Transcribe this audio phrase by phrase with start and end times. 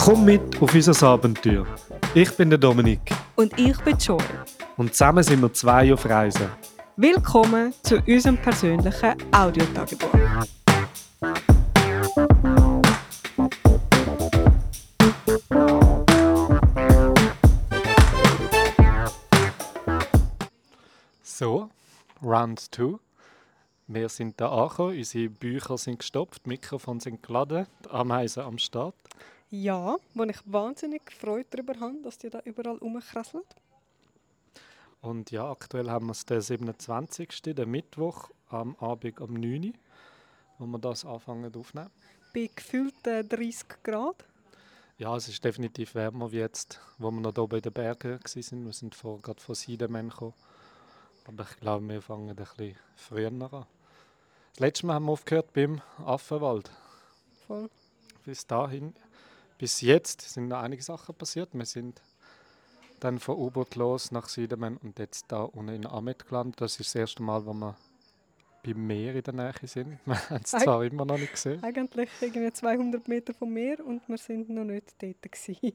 [0.00, 1.66] Komm mit auf unser Abenteuer.
[2.14, 3.00] Ich bin der Dominik
[3.36, 4.18] Und ich bin Joy.
[4.76, 6.48] und zusammen sind wir zwei auf Reisen.
[6.96, 10.10] Willkommen zu unserem persönlichen Audiotagebuch.
[22.42, 22.98] Round 2.
[23.86, 28.96] Wir sind da angekommen, unsere Bücher sind gestopft, Mikrofone sind geladen, die Ameisen am Start.
[29.50, 33.46] Ja, wo ich wahnsinnig Freude darüber habe, dass die da überall rumkrasselt.
[35.02, 37.42] Und ja, aktuell haben wir es den 27.
[37.42, 39.72] den Mittwoch am Abend um 9 Uhr,
[40.58, 41.90] wo wir das anfangen aufnehmen.
[42.34, 44.24] Bei gefühlten 30 Grad.
[44.98, 48.64] Ja, es ist definitiv wärmer wie jetzt, wo wir noch oben in den Bergen waren.
[48.64, 50.34] Wir sind vor, gerade von Siedemann gekommen.
[51.24, 53.40] Aber ich glaube, wir fangen ein bisschen früher an.
[53.50, 56.70] Das letzte Mal haben wir aufgehört beim Affenwald.
[57.46, 57.70] Voll.
[58.24, 58.94] Bis dahin,
[59.58, 61.50] bis jetzt sind noch einige Sachen passiert.
[61.52, 62.00] Wir sind
[63.00, 66.60] dann von U-Boot los nach Siedemann und jetzt da unten in Amet gelandet.
[66.60, 67.76] Das ist das erste Mal, wo wir
[68.64, 69.98] beim Meer in der Nähe sind.
[70.06, 71.60] Wir haben es Eig- zwar immer noch nicht gesehen.
[71.64, 75.20] Eigentlich irgendwie 200 Meter vom Meer und wir sind noch nicht dort.
[75.22, 75.72] Gewesen.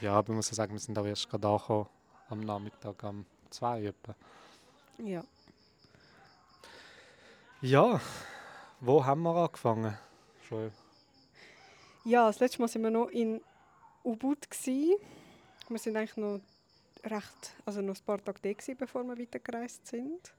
[0.00, 1.88] Ja, aber ich muss sagen, wir sind auch erst gerade angekommen,
[2.28, 4.14] am Nachmittag um 2 etwa.
[4.98, 5.24] Ja.
[7.60, 8.00] Ja,
[8.80, 9.96] wo haben wir angefangen?
[10.48, 10.70] Schon.
[12.04, 13.40] ja, das letzte Mal waren wir noch in
[14.04, 14.48] Ubud.
[14.48, 14.94] Gewesen.
[15.68, 16.40] Wir sind eigentlich noch
[17.04, 20.32] recht, also noch ein paar Tage da, gewesen, bevor wir weitergereist sind.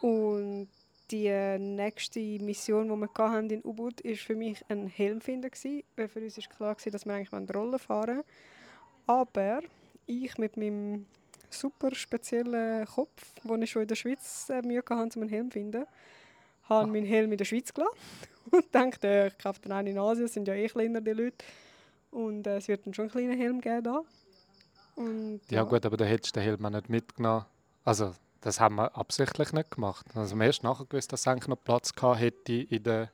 [0.00, 0.68] Und
[1.10, 5.50] die nächste Mission, die wir hatten in Ubud, war für mich ein Helmfinder.
[5.50, 8.24] gewesen, Weil für uns war klar, gewesen, dass wir eigentlich Rollen fahren wollen.
[9.06, 9.60] Aber
[10.06, 11.06] ich mit meinem
[11.50, 15.50] super speziellen Kopf, den ich schon in der Schweiz äh, Mühe hatte, um einen Helm
[15.50, 15.84] zu finden,
[16.68, 16.86] habe Ah.
[16.86, 17.96] meinen Helm in der Schweiz gelassen
[18.50, 21.12] und dachte, äh, ich kaufe den einen in Asien, das sind ja eh kleiner, die
[21.12, 21.44] Leute.
[22.10, 24.02] Und äh, es wird dann schon einen kleinen Helm geben da.
[24.96, 27.44] Und, Ja, gut, aber da hättest du den Helm auch nicht mitgenommen.
[27.84, 30.06] Also, das haben wir absichtlich nicht gemacht.
[30.14, 33.10] Also, wir haben erst nachher gewusst, dass es eigentlich noch Platz gehabt hätte in der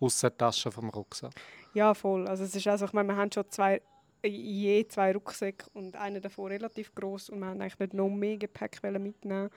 [0.00, 1.32] Aussentasche vom Rucksack.
[1.74, 2.26] Ja, voll.
[2.26, 3.80] Also es ist also, ich meine, wir haben schon zwei,
[4.22, 8.36] je zwei Rucksäcke und einer davon relativ groß und wir haben eigentlich nicht noch mehr
[8.36, 9.50] Gepäck mitnehmen.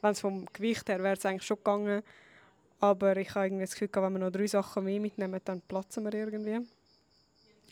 [0.00, 2.02] Wenn es vom Gewicht her wäre es eigentlich schon gegangen,
[2.80, 6.04] aber ich habe irgendwie das Gefühl, wenn wir noch drei Sachen mehr mitnehmen, dann platzen
[6.04, 6.66] wir irgendwie.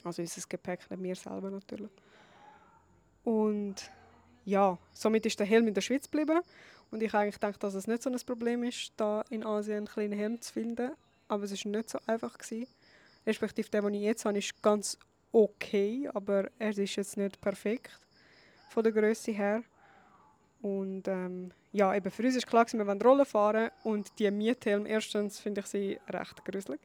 [0.04, 1.90] Also unser Gepäck, nicht wir selber natürlich.
[3.24, 3.90] Und
[4.44, 6.40] ja, somit ist der Helm in der Schweiz geblieben
[6.90, 9.86] und ich eigentlich gedacht, dass es nicht so ein Problem ist, da in Asien einen
[9.86, 10.92] kleinen Helm zu finden,
[11.28, 12.68] aber es ist nicht so einfach gewesen.
[13.26, 14.96] Respektive der, den ich jetzt habe, ist ganz
[15.32, 17.98] okay, aber er ist jetzt nicht perfekt
[18.70, 19.62] von der Größe her.
[20.62, 24.86] Und ähm, ja, eben für uns ist klar, wir wollen Rollen fahren und die Miethelm,
[24.86, 26.80] erstens finde ich sie recht gruselig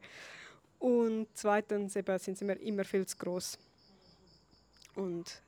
[0.81, 3.57] und zweitens eben, sind sie mir immer viel zu groß.
[4.95, 5.41] Und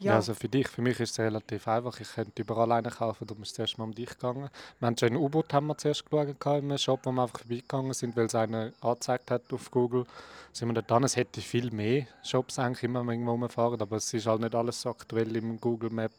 [0.00, 0.12] Ja.
[0.12, 1.98] ja, also für dich, für mich ist es relativ einfach.
[1.98, 4.48] Ich könnte überall einen kaufen, darum ist es zuerst mal um dich gegangen.
[4.78, 7.40] Wir haben schon in U-Boot haben wir zuerst geschaut in einem Shop, wo wir einfach
[7.40, 10.04] vorbeigegangen sind, weil es einer angezeigt hat auf Google.
[10.52, 11.02] Sind wir dort dran.
[11.02, 14.80] Es hätte viel mehr Shops eigentlich immer irgendwo rumfahren, aber es ist halt nicht alles
[14.80, 16.12] so aktuell im Google Map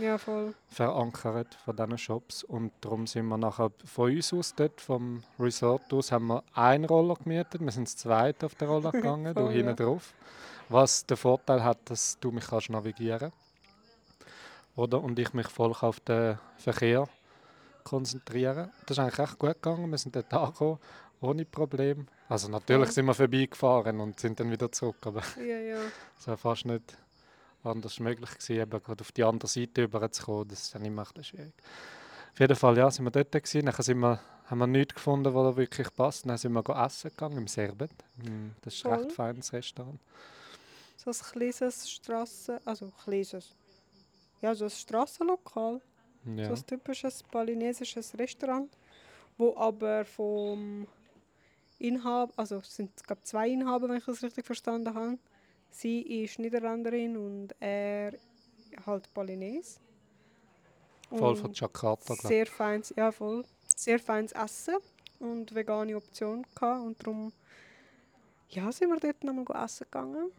[0.00, 0.16] ja
[0.68, 2.44] verankert von diesen Shops.
[2.44, 6.84] Und darum sind wir nachher von uns aus dort, vom Resort aus, haben wir einen
[6.84, 7.60] Roller gemietet.
[7.60, 9.74] Wir sind zu zweit auf den Roller gegangen, du Voll, hinten ja.
[9.74, 10.14] drauf.
[10.68, 13.32] Was den Vorteil hat, dass du mich kannst navigieren
[14.76, 17.08] oder Und ich mich voll auf den Verkehr
[17.84, 18.70] konzentrieren.
[18.86, 19.90] Das ist eigentlich recht gut gegangen.
[19.90, 20.78] Wir sind dort angekommen,
[21.20, 22.06] ohne Problem.
[22.28, 25.76] Also natürlich sind wir vorbeigefahren und sind dann wieder zurück, aber Ja, ja.
[26.18, 26.96] es wäre fast nicht
[27.62, 30.48] anders möglich gewesen, eben gerade auf die andere Seite überzukommen.
[30.48, 31.52] Das ist dann immer ein schwierig.
[32.32, 33.64] Auf jeden Fall, ja, sind wir dort gewesen.
[33.64, 36.28] Nachher sind wir, haben wir nichts gefunden, was wirklich passt.
[36.28, 37.92] Dann sind wir essen gegangen im Serbet.
[38.62, 40.00] Das ist ein recht feines Restaurant.
[41.04, 43.54] So ein kleines Strassen, also kleines,
[44.40, 45.80] ja, so ein Strassenlokal.
[46.36, 46.48] Ja.
[46.48, 48.70] So ein typisches balinesisches Restaurant,
[49.36, 50.86] wo aber vom
[51.78, 55.18] Inhaber, also es sind glaub, zwei Inhaber, wenn ich das richtig verstanden habe.
[55.70, 58.14] Sie ist Niederländerin und er
[58.86, 59.80] halt Balinese.
[61.10, 63.44] Voll von Jakarta, glaube sehr feines, ja voll,
[63.76, 64.76] sehr feines Essen
[65.18, 67.32] und vegane Option gehabt und darum
[68.48, 70.30] ja, sind wir dort nochmal essen gegangen.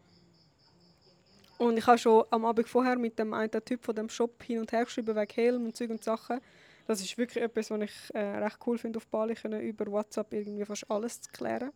[1.58, 4.60] Und ich habe schon am Abend vorher mit dem einen Typ von dem Shop hin
[4.60, 6.40] und her geschrieben wegen Helm und Zeug und Sachen.
[6.86, 10.32] Das ist wirklich etwas, was ich äh, recht cool finde auf Bali, können über WhatsApp
[10.32, 11.72] irgendwie fast alles zu klären.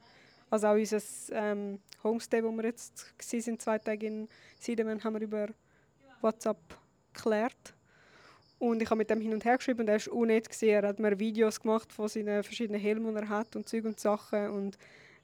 [0.50, 1.00] Also auch unser
[1.32, 4.28] ähm, Homestay, wo wir jetzt waren, zwei Tage in
[4.58, 5.48] Siedemann, haben wir über
[6.20, 6.58] WhatsApp
[7.12, 7.74] geklärt.
[8.58, 10.48] Und ich habe mit dem hin und her geschrieben und er war auch nett.
[10.48, 10.68] Gewesen.
[10.68, 13.98] Er hat mir Videos gemacht von seinen verschiedenen Helmen, die er hat und Zeug und
[13.98, 14.50] Sachen.
[14.50, 14.76] Und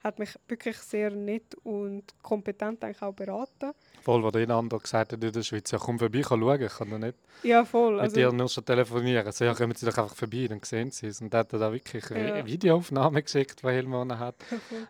[0.07, 3.73] hat mich wirklich sehr nett und kompetent eigentlich auch beraten.
[4.03, 6.63] Voll, wo der andere gesagt hat in der Schweiz, ja komm vorbei, ich kann schauen,
[6.63, 7.95] ich kann doch nicht Ja, voll.
[7.95, 9.33] mit Also, dir nur schon telefonieren.
[9.33, 11.21] So, ja, kommen Sie doch einfach vorbei, dann sehen Sie es.
[11.21, 12.17] Und er hat da wirklich Ja.
[12.17, 14.37] eine Videoaufnahme geschickt, die Helmone hat.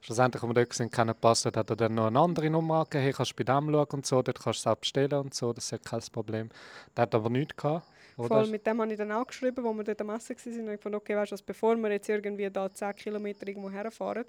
[0.02, 2.80] Schlussendlich, als wir dort sind, keiner gepasst hat, hat er dann noch eine andere Nummer
[2.80, 5.18] angegeben, hey, kannst du bei dem schauen und so, dort kannst du es auch bestellen
[5.20, 6.50] und so, das ist ja kein Problem.
[6.94, 7.86] Der hat aber nichts gehabt.
[8.18, 8.28] Oder?
[8.28, 10.68] Voll, mit dem habe ich dann auch geschrieben, wo wir dort am Essen waren.
[10.68, 13.70] Und ich fand, okay, weißt du, was, bevor wir jetzt irgendwie da 10 Kilometer irgendwo
[13.70, 14.24] herfahren,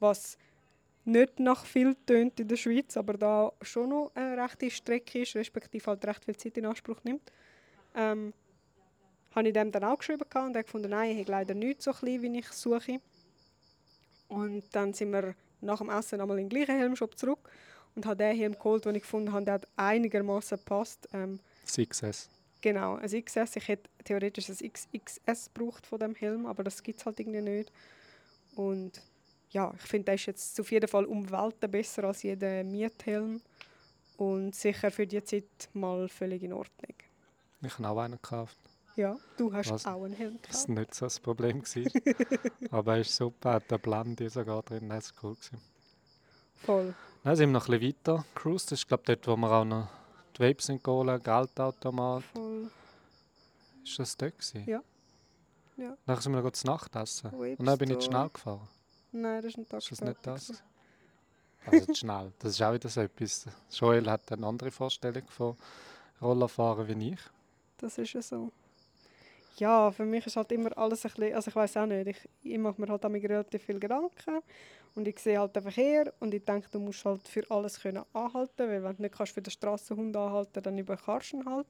[0.00, 0.38] was
[1.04, 5.36] nicht nach viel tönt in der Schweiz, aber da schon noch eine rechte Strecke ist,
[5.36, 7.32] respektive halt recht viel Zeit in Anspruch nimmt,
[7.94, 8.32] ähm,
[9.34, 11.92] habe ich dem dann auch geschrieben und er gefunden, nein, ich habe leider nicht so
[11.92, 13.00] klein, wie ich suche.
[14.28, 17.50] Und dann sind wir nach dem Essen einmal in den gleichen Helmshop zurück
[17.94, 21.08] und habe den Helm geholt, den ich gefunden habe, der hat einigermaßen gepasst.
[21.12, 22.28] Ähm, Success.
[22.60, 23.56] Genau, ein XS.
[23.56, 27.42] Ich hätte theoretisch ein XXS gebraucht von dem Helm, aber das gibt es halt irgendwie
[27.42, 27.70] nicht.
[28.56, 29.02] Und
[29.56, 33.40] ja, ich finde, der ist jetzt auf jeden Fall um Welten besser als jeder Miethelm.
[34.18, 36.94] Und sicher für die Zeit mal völlig in Ordnung.
[37.62, 38.58] Ich habe auch einen gekauft.
[38.96, 39.86] Ja, du hast Was?
[39.86, 40.68] auch einen Helm Das gekauft.
[40.68, 41.62] war nicht so das Problem.
[42.70, 45.34] aber er ist super, hat eine Blende sogar drin, das war cool.
[45.34, 45.60] Gewesen.
[46.54, 46.94] Voll.
[47.24, 48.72] Dann sind wir noch ein bisschen weiter gecruised.
[48.72, 49.88] Das ist glaube dort, wo wir auch noch
[50.36, 52.22] die Vapes sind geholt, Geldautomat.
[52.24, 52.70] Voll.
[53.84, 54.64] Ist das dort gewesen?
[54.66, 54.82] Ja.
[55.78, 55.96] Ja.
[56.06, 57.30] Dann sind wir noch zu Nacht essen.
[57.30, 58.68] Und dann bin ich schnell gefahren.
[59.16, 60.46] Nein, das ist ein Tag Ist das nicht das?
[60.48, 60.62] gewesen.
[61.64, 62.32] Also zu schnell.
[62.38, 63.46] Das ist auch wieder so etwas.
[63.70, 65.56] Joel hat eine andere Vorstellung von
[66.20, 67.20] Rollerfahren wie ich.
[67.78, 68.52] Das ist ja so.
[69.56, 72.28] Ja, für mich ist halt immer alles ein bisschen, also ich weiß auch nicht, ich,
[72.42, 74.42] ich mache mir halt damit relativ viel Gedanken
[74.94, 78.04] und ich sehe halt den Verkehr und ich denke, du musst halt für alles können
[78.12, 81.68] anhalten, weil wenn du nicht kannst für den Strassenhund anhalten, dann überkarst du ihn halt.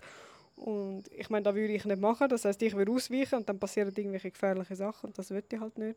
[0.57, 3.59] Und ich meine, das würde ich nicht machen, das heißt, ich würde ausweichen und dann
[3.61, 5.97] passieren irgendwelche gefährliche Sachen und das will ich halt nicht.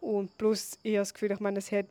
[0.00, 1.86] Und plus, ich habe das Gefühl, ich meine, es, hat,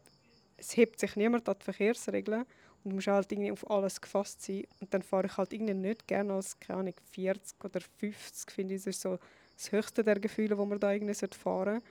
[0.57, 2.46] es hebt sich niemand an die Verkehrsregeln
[2.84, 4.63] und du musst halt irgendwie auf alles gefasst sein.
[4.80, 8.75] Und dann fahre ich halt irgendwie nicht gerne als, keine Ahnung, 40 oder 50, finde
[8.75, 9.19] ich, das ist so
[9.56, 11.81] das höchste der Gefühle, wo man da irgendwie fahren sollte.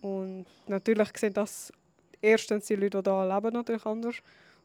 [0.00, 1.72] Und natürlich sehen das
[2.20, 4.16] erstens die Leute, die hier leben, natürlich anders.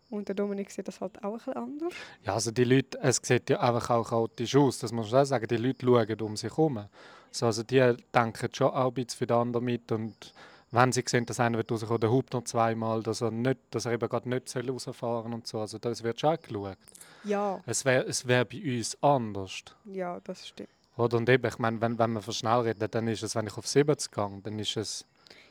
[0.09, 1.93] Und der Dominik sieht das halt auch ein anders.
[2.23, 5.25] Ja, also die Leute, es sieht ja einfach auch chaotisch aus, das muss man auch
[5.25, 5.47] sagen.
[5.47, 6.85] Die Leute schauen um sich herum.
[7.31, 10.33] So, also die denken schon auch ein bisschen für den anderen mit und
[10.71, 13.85] wenn sie sehen, dass einer wird rauskommen, der hupt noch zweimal, dass er, nicht, dass
[13.85, 15.59] er eben gerade nicht soll rausfahren und so.
[15.59, 16.77] Also das wird schon auch geschaut.
[17.23, 19.63] Ja, Es wäre es wär bei uns anders.
[19.85, 20.69] ja, das stimmt.
[20.95, 21.17] Oder?
[21.17, 23.57] Und eben, ich meine, wenn, wenn man von schnell redet, dann ist es, wenn ich
[23.57, 25.05] auf 70 gehe, dann ist es...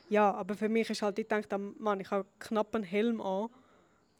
[0.07, 3.49] Ja, aber für mich ist halt, ich denke, Mann, ich habe knapp einen Helm an.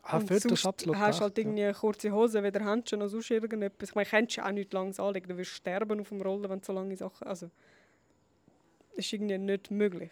[0.02, 1.44] Ah, und für sonst absolut hast recht, halt ja.
[1.44, 3.90] irgendwie eine kurze Hose, weder Handschuhe noch sonst irgendetwas.
[3.90, 6.60] Ich meine, kannst du auch nicht langes anlegen, du wirst sterben auf dem Rollen, wenn
[6.60, 7.28] du so lange Sachen...
[7.28, 7.50] Also,
[8.96, 10.12] das ist irgendwie nicht möglich.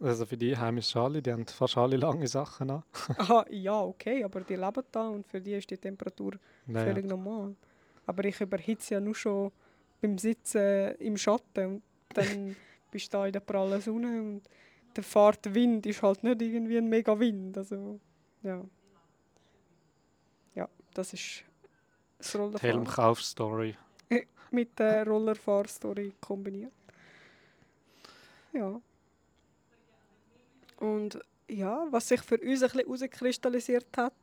[0.00, 2.82] Also für die heimischen alle, die haben fast alle lange Sachen an.
[3.18, 6.32] Aha, ja, okay, aber die leben da und für die ist die Temperatur
[6.66, 6.86] Naja.
[6.86, 7.54] völlig normal.
[8.06, 9.52] Aber ich überhitze ja nur schon
[10.00, 11.82] beim Sitzen im Schatten und
[12.14, 12.56] dann
[12.90, 14.42] bist du da in der prallen Sonne und
[14.96, 17.58] der Fahrtwind ist halt nicht irgendwie ein mega Wind.
[17.58, 18.00] Also,
[18.42, 18.64] ja.
[20.54, 21.44] Ja, das ist
[22.18, 23.76] das Rollerfahren Helmkaufstory.
[24.50, 26.72] mit der Rollerfahrstory kombiniert.
[28.54, 28.80] Ja.
[30.80, 34.14] Und ja, was sich für uns ein bisschen herauskristallisiert hat,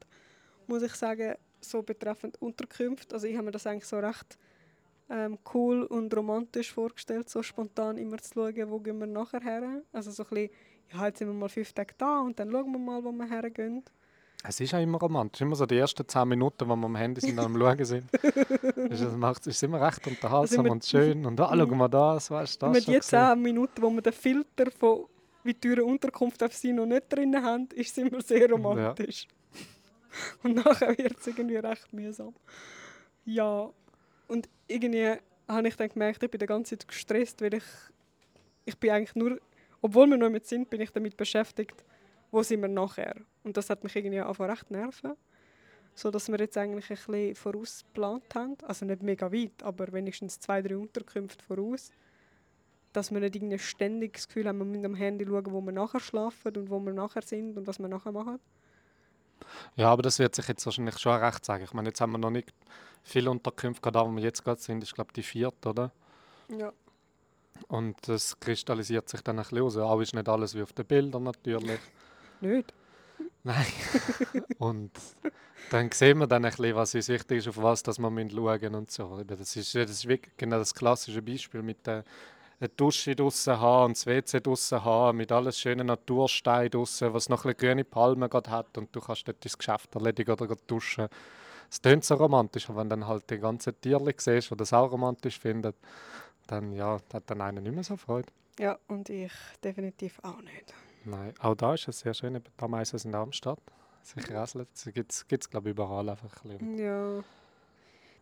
[0.67, 3.15] muss ich sagen, so betreffend Unterkünfte.
[3.15, 4.37] Also ich habe mir das eigentlich so recht
[5.09, 9.81] ähm, cool und romantisch vorgestellt, so spontan immer zu schauen, wo gehen wir nachher her.
[9.93, 10.49] Also so ein bisschen,
[10.93, 13.29] ja, jetzt sind wir mal fünf Tage da und dann schauen wir mal, wo wir
[13.29, 13.83] hergehen.
[14.43, 15.41] Es ist auch immer romantisch.
[15.41, 18.05] Immer so die ersten 10 Minuten, wo wir am Handy sind und am Schauen sind.
[18.91, 21.25] es macht, ist immer recht unterhaltsam immer- und schön.
[21.25, 23.01] Und ah, schau mal das, weißt du, das Mit gesehen.
[23.01, 25.05] 10 Minuten, wo wir den Filter von
[25.43, 29.27] wie teure Unterkunft auf sie noch nicht drin haben, ist es immer sehr romantisch.
[30.43, 32.33] Und nachher wird es irgendwie recht mühsam.
[33.25, 33.69] Ja,
[34.27, 35.15] und irgendwie
[35.47, 37.63] habe ich dann gemerkt, ich bin die ganze Zeit gestresst, weil ich,
[38.65, 39.39] ich bin eigentlich nur,
[39.81, 41.83] obwohl wir noch mit sind, bin ich damit beschäftigt,
[42.31, 43.15] wo sind wir nachher.
[43.43, 45.13] Und das hat mich irgendwie einfach recht nerven.
[45.93, 48.57] So dass wir jetzt eigentlich ein bisschen vorausgeplant haben.
[48.63, 51.91] Also nicht mega weit, aber wenigstens zwei, drei Unterkünfte voraus.
[52.97, 55.71] Dass wir nicht irgendwie ständig das Gefühl haben, wir müssen am Handy schauen, wo wir
[55.71, 58.39] nachher schlafen und wo wir nachher sind und was wir nachher machen.
[59.75, 61.63] Ja, aber das wird sich jetzt wahrscheinlich schon recht sagen.
[61.63, 62.51] Ich meine, jetzt haben wir noch nicht
[63.03, 65.91] viele Unterkünfte, gerade da, wo wir jetzt gerade sind, ist glaube ich die vierte, oder?
[66.49, 66.73] Ja.
[67.67, 69.77] Und das kristallisiert sich dann ein bisschen raus.
[69.77, 71.79] Auch ist nicht alles wie auf den Bildern natürlich.
[72.41, 72.73] Nicht?
[73.43, 73.65] Nein.
[74.57, 74.91] und
[75.69, 78.29] dann sehen wir dann ein bisschen, was uns wichtig ist, auf was dass wir schauen
[78.31, 79.23] müssen und so.
[79.23, 82.03] Das ist, das ist wirklich genau das klassische Beispiel mit der
[82.59, 87.29] eine Dusche draussen haben und das WC draussen haben, mit alles schönen Naturstein draussen, was
[87.29, 91.07] noch ein bisschen grüne Palmen hat und du kannst dort dein Geschäft erledigen oder duschen.
[91.69, 94.91] Es klingt so romantisch, aber wenn dann halt die ganzen Tiere siehst, die das auch
[94.91, 95.73] romantisch finden,
[96.47, 98.29] dann ja, hat dann einer nicht mehr so Freude.
[98.57, 99.31] Ja, und ich
[99.63, 100.73] definitiv auch nicht.
[101.05, 103.59] Nein, auch da ist es sehr schön, die Ameisen sind in Darmstadt.
[104.01, 104.85] Sich räseln, das
[105.27, 106.77] gibt es glaube ich überall einfach ein bisschen.
[106.77, 107.23] Ja.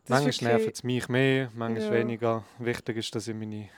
[0.04, 1.92] Das manchmal nervt es mich mehr, manchmal ja.
[1.92, 2.44] weniger.
[2.58, 3.68] Wichtig ist, dass ich meine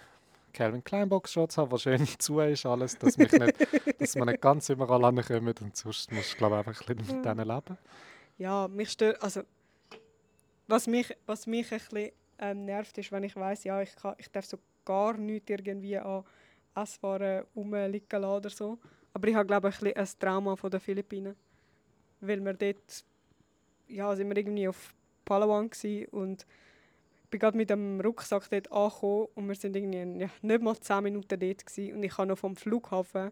[0.59, 4.41] Calvin Klein Boxshorts habe, was schön zu ist alles, dass, mich nicht, dass man nicht
[4.41, 7.79] ganz überall ankommen und sonst muss ich glaube einfach ein bisschen mit denen leben.
[8.38, 9.43] Ja, mich stört, also
[10.67, 12.11] was mich, was mich ein bisschen
[12.41, 15.97] ähm, nervt, ist, wenn ich weiß, ja, ich, kann, ich darf so gar nichts irgendwie
[15.97, 16.25] an
[16.75, 18.79] Esswaren rumliegen lassen oder so.
[19.15, 21.37] Aber ich habe, glaube ich, ein, ein Trauma von den Philippinen.
[22.21, 23.05] Weil wir dort,
[23.87, 24.93] ja, sind wir irgendwie auf
[25.25, 25.71] Palawan
[26.11, 26.47] und
[27.30, 31.02] bin gerade mit dem Rucksack dort angekommen und wir sind irgendwie ja, nicht mal 10
[31.02, 31.94] Minuten dort gewesen.
[31.94, 33.30] und ich habe noch vom Flughafen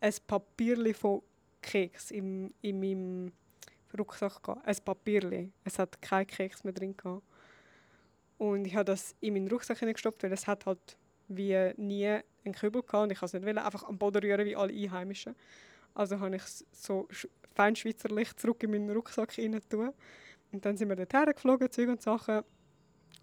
[0.00, 1.22] ein Papierli von
[1.60, 3.32] Keks in, in meinem
[3.98, 4.66] Rucksack gehabt.
[4.66, 5.52] Ein Papierli.
[5.64, 7.22] Es hat kein Keks mehr drin gehabt.
[8.36, 12.54] Und ich habe das in meinen Rucksack hineingestopft, weil es hat halt wie nie einen
[12.54, 15.34] Kübel gehabt und ich es nicht einfach am Boden rühren wie alle Einheimischen.
[15.94, 17.08] Also habe ich es so
[17.54, 19.92] fein schweizerlich zurück in meinen Rucksack rein tun.
[20.52, 22.42] Und dann sind wir dort hergeflogen, Zeug und Sachen.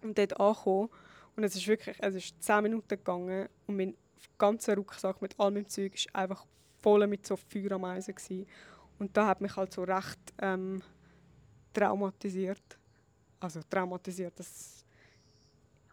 [0.02, 0.88] Und dort angekommen.
[1.36, 3.94] Und es ist wirklich, es ist 10 Minuten gegangen und mein
[4.38, 6.46] ganzer Rucksack mit all meinem Zeug war einfach
[6.82, 8.14] voll mit so Feuerameisen.
[8.14, 8.46] Gewesen.
[8.98, 10.82] Und da hat mich halt so recht ähm,
[11.72, 12.78] traumatisiert.
[13.38, 14.86] Also traumatisiert, das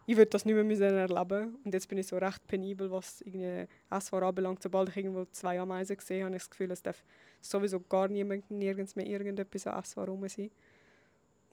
[0.06, 3.22] ich würde das nicht mehr müssen erleben Und jetzt bin ich so recht penibel, was
[3.22, 4.62] irgendwie SVR anbelangt.
[4.62, 7.02] Sobald ich irgendwo zwei Ameisen sehe, habe ich das Gefühl, es darf
[7.40, 10.50] sowieso gar niemand, nirgends mehr irgendetwas an SVR rum sein.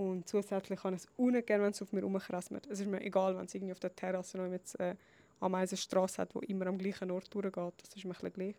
[0.02, 2.66] Und zusätzlich kann ich es ungern, wenn es auf mir rumkrasmet.
[2.66, 4.96] Es ist mir egal, wenn es irgendwie auf der Terrasse noch eine äh,
[5.40, 7.74] Ameisenstraße hat, die immer am gleichen Ort durchgeht.
[7.84, 8.56] Das ist mir ein gleich.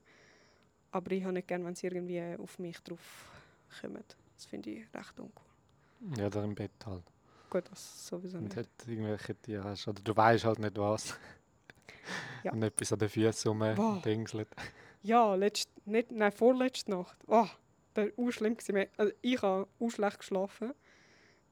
[0.93, 3.33] Aber ich habe nicht gerne, wenn sie irgendwie auf mich drauf
[3.81, 4.05] kommen.
[4.37, 6.17] Das finde ich recht uncool.
[6.17, 7.03] Ja, da im Bett halt.
[7.51, 8.51] Gut, das sowieso nicht.
[8.51, 9.89] Und halt irgendwelche Tiere hast.
[9.89, 11.19] Oder du weißt halt nicht was.
[12.45, 12.53] Ja.
[12.53, 14.49] Und etwas an den Füßen rumdingselt.
[15.03, 17.17] Ja, letzt, nicht, nein, vorletzte Nacht.
[17.27, 17.49] Oh,
[17.95, 18.57] das war schlimm.
[18.97, 20.73] Also ich habe auch schlecht geschlafen,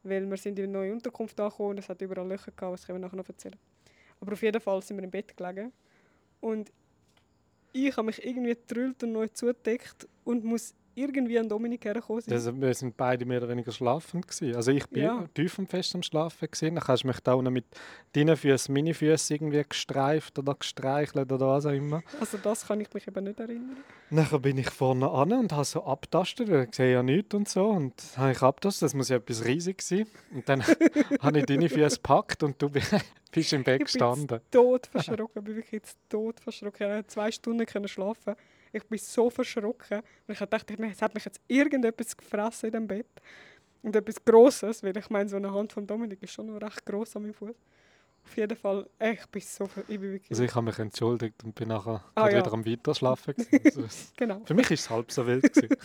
[0.03, 2.87] weil wir sind in eine neue Unterkunft angekommen und es hat überall Löcher gehabt, das
[2.87, 3.57] können wir nachher noch erzählen.
[4.21, 5.73] Aber auf jeden Fall sind wir im Bett gelegen
[6.41, 6.73] und
[7.73, 12.33] ich habe mich irgendwie getrüllt und neu zugedeckt und muss irgendwie an Dominik hergekommen sind.
[12.33, 14.57] Also wir sind beide mehr oder weniger schlafend gewesen.
[14.57, 15.25] Also ich bin ja.
[15.35, 16.75] tief und fest am Schlafen gewesen.
[16.75, 17.67] Dann hast du mich da unten mit
[18.13, 22.03] deinen Füßen, meine Füße irgendwie gestreift oder gestreichelt oder was auch immer.
[22.19, 23.77] Also das kann ich mich eben nicht erinnern.
[24.11, 27.49] Nachher bin ich vorne an und habe so abtastet, weil ich sehe ja nichts und
[27.49, 27.69] so.
[27.69, 30.07] Und habe ich abtastet, das muss ja etwas riesig sein.
[30.33, 30.63] Und dann
[31.21, 32.69] habe ich deine Füße gepackt und du
[33.33, 34.23] bist im Bett gestanden.
[34.23, 36.87] Ich bin tot verschrocken, ich bin wirklich tot verschrocken.
[36.87, 38.35] Ich konnte zwei Stunden schlafen.
[38.73, 40.03] Ich bin so verschrocken.
[40.27, 43.07] Und ich dachte, es hat mich jetzt irgendetwas gefressen in dem Bett.
[43.83, 46.85] Und etwas Grosses, weil ich meine, so eine Hand von Dominik ist schon noch recht
[46.85, 47.57] gross an meinem Fuß.
[48.25, 51.55] Auf jeden Fall, ich bin so ich bin wirklich Also ich habe mich entschuldigt und
[51.55, 52.39] bin nachher ah, ja.
[52.39, 53.35] wieder am Weiterschlafen.
[53.65, 53.85] Also
[54.17, 54.43] genau.
[54.45, 55.51] Für mich war es halb so wild.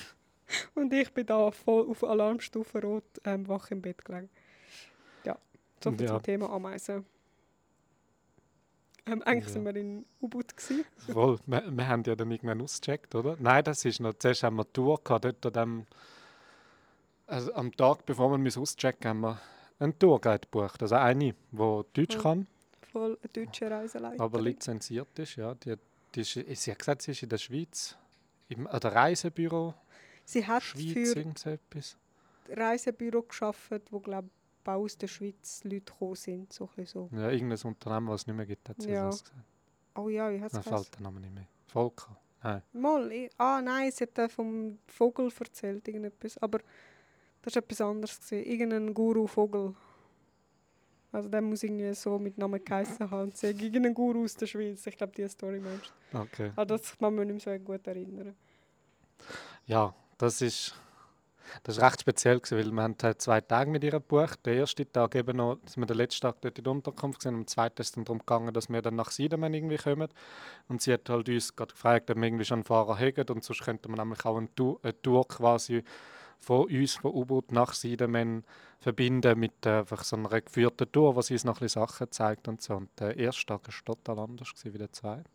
[0.76, 4.30] Und ich bin da voll auf Alarmstufe rot ähm, wach im Bett gelegen.
[5.24, 5.40] Ja,
[5.84, 6.08] so viel ja.
[6.08, 7.04] zum Thema Ameisen.
[9.08, 9.54] Ähm, eigentlich ja.
[9.54, 10.54] sind wir in U-Boot.
[11.12, 13.38] Voll, wir, wir haben ja dann irgendwann ausgecheckt, oder?
[13.40, 15.86] Nein, das ist noch, zuerst haben wir eine Tour gehabt, dort an dem,
[17.28, 19.40] also am Tag, bevor wir auschecken haben wir
[19.80, 21.36] einen Tourguide gebucht, also eine, die
[21.94, 22.48] Deutsch voll, kann.
[22.92, 24.22] Voll eine deutsche Reiseleiterin.
[24.22, 25.54] Aber lizenziert ist, ja.
[25.56, 25.76] Die,
[26.14, 27.96] die ist, sie hat gesagt, sie ist in der Schweiz,
[28.50, 29.74] im an der Reisebüro
[30.24, 31.98] sie hat Schweiz, für irgendetwas.
[32.50, 34.30] Reisebüro geschafft, wo glaube
[34.74, 36.54] aus der Schweiz Leute gekommen sind.
[36.54, 37.10] So so.
[37.12, 39.10] Ja, irgendein Unternehmen, das es nicht mehr gibt, hat sie ja.
[39.10, 39.34] gesagt.
[39.96, 40.64] Oh ja, wie heißt es?
[40.64, 41.48] Fällt der Name nicht mehr.
[41.68, 42.18] Volker?
[42.44, 42.62] Nein.
[42.74, 46.38] Mal, ich, ah nein, sie hat vom Vogel erzählt, irgendetwas.
[46.40, 46.60] Aber
[47.42, 48.20] das war etwas anderes.
[48.20, 48.52] Gewesen.
[48.52, 49.74] Irgendein Guru-Vogel.
[51.12, 53.32] Also der muss irgendwie so mit Namen geheissen haben.
[53.32, 54.86] Sie irgendein Guru aus der Schweiz.
[54.86, 55.94] Ich glaube, diese Story meinst.
[56.14, 56.52] Okay.
[56.56, 58.36] Aber das kann man nicht mehr so gut erinnern.
[59.66, 60.76] Ja, das ist
[61.64, 64.40] das war recht speziell, weil wir haben halt zwei Tage mit ihr gebucht.
[64.46, 67.36] Der erste Tag eben noch, dass wir den letzten Tag dort in der Unterkunft sind.
[67.36, 70.10] Am zweiten ist es dann darum gegangen, dass wir dann nach Siedemann irgendwie kommen.
[70.68, 73.30] Und sie hat halt uns gerade gefragt, ob wir irgendwie schon einen Fahrer haben.
[73.30, 75.84] Und sonst könnte man nämlich auch eine Tour, eine Tour quasi
[76.40, 78.44] von uns, von U-Boot nach Siedemann
[78.80, 82.48] verbinden mit äh, einfach so einer geführten Tour, wo sie uns noch ein Sachen zeigt
[82.48, 82.76] und so.
[82.76, 85.30] Und der erste Tag war total anders wie der zweite.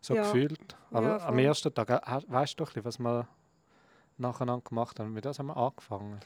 [0.00, 0.22] So ja.
[0.22, 0.76] gefühlt.
[0.90, 3.26] Aber ja, am ersten Tag, äh, weißt du doch, was man
[4.18, 5.12] nacheinander gemacht haben.
[5.12, 6.20] Mit das haben wir angefangen.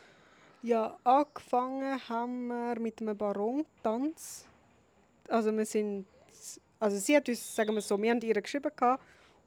[0.63, 4.47] Ja, angefangen haben wir mit einem Barontanz.
[5.29, 6.07] Also wir sind,
[6.81, 9.03] also sie hat uns, sagen wir so, wir haben ihr geschrieben gehabt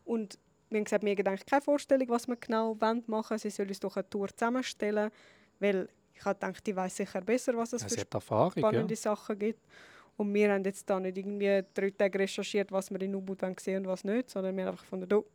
[0.06, 0.38] und
[0.70, 3.40] wir haben gesagt, wir haben eigentlich keine Vorstellung, was wir genau machen wollen.
[3.40, 5.12] Sie soll uns doch eine Tour zusammenstellen,
[5.60, 9.00] weil ich habe gedacht, die weiß sicher besser, was es Ja, für Erfahrung, spannende ja.
[9.00, 9.60] Sachen gibt.
[10.18, 13.84] Und wir haben jetzt da nicht irgendwie drei Tage recherchiert, was wir in Ubud sehen
[13.84, 15.26] und was nicht, sondern wir haben einfach gefunden, «Du,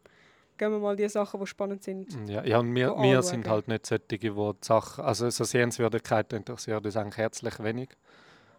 [0.57, 2.29] gehen wir mal die Sachen, die spannend sind.
[2.29, 6.33] Ja, ja und wir, wir sind halt nicht solche, die die Sachen, also so Sehenswürdigkeit
[6.33, 7.91] interessiert uns eigentlich herzlich wenig.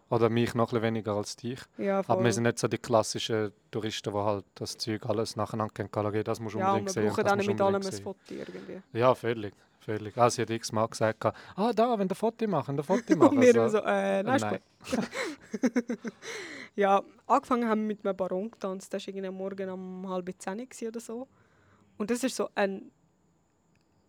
[0.10, 1.60] Oder mich noch ein weniger als dich.
[1.78, 6.12] Ja, Aber wir sind nicht so die klassischen Touristen, die halt das Zeug alles nacheinander
[6.12, 7.10] gehen, das musst du ja, unbedingt wir sehen.
[7.10, 8.82] brauchen das auch nicht musst mit allem ein Foto irgendwie.
[8.94, 9.54] Ja, völlig.
[9.82, 10.18] völlig.
[10.18, 13.32] Ah, sie hat x-mal gesagt, ah, da, wenn der Foto machen, der Foto machen.
[13.38, 13.60] Und wir so.
[13.60, 14.60] immer so, äh, nein, ist Nein.
[16.76, 18.88] ja, angefangen haben wir mit einem Barontanz.
[18.88, 21.28] Das war irgendwie am Morgen um halb zehn oder so.
[21.98, 22.92] Und das ist so ein,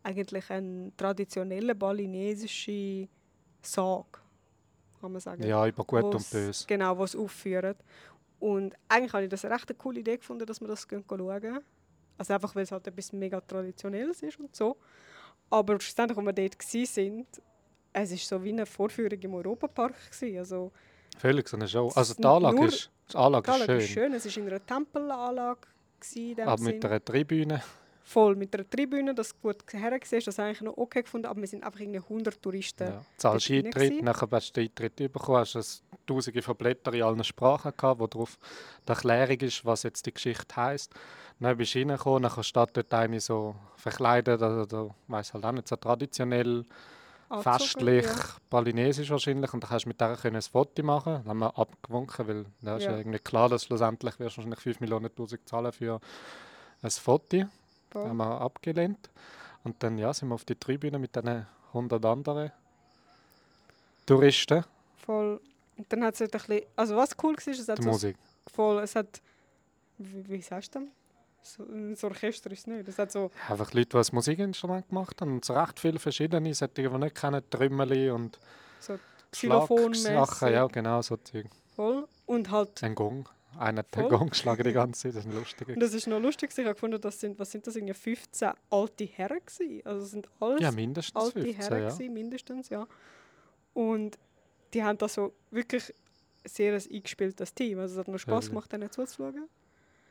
[0.03, 3.09] eigentlich ein traditioneller balinesischer
[3.63, 4.21] Sarg,
[5.01, 5.43] kann man sagen.
[5.43, 6.65] Ja, über gut und böse.
[6.67, 7.75] Genau, was aufführen.
[8.41, 11.61] Und eigentlich habe ich das eine recht coole Idee gefunden, dass wir das schauen.
[12.17, 14.77] Also einfach, weil es halt etwas mega Traditionelles ist und so.
[15.51, 17.27] Aber schlussendlich, als wir dort waren,
[17.93, 19.95] es war so wie eine Vorführung im Europapark.
[20.11, 20.39] Gewesen.
[20.39, 20.73] Also,
[21.17, 21.91] Völlig so eine Show.
[21.95, 24.31] Also die Nur- Anlage ist, die Anlage die ist Anlage schön, ist schön.
[24.31, 25.61] Es war in einer Tempelanlage.
[26.01, 26.75] Gewesen aber Sinn.
[26.75, 27.63] mit einer Tribüne.
[28.03, 31.27] Voll mit einer Tribüne, das gut hergesehen das habe ich noch okay gefunden.
[31.27, 32.89] Aber wir sind einfach irgendwie 100 Touristen.
[32.89, 33.05] Ja.
[33.19, 37.23] Zahlst Eintritt, nachher hast du den Eintritt bekommen, hast es tausende von Blättern in allen
[37.23, 38.39] Sprachen gehabt, wo drauf
[38.87, 40.95] die Erklärung ist, was jetzt die Geschichte heisst.
[41.39, 45.53] Dann bist du reingekommen, nachher steht dort eine so verkleidet, oder, oder weiss halt auch
[45.53, 46.65] nicht, so traditionell,
[47.43, 48.15] festlich, ja.
[48.51, 51.15] balinesisch wahrscheinlich, und dann kannst du mit der können ein Foto machen.
[51.15, 52.93] Dann haben wir abgewunken, weil da ist ja.
[52.93, 52.99] Ja.
[52.99, 56.01] irgendwie klar, dass schlussendlich wirst du wahrscheinlich 5 Millionen Tausend zahlen für
[56.83, 57.45] ein Foto.
[57.91, 58.09] Voll.
[58.09, 59.11] haben wir abgelehnt.
[59.65, 62.53] Und dann ja, sind wir auf die Tribüne mit diesen 100 anderen
[64.07, 64.65] Touristen.
[64.97, 65.41] Voll.
[65.77, 67.87] Und dann hat es halt ein bisschen, also was cool war, ist, es hat Die
[67.87, 68.17] Musik.
[68.53, 69.21] voll, es hat,
[69.99, 70.89] wie, wie sagst du das?
[71.49, 72.89] So, ein Orchester ist es nicht.
[72.89, 75.35] Es hat so, Einfach Leute, die ein Musikinstrument gemacht haben.
[75.35, 78.39] Und so recht viele verschiedene, solche, die nicht kennen, Trümmerli und
[78.81, 78.99] so
[79.33, 80.53] Xylophon Sachen.
[80.53, 81.47] Ja, genau, so Zeug.
[81.75, 82.07] voll.
[82.27, 83.29] Und halt, Ein Gong.
[83.59, 84.09] Einer hat den.
[84.09, 85.73] Gong geschlagen die ganze Zeit, das ist ein lustiger.
[85.73, 88.51] und das ist noch lustig, ich habe gefunden, das sind, was sind das, irgendwie 15
[88.71, 89.81] alte Herren gewesen.
[89.87, 91.89] Also sind alles Ja, mindestens alte 15, Herren ja.
[91.89, 92.87] gewesen, mindestens, ja.
[93.75, 94.19] Und
[94.75, 95.93] die haben da so wirklich
[96.45, 97.79] sehr ein eingespieltes Team.
[97.79, 99.49] Also es hat noch Spaß gemacht, denen zuzuschauen.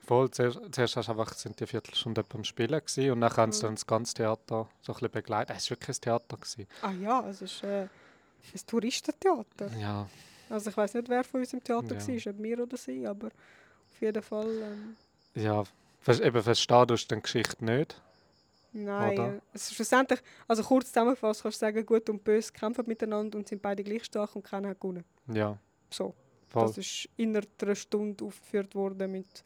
[0.08, 3.60] Voll, zuerst, zuerst hast einfach, sind die Viertelstunde beim Spielen gewesen, und dann haben sie
[3.60, 3.62] Mhm.
[3.68, 5.56] dann das ganze Theater so ein bisschen begleitet.
[5.58, 6.38] Es war wirklich ein Theater.
[6.38, 6.68] Gewesen.
[6.82, 7.90] Ah ja, es ist äh, ein
[8.66, 9.68] Touristentheater.
[9.78, 10.08] Ja,
[10.50, 12.08] Also ich weiß nicht, wer von uns im Theater Ja.
[12.08, 14.48] war, ob wir oder sie, aber auf jeden Fall...
[14.62, 14.96] Ähm,
[15.36, 15.64] ja.
[16.08, 18.02] Eben verstehen tust du die Geschichte nicht.
[18.72, 19.42] Nein, Oder?
[19.54, 23.48] es ist schlussendlich, also kurz zusammengefasst kannst du sagen, gut und böse kämpfen miteinander und
[23.48, 25.04] sind beide gleich stark und keiner hat gewonnen.
[25.34, 25.58] Ja,
[25.90, 26.14] So,
[26.48, 26.68] voll.
[26.68, 29.44] das ist innerhalb einer Stunde aufgeführt worden mit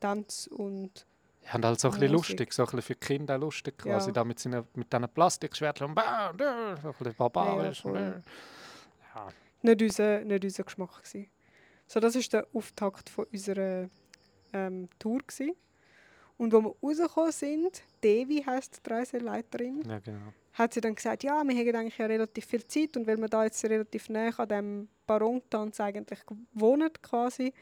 [0.00, 1.06] Tanz und
[1.46, 2.28] Ja, und halt so ein bisschen Musik.
[2.30, 4.12] lustig, so ein bisschen für die Kinder lustig quasi, Ja.
[4.12, 5.98] da mit, seinen, mit diesen Plastikschwertern und
[6.40, 7.82] dö, so ein bisschen barbarisch.
[7.82, 7.92] voll.
[7.94, 8.20] dö.
[9.14, 9.28] Ja,
[9.62, 10.96] nicht unser, nicht unser Geschmack.
[11.02, 11.30] Gewesen.
[11.86, 13.88] So, das war der Auftakt von unserer
[14.52, 15.18] ähm, Tour.
[15.18, 15.54] Gewesen.
[16.36, 20.32] Und als wir rausgekommen sind, Devi heisst die Reiseleiterin, ja, genau.
[20.54, 23.28] hat sie dann gesagt, ja, wir haben eigentlich ja relativ viel Zeit und weil wir
[23.28, 26.20] da jetzt relativ nah an dem Barontanz eigentlich
[26.54, 27.52] wohnen quasi,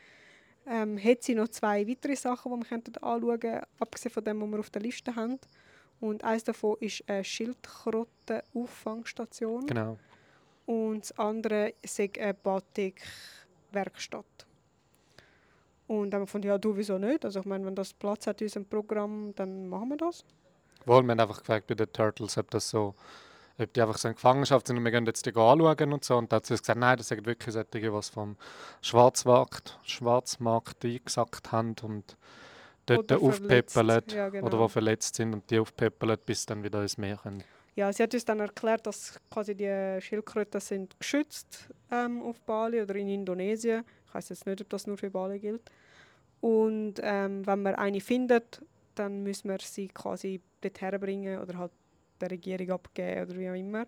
[0.69, 4.39] ähm, hat sie noch zwei weitere Sachen, die wir könnten anschauen könnten, abgesehen von dem,
[4.41, 5.39] was wir auf der Liste haben.
[6.01, 9.99] Und eines davon ist eine Schildkröten-Auffangstation genau.
[10.67, 14.47] und das andere ist eine Batik-Werkstatt.
[15.89, 17.25] Und dann haben wir gefunden, ja, du, wieso nicht?
[17.25, 20.25] Also ich meine, wenn das Platz hat in unserem Programm, dann machen wir das.
[20.85, 22.95] Wohl, wir haben einfach gefragt bei den Turtles, ob das so,
[23.59, 26.17] ob die einfach so in Gefangenschaft sind und wir gehen jetzt die anschauen und so.
[26.17, 28.37] Und da hat sie gesagt, nein, das sind wirklich solche, die was vom
[28.83, 32.17] Schwarzmarkt, Schwarzmarkt eingesackt haben und
[32.87, 33.11] dort
[33.71, 34.13] verletzt.
[34.13, 34.47] Ja, genau.
[34.47, 37.45] oder die verletzt sind und die aufpeppeln, bis dann wieder ins Meer können.
[37.75, 42.83] Ja, sie hat uns dann erklärt, dass quasi die Schildkröten sind geschützt ähm, auf Bali
[42.83, 43.85] oder in Indonesien.
[44.07, 45.71] Ich weiß jetzt nicht, ob das nur für Bali gilt.
[46.41, 48.63] Und ähm, wenn man eine findet,
[48.97, 51.73] dann müssen wir sie quasi dort herbringen oder halt
[52.21, 53.87] der Regierung abgeben oder wie auch immer.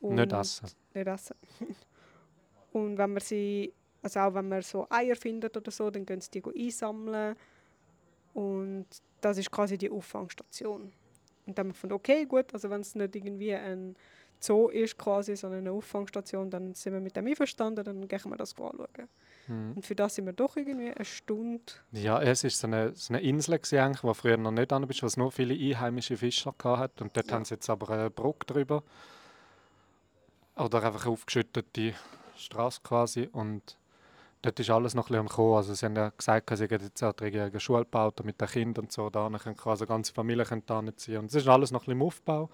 [0.00, 0.68] Nicht essen.
[0.94, 1.36] Nicht essen.
[2.72, 3.72] Und wenn man sie,
[4.02, 7.34] also auch wenn man so Eier findet oder so, dann können sie die einsammeln.
[8.34, 8.86] Und
[9.20, 10.92] das ist quasi die Auffangstation.
[11.46, 13.96] Und dann haben wir gefunden, okay, gut, also wenn es nicht irgendwie ein
[14.40, 18.36] Zoo ist, quasi, sondern eine Auffangstation, dann sind wir mit dem einverstanden, dann gehen wir
[18.36, 19.08] das anschauen.
[19.48, 19.72] Mhm.
[19.74, 21.62] Und für das sind wir doch irgendwie eine Stunde.
[21.92, 25.02] Ja, es war so eine, so eine Insel, gewesen, wo früher noch nicht an bist,
[25.02, 27.04] wo es nur viele einheimische Fischer hatte.
[27.04, 27.34] Und dort Ja.
[27.34, 28.82] haben sie jetzt aber eine Brücke drüber.
[30.56, 31.94] Oder einfach eine aufgeschüttete
[32.36, 33.28] Straße quasi.
[33.32, 33.76] Und
[34.42, 35.54] dort ist alles noch ein bisschen am.
[35.54, 38.84] Also sie haben ja gesagt, sie haben jetzt auch eine Schule gebaut mit den Kindern
[38.86, 39.08] und so.
[39.10, 41.18] Da können eine ganze Familie können da ziehen.
[41.18, 42.50] Und es ist alles noch ein bisschen im Aufbau.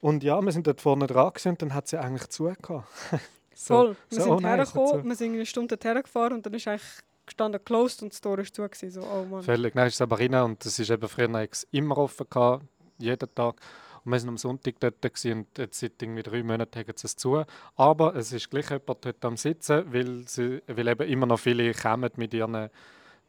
[0.00, 2.84] Und ja, wir sind dort vorne dran gewesen, und dann hat sie eigentlich zugehört.
[3.54, 3.96] so, Voll.
[4.08, 5.08] Wir so, sind oh hat hergekommen, zu.
[5.08, 6.82] wir sind eine Stunde hergefahren und dann ist eigentlich
[7.26, 8.62] gestanden closed und das Tor ist zu.
[8.62, 8.90] Gewesen.
[8.90, 9.42] So, oh Mann.
[9.42, 9.74] Völlig.
[9.74, 12.64] Nein, ist es aber rein und es ist eben früher immer offen gehabt,
[12.98, 13.60] jeden Tag.
[14.04, 17.16] Und wir sind am Sonntag dort und jetzt seit irgendwie drei Monaten haben sie es
[17.16, 17.42] zu.
[17.76, 21.72] Aber es ist gleich jemand dort am Sitzen, weil, sie, weil eben immer noch viele
[21.72, 22.68] kommen mit ihren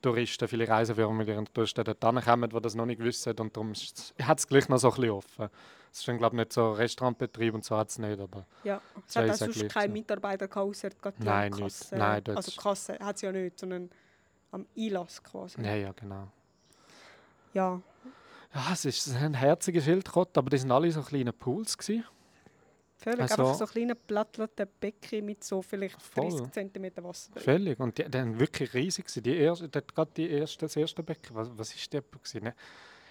[0.06, 3.38] Touristen, viele Reisefirmen mit ihren Touristen dort kommen, die das noch nicht wissen.
[3.40, 5.50] Und darum hat es gleich noch so ein bisschen offen.
[5.92, 8.82] Es ist dann, glaube ich, nicht so Restaurantbetrieb und so hat es nicht, aber Ja,
[9.08, 9.94] es hat auch sonst gleich keine.
[9.94, 11.92] Mitarbeiter gehabt, außer die Nein, nicht.
[11.92, 13.90] Nein, also Kasse hat es ja nicht, sondern
[14.52, 15.60] am Einlass quasi.
[15.62, 16.28] ja, ja, genau.
[17.54, 17.82] Ja,
[18.54, 22.06] Ja, es ist es sind herzige Schildkröten, aber die sind alle so kleine Pools gewesen.
[22.98, 23.22] Völlig.
[23.22, 26.30] Also- Einfach so kleine plattete Becken mit so vielleicht Voll.
[26.30, 27.44] 30 cm Wasser drin.
[27.44, 27.80] Völlig.
[27.80, 29.06] Und die, die haben wirklich riesig.
[29.08, 32.44] Die erste, gerade die erste, das erste Becken, was, was ist das gewesen?
[32.46, 32.56] Ne?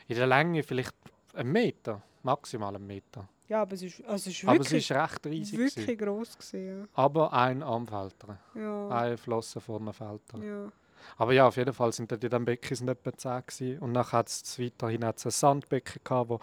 [0.08, 0.94] In der Länge vielleicht
[1.34, 3.28] einen Meter, maximal einen Meter.
[3.48, 5.98] Ja, aber es ist, also es ist Aber wirklich, es ist recht riesig wirklich gewesen.
[5.98, 8.60] gross gewesen, Aber ein Armfälter, ja.
[8.62, 10.38] Ja, eine Flosse vorne Felter.
[10.42, 10.72] ja.
[11.18, 13.78] Aber ja, auf jeden Fall sind in diesem Becken sind etwa 10 gewesen.
[13.80, 16.40] Und dann hat es weiterhin hat's ein Sandbecken gehabt, wo,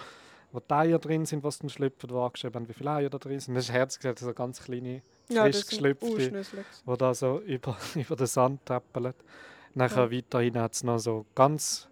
[0.51, 3.17] wo die Eier drin sind, was dann schlüpfen, wo angeschrieben haben, wie viele Eier da
[3.17, 3.55] drin sind.
[3.55, 6.65] Das ist herzig, das so ganz kleine, ja frisch geschlüpfte, Urschnüssel.
[6.85, 9.13] die da so über, über den Sand tappeln.
[9.73, 10.11] Nachher Ja.
[10.11, 11.87] weiterhin hat es noch so ganz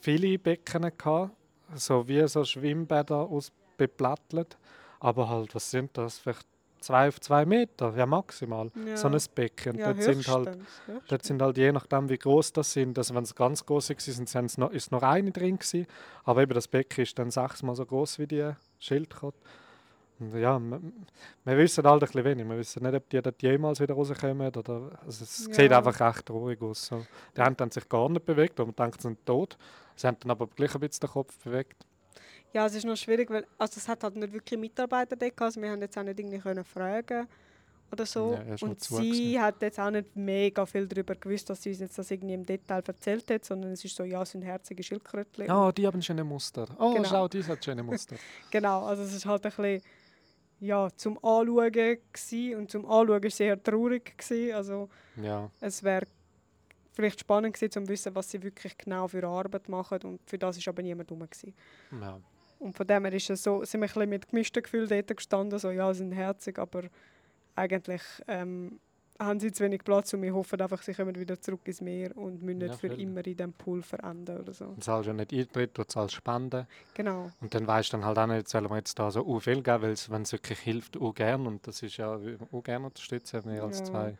[0.00, 1.32] viele Becken gehabt,
[1.74, 4.56] so wie so Schwimmbäder ausbeplättelt.
[5.00, 6.18] Aber halt, was sind das?
[6.18, 6.46] Vielleicht
[6.80, 8.70] zwei auf zwei Meter, ja maximal.
[8.86, 8.96] Ja.
[8.96, 9.72] So ein Becken.
[9.72, 11.02] Und ja, dort sind halt höchstens.
[11.08, 14.00] Dort sind halt je nachdem, wie groß das sind, also wenn es ganz groß sind,
[14.00, 15.86] sind's noch, ist noch eine drin gewesen,
[16.24, 19.38] aber eben das Becken ist dann sechsmal so groß wie die Schildkröte.
[20.20, 20.80] Und ja, wir,
[21.44, 22.48] wir wissen halt ein bisschen wenig.
[22.48, 25.54] Wir wissen nicht, ob die dort jemals wieder rauskommen oder also es Ja.
[25.54, 26.86] sieht einfach recht traurig aus.
[26.86, 27.06] So.
[27.36, 29.56] Die haben dann sich gar nicht bewegt, weil man denkt, sie sind tot.
[29.94, 31.84] Sie haben dann aber gleich ein bisschen den Kopf bewegt.
[32.52, 35.40] Ja, es ist noch schwierig, weil also es hat halt nicht wirklich Mitarbeiter gehabt.
[35.42, 37.28] Also wir haben jetzt auch nicht irgendwie können fragen
[37.92, 38.34] oder so.
[38.34, 41.98] Ja, und sie hat jetzt auch nicht mega viel darüber gewusst, dass sie uns jetzt
[41.98, 45.50] das irgendwie im Detail erzählt hat, sondern es ist so, ja, es sind herzige Schildkrötchen.
[45.50, 46.66] Oh, die haben schöne Muster.
[46.78, 47.08] Oh, Genau.
[47.08, 48.16] schau, die hat schöne Muster.
[48.50, 49.82] Genau, also es ist halt ein bisschen
[50.60, 52.56] ja, zum Anschauen gewesen.
[52.56, 54.54] und zum Anschauen war sehr traurig gewesen.
[54.54, 56.06] Also ja, es wäre
[56.92, 60.36] vielleicht spannend gewesen, um zu wissen, was sie wirklich genau für Arbeit machen und für
[60.36, 61.54] das ist aber niemand rum gewesen.
[62.00, 62.20] ja.
[62.58, 65.16] Und von dem her ist es so, sind wir ein bisschen mit gemischten Gefühlen dort
[65.16, 66.82] gestanden, so ja, sie sind herzig, aber
[67.54, 68.80] eigentlich ähm,
[69.20, 72.16] haben sie zu wenig Platz und wir hoffen einfach, sie kommen wieder zurück ins Meer
[72.16, 73.02] und müssen nicht Ja, für völlig.
[73.02, 74.66] immer in diesem Pool verenden oder so.
[74.74, 76.66] Du zahlst ja nicht Eintritt, du zahlst Spenden.
[76.94, 79.40] Genau, Und dann weißt du dann halt auch nicht, sollen wir jetzt da so uh,
[79.40, 81.46] viel geben, weil wenn es wirklich hilft, uh, gern.
[81.48, 82.16] Und das ist ja
[82.52, 83.84] uh, gern unterstützen, mehr als Ja.
[83.86, 84.18] zwei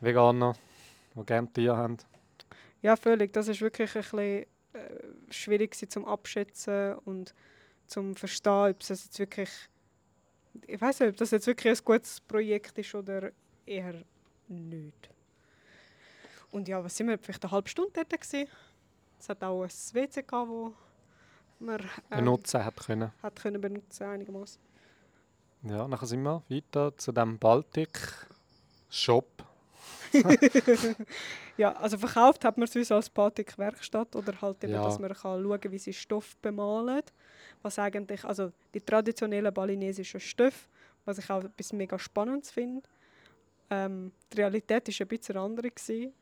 [0.00, 0.54] Veganer,
[1.14, 1.96] die gerne Tiere haben.
[2.80, 7.34] ja völlig, das ist wirklich ein bisschen äh, schwierig gewesen zum Abschätzen und
[7.86, 9.50] zum Verstehen, ob es jetzt wirklich,
[10.66, 13.32] ich weiß nicht, ob das jetzt wirklich ein gutes Projekt ist oder
[13.66, 14.02] eher
[14.48, 15.10] nicht.
[16.50, 18.48] Und ja, was sind wir, vielleicht eine halbe Stunde dort gewesen.
[19.18, 20.74] Es hat auch ein WC gehabt, wo
[21.60, 21.80] man
[22.10, 23.12] ähm, benutzen hat können.
[23.22, 24.60] hat können benutzen einigermaßen.
[25.62, 29.26] Ja, nachher sind wir weiter zu dem Baltic-Shop.
[31.56, 34.84] Ja, also verkauft hat man es uns als Batik-Werkstatt oder halt eben, Ja.
[34.84, 37.02] dass man kann schauen wie sie Stoff bemalen.
[37.62, 40.68] Was eigentlich, also die traditionellen balinesischen Stoffe,
[41.04, 42.82] was ich auch etwas mega Spannendes finde.
[43.70, 45.70] Ähm, die Realität war ein bisschen andere.
[45.70, 46.12] Gewesen.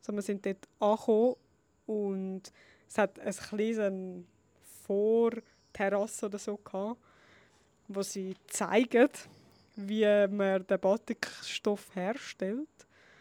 [0.00, 1.34] Also wir sind dort angekommen
[1.86, 2.42] und
[2.88, 4.24] es hat ein kleines
[4.86, 6.98] Vorterrasse oder so gehabt,
[7.88, 9.08] wo sie zeigen,
[9.76, 12.68] wie man den Batikstoff herstellt.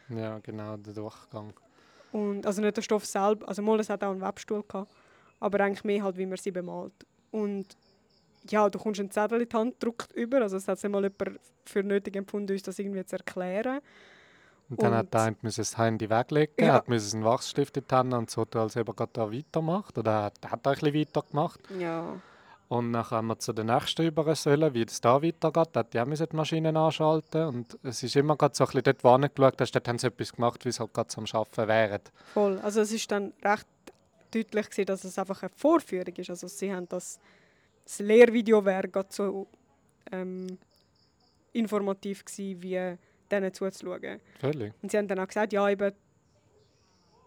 [0.10, 1.54] Ja, genau, der Durchgang.
[2.12, 4.92] Und, also nicht der Stoff selber, also mal, es hat auch einen Webstuhl gehabt,
[5.40, 6.94] aber eigentlich mehr halt, wie man sie bemalt.
[7.32, 7.66] Und
[8.50, 11.40] ja, du kommst einen Zettel in die Hand gedruckt über, also es hat mal jemand
[11.66, 13.80] für nötig empfunden, uns das irgendwie zu erklären.
[14.70, 16.74] Und dann hat Und- der eine müssen das Handy weglegen, Ja.
[16.74, 19.98] hat müssen einen Wachstift in die Hand und so, als ob er gerade da weitermacht.
[19.98, 21.60] Oder er hat, er hat auch ein bisschen weitergemacht.
[21.78, 22.16] Ja.
[22.70, 25.70] Und dann haben wir zu den nächsten über sollen, wie es da weitergeht.
[25.72, 29.04] Da die auch die Maschinen anschalten Und es ist immer gerade so ein bisschen dort,
[29.04, 32.02] wo angeschaut hast, dort haben sie etwas gemacht, wie sie halt gerade am Arbeiten wären.
[32.34, 32.60] Voll.
[32.60, 33.68] Also es ist dann recht
[34.32, 36.30] deutlich gewesen, dass es einfach eine Vorführung ist.
[36.30, 37.20] Also sie haben das,
[37.86, 39.48] das Lehrvideo wäre gerade so
[40.12, 40.58] ähm,
[41.54, 42.98] informativ gewesen, wie
[43.32, 44.20] denen zuzuschauen.
[44.40, 44.74] Völlig.
[44.82, 45.94] Und sie haben dann auch gesagt, ja, eben,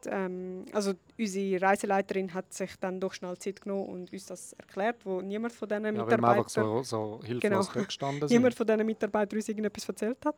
[0.06, 5.04] ähm, also unsere Reiseleiterin hat sich dann doch schnell Zeit genommen und uns das erklärt,
[5.04, 7.84] wo niemand von diesen Ja, Mitarbeitern, einfach so, so hilflos Genau.
[7.86, 8.36] gestanden sind.
[8.36, 10.36] niemand von diesen Mitarbeitern uns irgendetwas erzählt hat.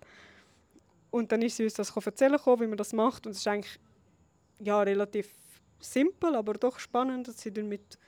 [1.11, 3.48] Und dann ist sie uns das erzählen gekommen, wie man das macht und es ist
[3.48, 3.79] eigentlich
[4.61, 5.29] ja, relativ
[5.81, 7.98] simpel, aber doch spannend, dass sie dann mit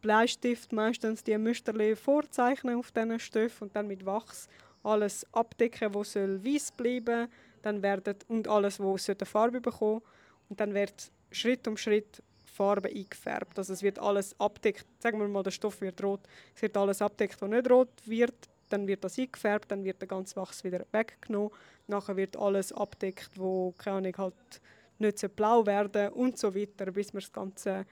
[0.00, 4.48] Bleistift meistens die Musterli vorzeichnen auf diesen Stoffen und dann mit Wachs
[4.82, 7.28] alles abdecken, wo soll weiß bleiben,
[7.62, 10.02] dann werden und alles, wo sollte Farbe bekommen
[10.48, 13.58] und dann wird Schritt um Schritt Farbe eingefärbt.
[13.58, 14.86] Also es wird alles abdeckt.
[15.00, 16.20] Sagen wir mal, der Stoff wird rot,
[16.54, 18.48] es wird alles abdeckt, was nicht rot wird.
[18.70, 21.50] Dann wird das eingefärbt, dann wird der ganze Wachs wieder weggenommen.
[21.86, 24.60] Nachher wird alles abdeckt, wo keine Ahnung, halt
[24.98, 27.84] nicht so blau werden und so weiter, bis man das ganze,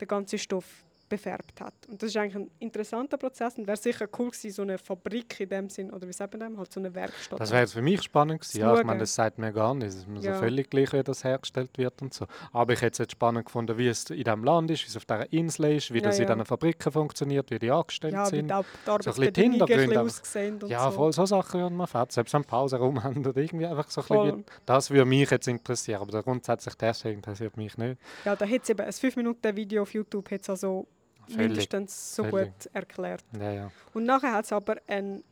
[0.00, 1.74] den ganzen Stoff befärbt hat.
[1.88, 5.38] Und das ist eigentlich ein interessanter Prozess und wäre sicher cool gewesen, so eine Fabrik
[5.40, 7.38] in dem Sinn, oder wie sagt man dem, halt so eine Werkstatt.
[7.40, 8.60] Das wäre jetzt für mich spannend gewesen.
[8.60, 9.88] Ja, ich meine, das sagt mir gar nicht.
[9.88, 10.34] Es ist mir Ja.
[10.34, 12.26] so völlig gleich, wie das hergestellt wird und so.
[12.52, 14.96] Aber ich hätte es jetzt spannend gefunden, wie es in diesem Land ist, wie es
[14.96, 16.34] auf dieser Insel ist, wie Ja, das in ja.
[16.34, 18.48] diesen Fabriken funktioniert, wie die angestellt ja, sind.
[18.48, 20.00] die, Ar- die bisschen die ein Hintergründe.
[20.00, 20.96] aussehen und Ja, so.
[20.96, 22.12] voll so Sachen würden mir fett.
[22.12, 24.44] Selbst am Pausenraum haben oder irgendwie einfach so ein bisschen, Voll.
[24.66, 28.00] das würde mich jetzt interessieren, aber grundsätzlich das interessiert mich nicht.
[28.24, 30.86] Ja, da hat es eben ein 5-Minuten-Video auf YouTube hat's also
[31.26, 31.48] Völlig.
[31.48, 32.52] mindestens so Völlig.
[32.58, 33.24] gut erklärt.
[33.38, 33.70] Ja, ja.
[33.94, 35.22] Und nachher hat es aber einen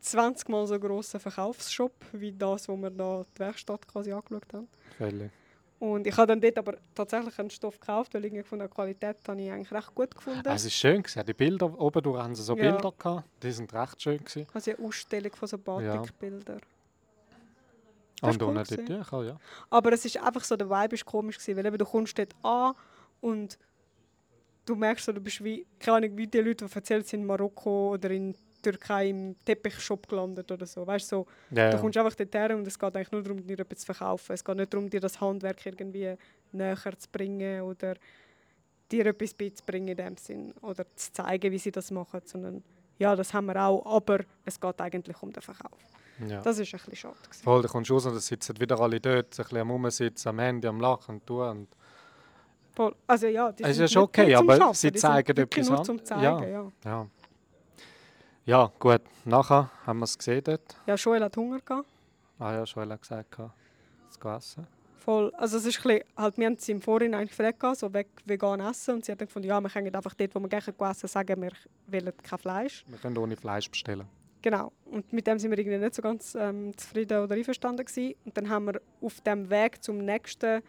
[0.00, 4.68] 20 Mal so grossen Verkaufsshop wie das, wo wir da die Werkstatt quasi angeschaut haben.
[4.96, 5.30] Völlig.
[5.78, 9.16] Und ich habe dann dort aber tatsächlich einen Stoff gekauft, weil ich von der Qualität
[9.26, 10.42] habe ich eigentlich recht gut gefunden.
[10.46, 11.24] Ah, Es ist schön gewesen.
[11.24, 12.70] Die Bilder, oben durch haben sie so Ja.
[12.72, 13.24] Bilder gehabt.
[13.42, 14.46] Die sind recht schön gewesen.
[14.52, 16.60] also eine Ausstellung von so Batikbildern.
[18.20, 18.76] Das Und cool die.
[18.84, 19.36] Tücher, ja.
[19.70, 22.34] Aber es ist einfach so, der Vibe ist komisch gewesen, weil eben du kommst dort
[22.42, 22.74] an
[23.22, 23.58] und
[24.66, 27.26] du merkst so, du bist wie, keine Ahnung, wie die Leute, die erzählt sind in
[27.26, 30.86] Marokko oder in Türkei im Teppichshop gelandet oder so.
[30.86, 33.46] Weißt du, so, ja, du kommst einfach dort her und es geht eigentlich nur darum,
[33.46, 34.32] dir etwas zu verkaufen.
[34.32, 36.14] Es geht nicht darum, dir das Handwerk irgendwie
[36.52, 37.94] näher zu bringen oder
[38.90, 42.62] dir etwas beizubringen in dem Sinn oder zu zeigen, wie sie das machen, sondern
[42.98, 45.78] ja, das haben wir auch, aber es geht eigentlich um den Verkauf.
[46.26, 46.42] ja.
[46.42, 47.16] Das ist ein bisschen schade.
[47.22, 47.42] Gewesen.
[47.42, 50.28] Voll, da kommst du raus und dann sitzen wieder alle dort, ein bisschen am Rumsitzen,
[50.28, 51.48] am Handy, am Lachen und tun.
[51.48, 51.68] Und
[52.74, 52.94] Voll.
[53.06, 55.84] Also ja, die Es ist ja okay, aber Schaffen, sie zeigen etwas nur an.
[55.84, 56.44] zum Zeigen, Ja.
[56.46, 56.72] ja.
[56.84, 57.06] ja.
[58.46, 59.02] Ja, gut.
[59.24, 60.76] Nachher haben wir es gesehen dort.
[60.86, 61.86] Ja, Joel hat Hunger gehabt.
[62.38, 63.52] Ah ja, schon gesagt, gehabt,
[64.08, 64.66] das zu essen.
[64.98, 65.32] Voll.
[65.36, 68.94] Also es ist bisschen, halt, wir haben sie im Vorhinein gefragt, so weg vegan essen.
[68.96, 71.40] Und sie hat dann gefunden, ja, wir können einfach dort, wo wir gerne essen, sagen,
[71.42, 71.52] wir
[71.86, 72.84] wollen kein Fleisch.
[72.88, 74.06] Wir können ohne Fleisch bestellen.
[74.42, 74.72] Genau.
[74.86, 78.14] Und mit dem sind wir irgendwie nicht so ganz ähm, zufrieden oder einverstanden gewesen.
[78.24, 80.62] Und dann haben wir auf dem Weg zum nächsten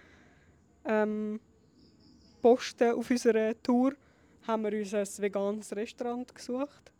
[0.85, 1.39] ähm,
[2.41, 3.93] Posten auf unserer Tour
[4.47, 6.91] haben wir uns ein veganes Restaurant gesucht.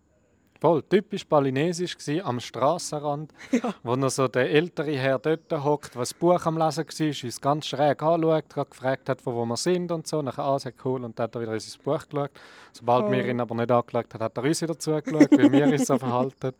[0.60, 3.34] Voll, typisch balinesisch gsi am Strassenrand,
[3.84, 7.66] wo noch so der ältere Herr dort hockt, was Buch am Lesen war, uns ganz
[7.66, 10.22] schräg anschaut, gefragt hat, von wo wir sind und so.
[10.22, 12.30] Nachher, ah, sehr cool, und dann hat er wieder in sein Buch geschaut.
[12.74, 13.12] Sobald Oh.
[13.12, 15.98] wir ihn aber nicht angeschaut haben, hat er uns wieder zugeschaut, wie wir uns so
[15.98, 16.54] verhalten.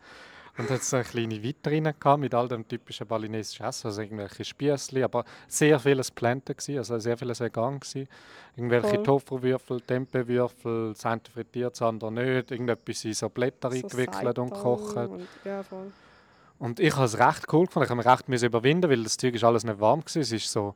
[0.58, 4.44] Und hat so eine kleine Vitrine gehabt mit all dem typischen balinesischen Essen, also irgendwelche
[4.44, 8.06] Spießli, aber sehr vieles Planten gsi, also sehr vieles vegan gsi.
[8.56, 9.02] Irgendwelche Voll.
[9.02, 14.50] Tofu-Würfel, Tempeh-Würfel, das eine frittiert, das andere nicht, irgendetwas in so Blätter So eingewickelt und
[14.50, 14.96] gekocht.
[14.96, 15.90] Und, ja, voll.
[16.58, 17.84] Und ich habe es recht cool gefunden.
[17.84, 20.20] Ich habe mich recht überwinden, weil das Zeug ist alles nicht warm war.
[20.20, 20.74] Es ist so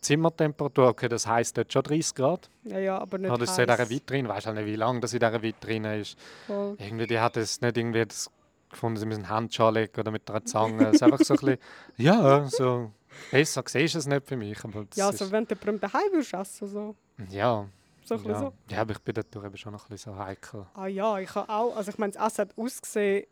[0.00, 2.50] Zimmertemperatur, okay, das heisst dort schon 30 Grad.
[2.64, 3.88] Ja, ja, aber nicht Oder ist in dieser.
[3.88, 6.18] Vitrine, weiß halt nicht, wie lange das in dieser Vitrine ist.
[6.46, 6.76] Voll.
[6.78, 8.30] Irgendwie, die hat es nicht irgendwie das
[8.74, 10.88] gefunden, sie müssen Handschuhe legen oder mit einer Zange.
[10.88, 11.58] Es ist einfach so ein bisschen,
[11.96, 12.92] ja, so,
[13.30, 14.62] besser siehst du es nicht für mich.
[14.64, 16.94] Aber das Ja, also wenn du daheim würdest essen, so.
[17.30, 17.66] ja,
[18.04, 18.38] So ein bisschen ja.
[18.40, 18.52] so.
[18.68, 20.66] ja, aber ich bin dort eben schon noch ein bisschen so heikel.
[20.74, 23.26] Ah ja, ich habe auch, also ich meine, das Essen hat ausgesehen,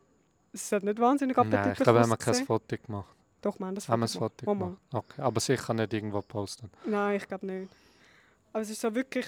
[0.54, 2.34] es hat nicht wahnsinnig appetitlich Nein, ich glaube, wir haben kein.
[2.46, 3.14] Foto gemacht.
[3.40, 4.78] Doch, wir haben das Haben wir ein Foto Foto gemacht.
[4.90, 5.04] gemacht?
[5.10, 6.70] Okay, aber sicher nicht irgendwo posten.
[6.86, 7.70] Nein, ich glaube nicht.
[8.52, 9.26] Aber es ist so wirklich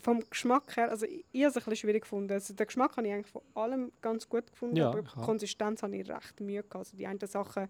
[0.00, 2.32] vom Geschmack her, also ich, ich habe es ein bisschen schwierig gefunden.
[2.32, 5.08] Also den Geschmack habe ich eigentlich von allem ganz gut gefunden, Ja, aber die.
[5.20, 6.76] Konsistenz habe ich recht Mühe gehabt.
[6.76, 7.68] Also die einen Sachen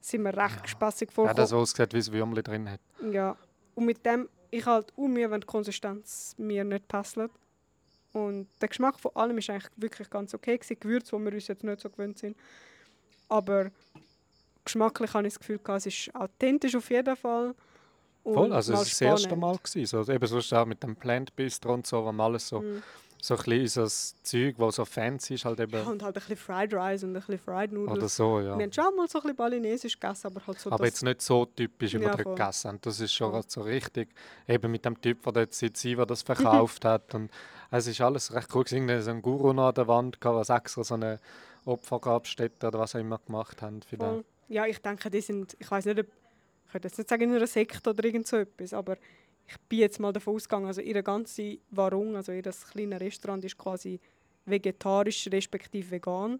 [0.00, 0.66] sind mir recht Ja.
[0.66, 1.36] spassig Ja, vorgekommen.
[1.36, 2.80] das so aussieht, wie es Würmli drin hat.
[3.10, 3.36] Ja,
[3.74, 7.18] und mit dem, ich halt auch Mühe, wenn die Konsistenz mir nicht passt.
[8.12, 10.80] Und der Geschmack von allem ist eigentlich wirklich ganz okay gewesen.
[10.80, 12.36] Gewürze, die wir uns jetzt nicht so gewöhnt sind.
[13.28, 13.70] Aber
[14.64, 17.54] geschmacklich habe ich das Gefühl, gehabt, es ist authentisch auf jeden Fall.
[18.22, 19.36] Voll, also es war das erste.
[19.36, 19.56] Mal.
[19.62, 22.60] Gewesen, so, eben sonst auch mit dem Plant Bistro und so, wo man alles so,
[22.60, 22.82] Mhm.
[23.22, 26.16] so ein bisschen so das Zeug, das so fancy ist, halt eben, Ja, und halt
[26.16, 27.96] ein bisschen Fried Rice und ein bisschen Fried Nudeln.
[27.96, 28.56] oder so, ja.
[28.58, 31.20] Wir haben schon mal so ein bisschen balinesisch gegessen, aber halt so Aber jetzt nicht
[31.22, 32.34] so typisch, wie wir Ja, dort voll.
[32.34, 32.78] gegessen haben.
[32.82, 33.40] Das ist schon Voll.
[33.40, 34.08] grad so richtig,
[34.48, 37.14] eben mit dem Typ, der dort sitzt, der das verkauft hat.
[37.14, 37.30] Und
[37.70, 38.64] es ist alles recht cool.
[38.64, 38.88] gewesen.
[38.88, 41.20] Irgendwie so ein Guru noch an der Wand, gehabt, was extra so eine
[41.64, 43.80] Opfergrabstätte oder was auch immer gemacht haben.
[43.82, 44.24] Für den.
[44.48, 46.06] ja, ich denke, die sind, ich weiß nicht, ob,
[46.70, 48.96] ich könnte jetzt nicht sagen in einer Sekte oder irgend so etwas, aber
[49.48, 53.58] ich bin jetzt mal davon ausgegangen, also ihre ganze Warung, also ihr kleine Restaurant ist
[53.58, 53.98] quasi
[54.46, 56.38] vegetarisch respektive vegan.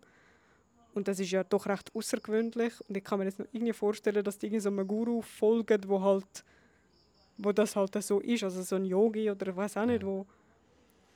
[0.95, 2.75] Und das ist ja doch recht außergewöhnlich.
[2.88, 5.81] Und ich kann mir jetzt noch irgendwie vorstellen, dass die irgendwie so einem Guru folgen,
[5.87, 6.45] wo halt
[7.38, 10.27] wo das halt so ist, also so ein Yogi oder ich weiß auch nicht, wo,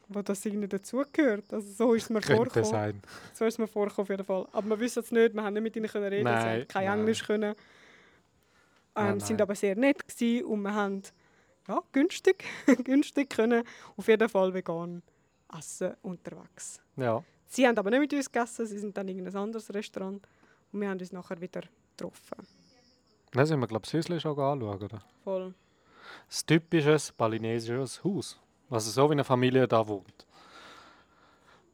[0.09, 1.53] wo das irgendwie dazugehört.
[1.53, 2.65] Also so ist es mir vorgekommen.
[2.65, 3.03] sein.
[3.35, 4.47] So ist es mir vorgekommen auf jeden Fall.
[4.53, 6.69] Aber wir wissen es nicht, wir haben nicht mit ihnen können reden, sie Nein, haben
[6.69, 6.99] kein nein.
[7.01, 7.55] Englisch können.
[8.97, 11.03] Ähm, Nein, sind aber sehr nett gewesen und wir haben
[11.69, 12.45] ja, günstig,
[12.85, 13.65] günstig können
[13.97, 15.03] auf jeden Fall vegan
[15.57, 16.81] essen unterwegs.
[16.97, 17.23] Ja.
[17.47, 20.27] Sie haben aber nicht mit uns gegessen, sie sind dann in ein anderes Restaurant
[20.73, 21.63] und wir haben uns nachher wieder
[21.97, 22.47] getroffen.
[23.33, 25.03] Dann sind wir, glaube ich, das Häuschen schon anschauen, oder?
[25.23, 25.55] Voll.
[26.29, 28.41] Das typisches balinesisches Haus.
[28.71, 30.24] Also so wie eine Familie da wohnt.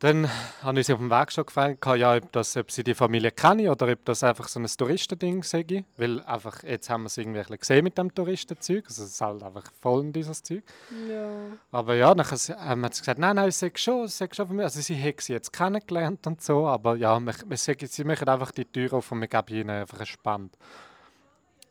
[0.00, 0.30] Dann
[0.62, 3.30] habe ich sie auf dem Weg schon gefragt, ja, ob, das, ob sie die Familie
[3.32, 5.84] kennen oder ob das einfach so ein Touristending sei.
[5.98, 8.86] Weil einfach, jetzt haben wir es irgendwie ein bisschen gesehen mit dem Touristenzeug.
[8.86, 10.62] Also es ist halt einfach voll in dieses Zeug.
[11.06, 11.28] Ja.
[11.70, 14.62] Aber ja, dann haben sie gesagt, nein, nein, ich sage schon, ich schon von mir.
[14.62, 18.26] Also sie haben sie jetzt kennengelernt und so, aber ja, wir, wir sagen, sie machen
[18.26, 20.56] einfach die Tür auf und wir geben ihnen einfach einen Spand.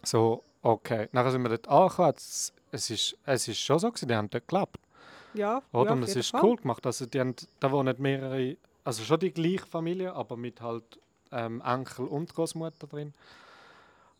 [0.04, 1.10] So, okay.
[1.12, 2.13] Dann sind wir dort angekommen.
[2.15, 4.78] Es, es, ist, es ist schon so, gewesen, die haben dort gelebt.
[5.34, 5.92] Ja, Oder?
[5.92, 6.44] ja, und es ist Fall.
[6.44, 6.86] cool gemacht.
[6.86, 11.00] Also die haben, da wohnen mehrere, also schon die gleiche Familie, aber mit halt
[11.32, 13.13] ähm, Enkel und Großmutter drin.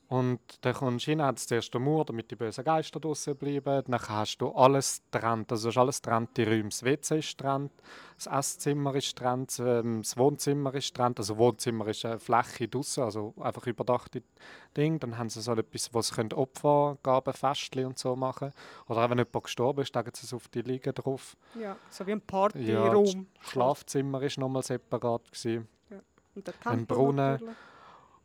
[0.10, 3.84] Und dann kommst du rein, hat zuerst den Mauer, damit die bösen Geister draußen bleiben.
[3.88, 5.52] Dann hast du alles getrennt.
[5.52, 6.70] Also es ist alles getrennte Räume.
[6.70, 7.72] Das WC ist getrennt,
[8.16, 11.20] das Esszimmer ist getrennt, ähm, das Wohnzimmer ist getrennt.
[11.20, 14.24] Also Wohnzimmer ist eine Fläche draußen, also einfach überdachte
[14.76, 15.00] Ding.
[15.00, 18.52] Dann haben sie so etwas, wo sie können Opfergaben, Festchen und so machen
[18.88, 21.38] Oder auch wenn jemand gestorben ist, legen sie es auf die Liege drauf.
[21.54, 23.28] Ja, so wie ein Ja, Partyraum.
[23.40, 25.32] das Schlafzimmer war nochmal separat.
[25.32, 25.68] Gewesen.
[26.34, 27.32] Und der ein Tempel Brunnen.
[27.34, 27.56] natürlich.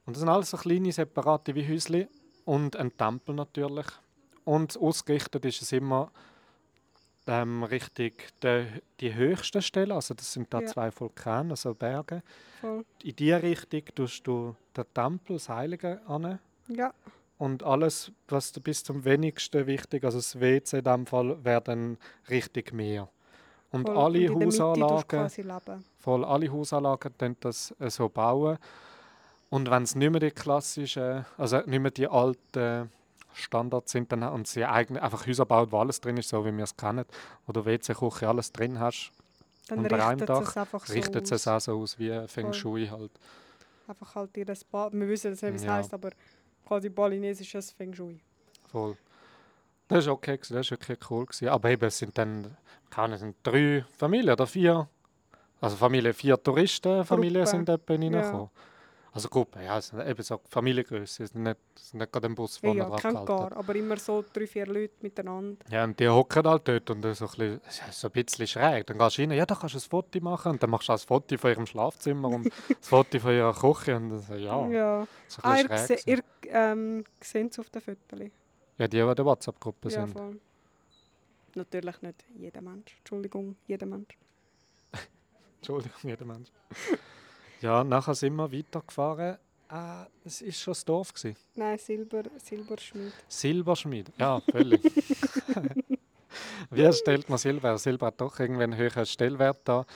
[0.07, 2.09] Und das sind alles so kleine, separate wie Häusli
[2.45, 3.87] und ein Tempel natürlich.
[4.45, 6.11] Und ausgerichtet ist es immer
[7.27, 8.67] ähm, richtig die,
[9.01, 10.67] die höchsten Stellen, also das sind da Ja.
[10.67, 12.23] zwei Vulkane, also Berge.
[12.61, 12.85] Voll.
[13.03, 16.39] In diese Richtung tust du den Tempel, das Heilige, an.
[16.69, 16.93] Ja,
[17.39, 21.63] Und alles, was du bis zum wenigsten wichtig, also das WC in diesem Fall, wäre
[21.63, 23.09] dann richtig Meer.
[23.71, 23.99] Und voll.
[23.99, 25.09] alle du Hausanlagen...
[25.09, 25.85] quasi leben.
[25.99, 28.59] voll alle Hausanlagen das äh, so bauen.
[29.55, 32.91] Und wenn es nicht mehr die klassischen, also nicht mehr die alten
[33.35, 36.51] Standards sind, dann und sie eigene, einfach Häuser bauen, wo alles drin ist, so wie
[36.57, 37.05] wir es kennen,
[37.47, 39.13] wo du WC, Küche, alles drin hast,
[39.69, 41.31] Dann unter einem richtet Dach es einfach so richtet aus.
[41.31, 42.53] es auch so aus wie Feng.
[42.53, 43.13] Shui halt.
[43.87, 44.93] Einfach halt ihr Bad.
[44.93, 45.75] Wir wissen nicht, wie es Ja.
[45.75, 46.11] heisst, aber
[46.67, 48.19] quasi balinesisches Feng Shui.
[48.67, 48.97] Voll.
[49.87, 51.27] Das war okay, das war wirklich cool.
[51.27, 51.49] Gewesen.
[51.49, 52.57] Aber eben, es sind dann,
[52.91, 54.89] keine sind drei Familien oder vier,
[55.61, 58.51] also Familie, vier Touristenfamilien sind etwa Ja.
[59.15, 62.35] Also Gruppe, ja, es sind eben so Familiengröße, es sind nicht, es nicht gerade ein
[62.35, 63.27] Bus Ja, vorne ja kennt gehalten.
[63.27, 65.65] gar, aber immer so drei, vier Leute miteinander.
[65.71, 68.89] Ja, und die hocken halt dort und so ein bisschen, ist so ein bisschen schräg.
[68.89, 70.93] Dann gehst du rein, ja, da kannst du ein Foto machen und dann machst du
[70.93, 72.47] auch ein Foto von ihrem Schlafzimmer und
[72.81, 75.07] das Foto von ihrer Küche und so, ja, ja.
[75.29, 76.05] so Ah, ein ihr, bisschen se- schräg.
[76.07, 76.25] gewesen.
[76.45, 78.21] ihr ähm, seht es auf den Fotos.
[78.79, 80.13] Ja, die, die in der WhatsApp-Gruppe Ja, sind.
[80.13, 80.41] voll.
[81.55, 82.97] Natürlich nicht jeder Mensch.
[82.99, 84.19] Entschuldigung, jeder Mensch.
[85.59, 86.49] Entschuldigung, jeder Mensch.
[87.65, 89.39] Ja, nachher sind wir weitergefahren.
[89.71, 91.15] Ah, es war schon das Dorf.
[91.15, 91.35] Gewesen.
[91.55, 93.13] Nein, Silber, Silberschmied.
[93.27, 94.13] Silberschmied.
[94.19, 94.83] Ja, völlig.
[96.71, 97.79] Wie stellt man Silber?
[97.79, 99.87] Silber hat doch irgendwie einen höheren Stellwert da,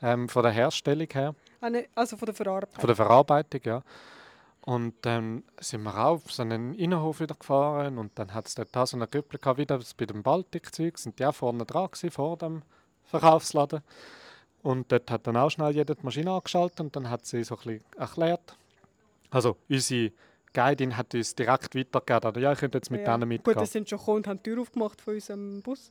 [0.00, 2.80] ähm, von der Herstellung her, Ah, ne, also von der Verarbeitung.
[2.80, 3.82] von der Verarbeitung, ja.
[4.62, 8.74] Und dann sind wir auf so einen Innenhof wieder gefahren und dann hat es dort
[8.74, 12.38] auch so eine Gruppe wieder bei dem Baltikzeug, sind die auch vorne dran gewesen, vor
[12.38, 12.62] dem
[13.04, 13.82] Verkaufsladen.
[14.68, 17.54] Und dort hat dann auch schnell jeder die Maschine angeschaltet und dann hat sie so
[17.54, 18.54] ein bisschen erklärt.
[19.30, 20.12] Also unsere
[20.52, 23.16] Guidin hat uns direkt weitergegeben, ja, ich könnte jetzt mit ja.
[23.16, 23.58] denen Gut, mitgehen.
[23.60, 25.90] die sind schon gekommen und haben die Tür aufgemacht von unserem Bus.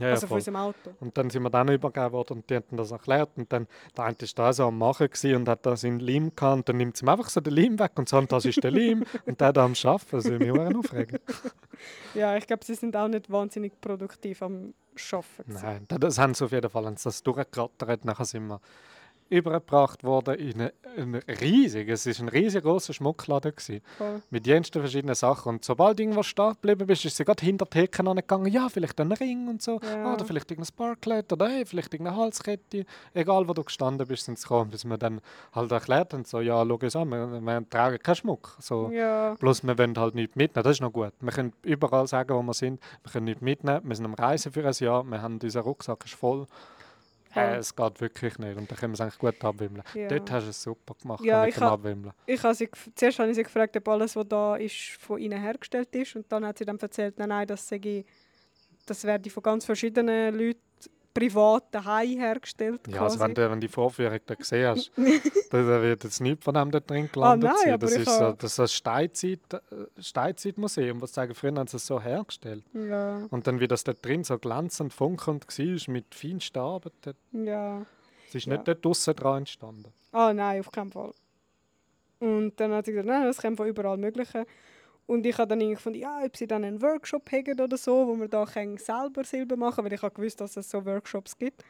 [0.00, 0.38] Ja, ja, also von voll.
[0.38, 0.90] unserem Auto.
[1.00, 3.30] Und dann sind wir dann übergeben worden und die haben das erklärt.
[3.36, 6.56] Und dann, der eine war da so am Machen und hat da seinen Leim gehabt.
[6.56, 8.70] Und dann nimmt sie ihm einfach so den Leim weg und sagt, das ist der
[8.72, 9.04] Leim.
[9.26, 10.06] und der da am Arbeiten.
[10.10, 11.18] Das würde mich auch aufregen.
[12.14, 14.74] Ja, ich glaube, sie sind auch nicht wahnsinnig produktiv am
[15.12, 15.52] Arbeiten.
[15.52, 16.84] Nein, da- das haben sie auf jeden Fall.
[16.84, 18.04] Haben sie das durchgerattert.
[18.04, 18.60] Nachher sind wir
[19.30, 23.52] übergebracht worden in eine, ein riesig, es war ein riesig grosser Schmuckladen.
[23.52, 24.22] Gewesen, Voll.
[24.30, 25.50] mit jensten verschiedenen Sachen.
[25.50, 28.52] Und sobald irgendwas stehen geblieben bist, ist sie gerade hinter die Theke angegangen.
[28.52, 29.80] Ja, vielleicht ein Ring und so.
[29.82, 30.12] Ja.
[30.12, 32.84] Oder vielleicht irgendein Sparklet oder hey, vielleicht irgendeine Halskette.
[33.14, 35.20] Egal, wo du gestanden bist, sind sie gekommen, bis wir dann
[35.52, 38.56] halt erklärt haben, so, ja, schau uns an, wir, wir tragen keinen Schmuck.
[38.60, 38.90] So.
[38.90, 41.12] Ja, Bloß wir wollen halt nichts mitnehmen, das ist noch gut.
[41.20, 44.52] Wir können überall sagen, wo wir sind, wir können nichts mitnehmen, wir sind am Reisen
[44.52, 46.46] für ein Jahr, wir haben, unser Rucksack ist voll.
[47.34, 48.56] Äh, es geht wirklich nicht.
[48.56, 49.82] Und dann können wir es eigentlich gut abwimmeln.
[49.94, 50.08] Ja.
[50.08, 52.12] Dort hast du es super gemacht Ja, mit ich dem ha- Abwimmeln.
[52.26, 55.40] Ich habe sie, zuerst habe ich sie gefragt, ob alles, was da ist, von ihnen
[55.40, 56.16] hergestellt ist.
[56.16, 58.04] Und dann hat sie dann erzählt, nein, nein, das, sei,
[58.86, 60.60] das werde von ganz verschiedenen Leuten
[61.12, 62.80] privat daheim hergestellt.
[62.88, 64.92] Ja, also wenn du wenn die Vorführung da gesehen hast,
[65.50, 67.80] dann wird jetzt nichts von dem da drin gelandet Ah, nein, sein.
[67.80, 69.58] Das ist so, das ist ein Steinzeit, äh,
[70.02, 72.64] Steinzeitmuseum, was sagen, früher haben sie es so hergestellt.
[72.74, 77.14] ja, Und dann, wie das da drin so glänzend funkelnd war, mit feinsten Arbeiten.
[77.32, 77.84] ja.
[78.28, 78.52] Es ist Ja.
[78.54, 79.92] nicht dort draussen dran entstanden.
[80.12, 81.12] Ah, nein, auf keinen Fall.
[82.20, 84.44] Und dann hat sie gesagt, nein, das kommt von überall Möglichen.
[85.10, 88.06] Und ich habe dann irgendwie gefunden, ja, ob sie dann einen Workshop haben oder so,
[88.06, 91.36] wo wir da selber Silber machen können, weil ich habe gewusst, dass es so Workshops
[91.36, 91.64] gibt.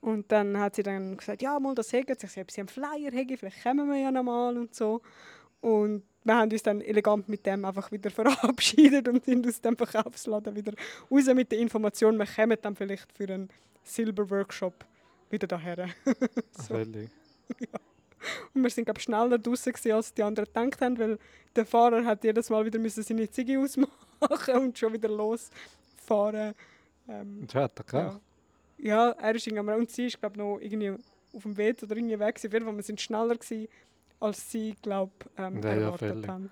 [0.00, 2.16] Und dann hat sie dann gesagt, ja, mal das hegen.
[2.20, 5.00] Ich ob sie einen Flyer haben, vielleicht kommen wir ja noch mal und so.
[5.60, 9.76] Und wir haben uns dann elegant mit dem einfach wieder verabschiedet und sind aus dem
[9.76, 10.72] Verkaufsladen wieder
[11.08, 13.48] raus mit der Information, wir kommen dann vielleicht für einen
[13.84, 14.84] Silber-Workshop
[15.30, 15.88] wieder daher.
[16.50, 16.74] So.
[16.74, 17.10] Völlig.
[18.54, 21.18] Und wir sind glaub, schneller draußen als die anderen gedacht haben, weil
[21.54, 26.54] der Fahrer hat jedes Mal wieder müssen seine Ziege ausmachen und schon wieder losfahren.
[27.08, 28.06] Ähm, Und hört er ja.
[28.06, 28.20] ja.
[28.78, 30.92] ja, er ist irgendwie, und sie ist glaube noch irgendwie
[31.34, 32.36] auf dem Weg oder irgendwie weg.
[32.36, 33.68] Auf jeden Fall, wir sind schneller gewesen,
[34.20, 36.28] als sie glaube ähm, Ja, ja, erwartet völlig.
[36.28, 36.50] haben.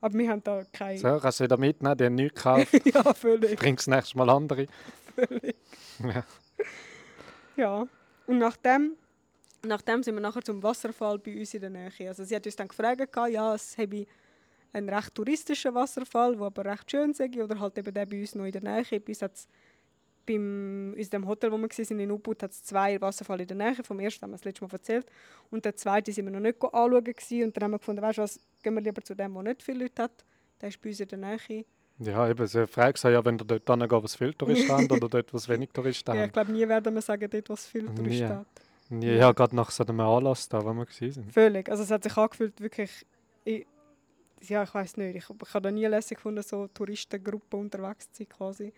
[0.00, 0.98] Aber wir haben da keine.
[0.98, 2.72] So, kannst du wieder mitnehmen, die haben nichts gekauft.
[2.86, 4.66] ja, völlig, Bringst nächstes Mal andere.
[5.14, 5.56] völlig.
[6.02, 6.24] Ja.
[7.56, 7.86] Ja.
[8.26, 8.92] Und nachdem,
[9.66, 11.90] nachdem sind wir nachher zum Wasserfall bei uns in der Nähe.
[12.08, 13.00] Also sie hat uns dann gefragt,
[13.30, 14.06] ja, es habe
[14.72, 18.34] einen recht touristischen Wasserfall, der aber recht schön sei, oder halt eben der bei uns
[18.34, 19.00] noch in der Nähe.
[19.00, 19.48] Bei uns hat's
[20.26, 23.56] beim, in dem Hotel, wo wir waren, in Ubud, hat es zwei Wasserfälle in der
[23.56, 23.76] Nähe.
[23.82, 25.06] Vom ersten haben wir das letzte Mal erzählt.
[25.50, 27.04] Und der zweite sind wir noch nicht anschauen.
[27.04, 27.44] Gewesen.
[27.44, 29.62] Und dann haben wir gefunden, weißt du was, gehen wir lieber zu dem, der nicht
[29.62, 30.24] viele Leute hat.
[30.60, 31.64] Der ist bei uns in der Nähe.
[31.98, 35.08] Ja, eben, sie fragt sich ja, wenn ihr dort hingeht, was viele Touristen haben oder
[35.08, 36.32] dort, was wenig Touristen Ja, ich haben.
[36.32, 37.94] glaube, nie werden wir sagen, dort, was viel Nie.
[37.94, 38.46] Touristen hat.
[38.90, 41.30] Ja, ja gerade nach so einem Anlass da, wo wir waren.
[41.30, 41.68] Völlig.
[41.68, 43.06] Also es hat sich angefühlt, wirklich.
[43.44, 43.66] Ich,
[44.42, 45.16] ja, ich weiß nicht.
[45.16, 48.72] Ich, ich habe da nie lässig gefunden, so Touristengruppen unterwegs zu sein quasi.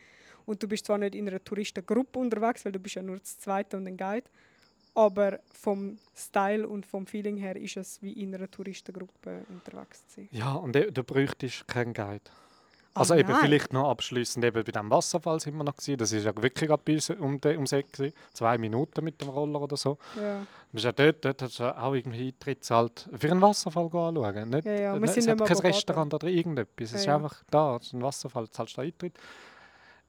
[0.44, 3.38] Und du bist zwar nicht in einer Touristengruppe unterwegs, weil du bist ja nur das
[3.38, 4.26] Zweite und ein Guide.
[4.94, 10.16] Aber vom Style und vom Feeling her ist es wie in einer Touristengruppe unterwegs zu
[10.16, 10.28] sein.
[10.32, 12.24] Ja, und du bräuchtest keinen Guide.
[12.94, 13.40] Also eben nein.
[13.40, 15.96] vielleicht noch abschließend eben bei diesem Wasserfall sind wir noch gewesen.
[15.96, 18.12] Das ist ja wirklich gerade bei uns um Eck gewesen.
[18.34, 19.96] Zwei Minuten mit dem Roller oder so.
[20.20, 20.46] Ja.
[20.72, 24.50] Bist ja dort, dort hast du ja auch irgendwie Eintritt zahlt für einen Wasserfall anschauen.
[24.50, 25.56] Nicht, Ja, ja, wir nicht, sind es hat kein.
[25.56, 26.88] Restaurant oder irgendetwas.
[26.90, 27.16] Es ist Ja, ja.
[27.16, 29.18] einfach da, es ist ein Wasserfall, zahlst du Eintritt.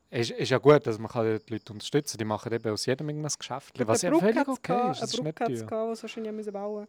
[0.09, 2.85] Es ist, ist ja gut, dass man kann die Leute unterstützen Die machen eben aus
[2.85, 3.87] jedem irgendein Geschäft.
[3.87, 5.01] Was ja völlig okay ist.
[5.01, 6.87] Eine Brücke hat es gehabt, die sie wahrscheinlich müssen bauen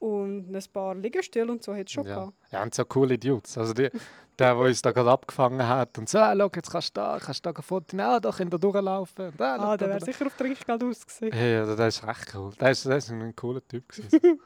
[0.00, 2.14] Und ein paar Liegestühle und so hat es schon Ja.
[2.16, 2.32] gehabt.
[2.50, 3.56] ja, und so coole Dudes.
[3.56, 3.88] Also die,
[4.40, 7.18] der, der uns da gerade abgefangen hat und so, ah, schau, jetzt kannst du da,
[7.20, 7.62] kannst du da
[7.92, 9.26] nehmen, ah, da könnt ihr durchlaufen.
[9.28, 11.32] Und, ah, Ah, der wäre sicher auf Trinkgeld ausgesehen.
[11.32, 12.52] Hey, also das ist recht cool.
[12.58, 13.88] Das ist, das ist ein cooler Typ.
[13.88, 14.40] gewesen.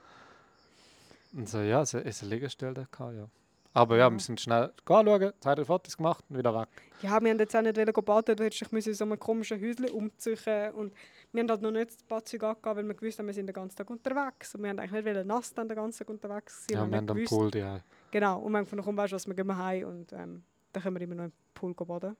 [1.35, 3.29] und so, ja, es es eine Liegestelle da gehabt, ja.
[3.77, 4.11] Aber ja, Ja.
[4.13, 6.69] wir sind schnell anschauen, zwei, drei Fotos gemacht und wieder weg.
[7.03, 7.75] Ja, wir haben jetzt auch nicht
[8.05, 10.93] baden, du hättest dich müssen in so einem komischen Häuschen umziehen und
[11.33, 13.53] wir haben halt noch nicht das Badzeug angegeben, weil wir gewusst haben, wir sind den
[13.53, 16.79] ganzen Tag unterwegs und wir haben eigentlich nicht nass dann den ganzen Tag unterwegs sein.
[16.79, 17.67] Ja, wir haben am Pool die.
[18.15, 20.95] Genau, und wir haben gefunden, komm, weißt was, wir gehen heim und ähm, dann können
[20.95, 22.17] wir immer noch im Pool baden.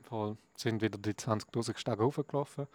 [0.00, 0.38] voll.
[0.56, 2.66] Sind wieder die 20.000 Stege hochgelaufen.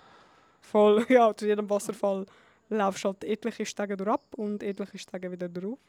[0.61, 2.28] Voll, ja, zu jedem Wasserfall
[2.70, 5.80] laufst halt etliche Stege durch ab und etliche Stege wieder drauf.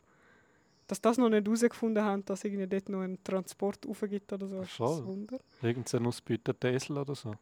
[0.87, 4.63] Dass das noch nicht herausgefunden haben, dass irgendwie dort noch ein Transport aufgibt oder so,
[4.63, 5.01] ist Voll.
[5.01, 5.39] ein Wunder.
[5.61, 7.35] Irgendein ausbeuteter Esel oder so.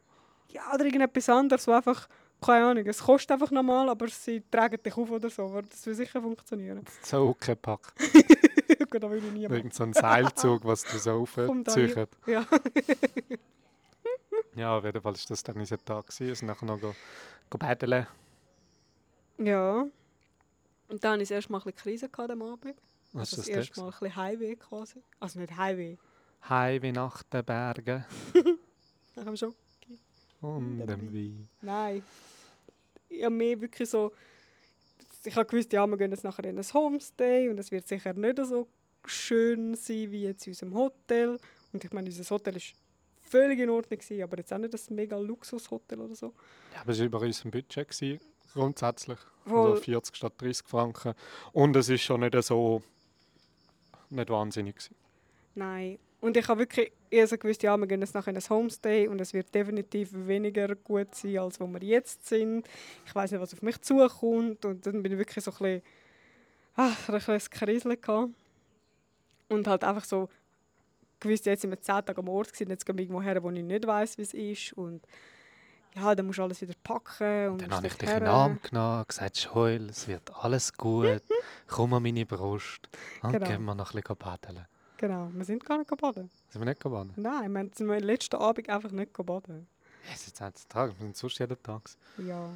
[0.50, 2.08] Ja, oder irgendetwas anderes, wo einfach,
[2.44, 5.44] keine Ahnung, es kostet einfach normal, aber sie tragen dich auf oder so.
[5.44, 6.84] Aber das will sicher funktionieren.
[7.02, 7.92] So Huckepack.
[8.90, 9.56] Gut, das würde ich nie machen.
[9.56, 11.96] Irgend so ein Seilzug, was du so da aufziehst.
[12.26, 12.46] Ja.
[14.54, 16.06] Ja, auf jeden Fall war das dann unser Tag.
[16.18, 16.94] Wir sind nachher noch go,
[17.48, 18.06] go baden.
[19.38, 19.86] ja.
[20.88, 22.74] Und dann hatte ich erst mal ein Krise am Abend.
[23.12, 23.56] Was Also das ist das?
[23.56, 25.02] erste Mal ein bisschen Highway quasi.
[25.20, 25.98] Also nicht Highway,
[26.48, 28.04] Highway nach den Bergen
[29.14, 29.54] nach dem schon.
[30.40, 31.48] und dem Wein.
[31.60, 32.02] Nein.
[33.22, 34.12] Habe mehr wirklich so...
[35.24, 38.14] Ich habe gewusst, ja, wir gehen jetzt nachher in ein Homestay und es wird sicher
[38.14, 38.68] nicht so
[39.04, 41.38] schön sein wie jetzt in unserem Hotel.
[41.72, 42.74] Und ich meine, unser Hotel ist
[43.22, 46.34] völlig in Ordnung, gewesen, aber jetzt auch nicht ein mega Luxushotel oder so.
[46.74, 48.20] Ja, aber es war über unserem Budget, gewesen,
[48.52, 49.18] grundsätzlich.
[49.44, 49.72] Voll.
[49.72, 51.14] Also 40 statt 30 Franken.
[51.52, 52.82] Und es ist schon nicht so...
[54.10, 54.94] nicht wahnsinnig gewesen.
[55.54, 55.98] Nein.
[56.20, 59.08] Und ich habe wirklich eher so gewusst, ja, wir gehen jetzt nachher in ein Homestay
[59.08, 62.66] und es wird definitiv weniger gut sein, als wo wir jetzt sind.
[63.06, 64.64] Ich weiß nicht, was auf mich zukommt.
[64.64, 65.82] Und dann bin ich wirklich so ein bisschen,
[66.76, 68.30] ach, ein bisschen Kriseln gehabt.
[69.48, 70.28] Und halt einfach so
[71.20, 73.50] gewusst, jetzt sind wir zehn Tage am Ort gewesen, jetzt gehen wir irgendwo her, wo
[73.50, 74.72] ich nicht weiß, wie es ist.
[74.74, 75.02] Und
[75.96, 77.48] ja, dann musst du alles wieder packen.
[77.48, 78.32] Und Dann habe ich dich in den her.
[78.32, 81.22] Arm genommen gesagt, Joel, es wird alles gut.
[81.66, 82.88] Komm an meine Brust.
[83.22, 83.46] Und Genau.
[83.46, 84.66] gehen wir noch ein bisschen baden.
[84.98, 86.30] Genau, wir sind gar nicht baden.
[86.50, 87.12] Sind wir nicht baden?
[87.16, 89.66] Nein, wir sind wir letzten Abend einfach nicht baden.
[90.12, 91.82] Es ist jetzt ein Tag, wir sind sonst jeden Tag.
[92.18, 92.50] Ja,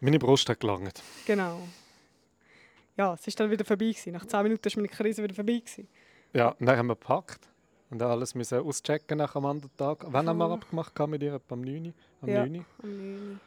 [0.00, 1.02] Meine Brust hat gelangt.
[1.26, 1.60] genau.
[2.96, 3.86] Ja, es war dann wieder vorbei.
[3.90, 4.12] Gewesen.
[4.12, 5.58] Nach 10 Minuten war meine Krise wieder vorbei.
[5.58, 5.88] Gewesen.
[6.34, 7.48] Ja, und dann haben wir gepackt.
[7.88, 10.04] Und dann alles müssen auschecken nach am anderen Tag.
[10.06, 10.54] Wann haben wir Voll.
[10.58, 11.40] abgemacht gehabt mit ihr?
[11.48, 11.86] Am 9.
[11.86, 11.92] Uhr?
[12.22, 12.46] Am Ja.
[12.46, 12.56] 9.
[12.58, 12.64] Uhr.
[12.82, 13.40] Am 9.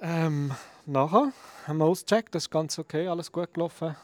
[0.00, 0.52] Ähm,
[0.84, 1.32] nachher
[1.66, 3.96] haben wir ausgecheckt, das ist ganz okay, alles gut gelaufen.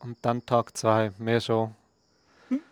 [0.00, 1.74] Und dann Tag 2, mehr schon.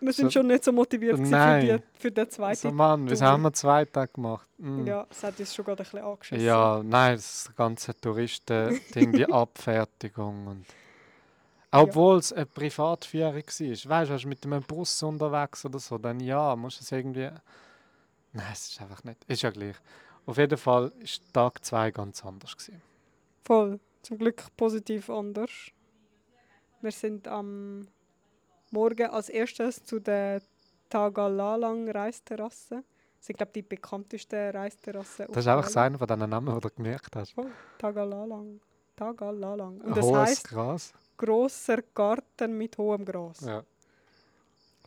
[0.01, 1.67] Wir sind So- schon nicht so motiviert gewesen für, Nein.
[1.95, 2.49] die, für den zweiten.
[2.67, 4.47] Also Mann, wieso haben wir zwei Tage gemacht?
[4.59, 4.87] Mm.
[4.87, 6.45] Ja, es hat uns schon gerade ein bisschen angeschissen.
[6.45, 10.47] Ja, nein, das ganze Touristen-Ding, die Abfertigung.
[10.47, 10.67] Und
[11.73, 13.43] obwohl es eine Privatführung war.
[13.43, 16.93] Weißt du, warst du mit einem Bus unterwegs oder so, dann ja, musst du es
[16.93, 17.31] irgendwie.
[18.33, 19.25] Nein, es ist einfach nicht.
[19.29, 19.77] Ist ja gleich.
[20.27, 22.57] Auf jeden Fall war Tag 2 ganz anders.
[22.57, 22.81] Gewesen.
[23.45, 23.81] Voll.
[24.03, 25.51] Zum Glück positiv anders.
[26.81, 27.87] Wir sind am
[28.71, 30.43] Morgen als erstes zu der
[30.89, 32.83] Tagalalang Reisterrasse.
[33.19, 35.27] Das sind, glaube ich, die bekanntesten Reisterrassen.
[35.29, 37.33] Das ist einfach einer von diesen Namen, die du gemerkt hast.
[37.33, 37.51] Voll.
[37.79, 38.61] Tagalalang.
[38.97, 39.81] Tagalalang.
[39.81, 40.93] Und das hohes heisst Gras.
[41.17, 43.41] grosser Garten mit hohem Gras.
[43.41, 43.63] Ja.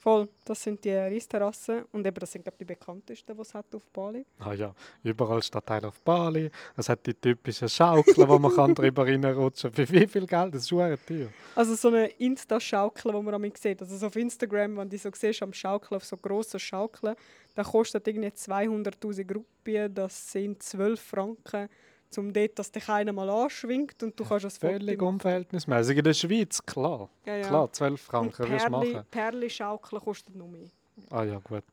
[0.04, 1.86] Voll, das sind die Reisterrassen.
[1.93, 4.26] Und eben, das sind, glaube ich, die bekanntesten, die es hat auf Bali.
[4.38, 6.51] Ah ja, überall Stadtteil auf Bali.
[6.76, 9.86] Es hat die typischen Schaukeln, wo man kann drüber reinrutschen kann.
[9.86, 10.56] Für wie viel Geld?
[10.56, 11.30] Das ist teuer.
[11.56, 13.82] Also so eine Insta-Schaukel, die man damit sieht.
[13.82, 17.16] Also so auf Instagram, wenn du die so siehst, am Schaukeln, auf so grossen Schaukeln,
[17.56, 21.70] dann kostet irgendwie 200'000 Rupien, das sind 12 Franken,
[22.18, 25.97] um dort, dass dich einer mal anschwingt und du kannst das Völlig unverhältnismäßig.
[25.97, 27.09] In der Schweiz, klar.
[27.26, 27.47] Ja, ja.
[27.47, 29.05] Klar, 12 Und Franken Perli, machen.
[29.11, 30.68] Perli-Schaukeln kostet noch mehr.
[31.09, 31.64] Ah ja, gut.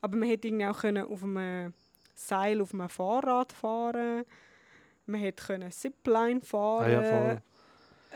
[0.00, 1.72] Aber man hätte irgendwie auch können auf einem
[2.14, 4.24] Seil auf einem Fahrrad fahren
[5.06, 7.42] Man hätte können Zipline Ah fahren ja, voll.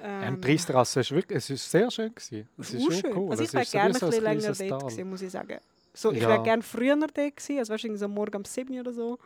[0.03, 2.48] Ähm, Reisterrasse ist wirklich, es ist sehr schön gewesen.
[2.59, 3.16] Es ist schön.
[3.16, 3.30] cool.
[3.30, 5.59] Also ich wäre gerne ein bisschen länger dort gewesen, muss ich sagen.
[5.92, 6.28] So, ich Ja.
[6.28, 9.18] wäre gerne früher dort gewesen, also du, so morgen um 7 Uhr oder so.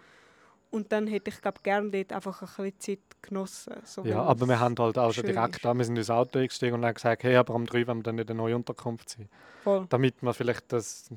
[0.75, 3.75] Und dann hätte ich glaube gerne dort einfach ein bisschen Zeit genossen.
[3.85, 6.75] So Ja, aber wir haben halt auch schon direkt da, wir sind ins Auto eingestiegen
[6.75, 9.29] und haben gesagt, hey, aber am 3 wollen wir dann in eine neue Unterkunft sein.
[9.63, 9.87] Voll.
[9.89, 11.11] Damit wir vielleicht das,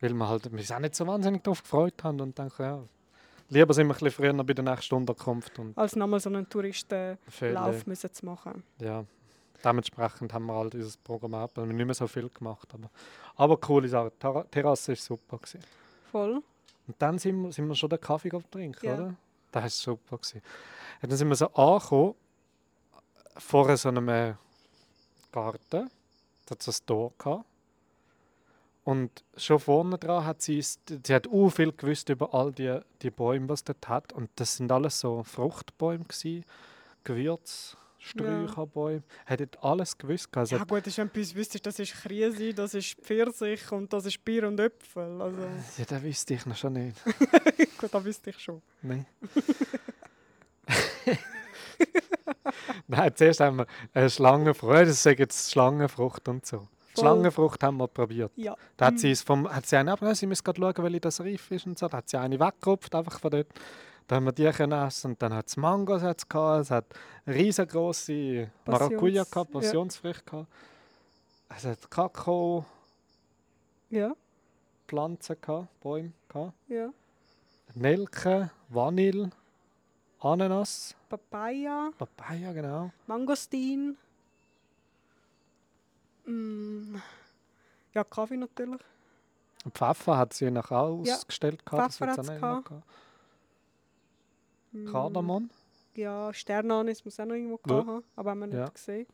[0.00, 2.82] weil wir halt, wir uns auch nicht so wahnsinnig darauf gefreut haben und denken, ja,
[3.50, 6.48] lieber sind wir ein bisschen früher bei der nächsten Unterkunft und Als nochmal so einen
[6.48, 8.64] Touristenlauf müssen zu machen.
[8.80, 9.04] Ja,
[9.64, 12.88] dementsprechend haben wir halt dieses Programm ab, weil wir nicht mehr so viel gemacht haben.
[13.36, 14.10] Aber coole Sache,
[14.50, 15.38] Terrasse war super.
[15.38, 15.60] Gewesen.
[16.10, 16.42] Voll.
[16.86, 18.94] Und dann sind wir, sind wir schon den Kaffee trinken, Ja.
[18.94, 19.14] oder?
[19.52, 20.18] Das war super.
[20.18, 20.42] Gewesen.
[21.02, 22.14] Und dann sind wir so angekommen,
[23.36, 24.36] vor so einem
[25.32, 25.90] Garten.
[26.46, 27.44] Da hat es ein Tor gehabt.
[28.84, 33.10] Und schon vorne dran hat sie, sie hat auch viel gewusst über all die, die
[33.10, 34.12] Bäume, was es dort hat.
[34.12, 36.44] Und das sind alles so Fruchtbäume gewesen,
[37.02, 39.02] Gewürz, Sträucherbäume.
[39.24, 40.28] Hat dort alles gewusst.
[40.36, 43.92] Also Ja gut, ist, wenn du uns wüsstest, das ist Krise, das ist Pfirsich und
[43.92, 45.22] das ist Bier und Äpfel.
[45.22, 45.40] Also
[45.78, 47.02] ja, das wüsste ich noch schon nicht.
[47.78, 48.60] gut, das wüsste ich schon.
[48.82, 49.06] Nein.
[52.86, 56.68] Nein, zuerst haben wir eine Schlangenfrucht, das ist jetzt Schlangenfrucht und so.
[56.94, 57.02] Voll.
[57.02, 58.32] Schlangenfrucht haben wir probiert.
[58.36, 58.56] Ja.
[58.76, 61.20] Da hat sie, es vom, hat sie eine abgenommen, sie müssen gerade schauen, welche das
[61.20, 61.88] reif ist und so.
[61.88, 63.48] Da hat sie eine weggerupft, einfach von dort.
[64.06, 66.84] Dann haben wir die können essen und dann hat es Mangos hat's gehabt, es hat
[67.26, 69.60] riesengroße Maracuja gehabt, ja.
[69.60, 70.48] Passionsfrüchte gehabt.
[71.56, 72.64] Es hat Kakao,
[73.90, 74.14] Ja,
[74.86, 76.52] Pflanzen gehabt, Bäume gehabt.
[76.68, 76.90] ja.
[77.76, 79.30] Nelke, Vanille,
[80.20, 82.92] Ananas, Papaya, Papaya, genau.
[83.06, 83.96] Mangostin.
[86.26, 86.96] Mm.
[87.94, 88.80] Ja, Kaffee natürlich.
[89.72, 91.64] Pfeffer hat sie nachher auch Ja, ausgestellt.
[91.64, 92.84] gehabt, das Pfeffer auch noch gehabt.
[94.74, 94.86] Mm.
[94.86, 95.50] Kardamom.
[95.94, 97.76] Ja, Sternanis muss auch noch irgendwo Ja.
[97.86, 98.68] haben, aber haben wir nicht Ja.
[98.68, 99.06] gesehen.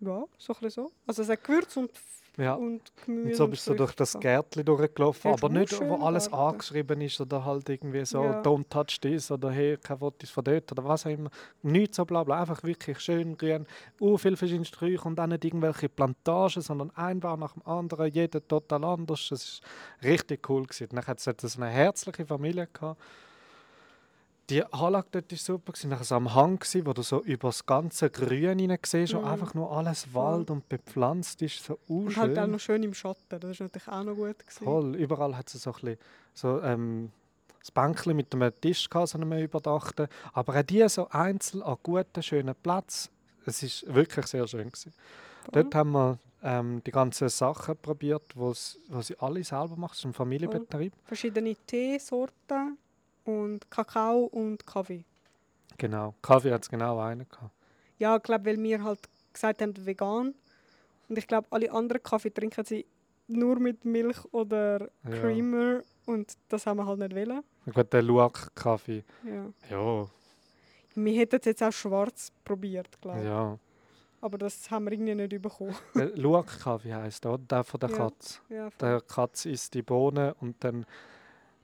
[0.00, 0.92] Ja, so ein bisschen so.
[1.06, 1.90] Also es hat Gewürz und,
[2.38, 2.54] Ja.
[2.54, 4.18] und Gemüse Und so bist du durch das.
[4.18, 6.54] Gärtchen durchgelaufen, Ja, aber nicht, wo alles Garten.
[6.54, 8.40] angeschrieben ist oder halt irgendwie so Ja.
[8.42, 11.30] «Don't touch this» oder «Hey, kein Fotos von dort» oder was auch immer.
[11.62, 13.66] Nichts so bla bla, einfach wirklich schön grün.
[14.00, 18.10] Uh, viele verschiedene Sträucher und auch nicht irgendwelche Plantagen, sondern ein Baum nach dem anderen,
[18.10, 19.28] jeder total anders.
[19.28, 19.60] Das
[20.00, 20.62] war richtig cool.
[20.64, 20.88] Gewesen.
[20.90, 22.98] Dann hat es so eine herzliche Familie gehabt.
[24.50, 25.72] Die Anlage dort war super.
[25.88, 29.28] Nachher so am Hang, wo du so über das ganze Grün hinein siehst, und Mhm.
[29.28, 30.12] einfach nur alles.
[30.12, 31.64] Wald und bepflanzt ist.
[31.64, 33.38] So Und halt auch noch schön im Schatten.
[33.40, 34.38] Das ist natürlich auch noch gut.
[34.38, 34.64] Gewesen.
[34.64, 35.98] Voll, überall hat es so ein bisschen,
[36.34, 37.12] so, ähm,
[37.60, 40.08] das Bänkchen mit einem Tisch gehabt, so einem überdachten.
[40.32, 43.10] Aber auch die so einzeln an guten, schönen Platz.
[43.46, 44.66] Es ist wirklich sehr schön.
[44.70, 44.92] Gewesen.
[45.44, 45.62] Voll.
[45.62, 48.76] Dort haben wir ähm, die ganzen Sachen probiert, wo sie
[49.18, 49.92] alle selber machen.
[49.92, 50.92] Es ist ein Familienbetrieb.
[51.04, 52.78] Verschiedene Teesorten.
[53.24, 55.04] Und Kakao und Kaffee.
[55.78, 56.14] Genau.
[56.22, 57.50] Kaffee hat es genau einen gehabt.
[57.98, 59.00] Ja, ich glaube, weil wir halt
[59.32, 60.34] gesagt haben, vegan.
[61.08, 62.84] Und ich glaube, alle anderen Kaffee trinken sie
[63.28, 65.10] nur mit Milch oder Ja.
[65.10, 65.82] Creamer.
[66.06, 67.42] Und das haben wir halt nicht wollen.
[67.72, 69.04] Gut, der Luwak-Kaffee.
[69.24, 69.46] Ja.
[69.70, 70.08] Ja,
[70.94, 73.24] Wir hätten es jetzt auch schwarz probiert, glaube ich.
[73.26, 73.58] ja.
[74.20, 75.74] Aber das haben wir irgendwie nicht bekommen.
[75.94, 77.38] Der Luwak-Kaffee heisst, oder?
[77.38, 77.96] Der von der Ja.
[77.96, 78.38] Katze.
[78.50, 78.88] ja, voll.
[78.88, 80.84] Der Katze isst die Bohnen und dann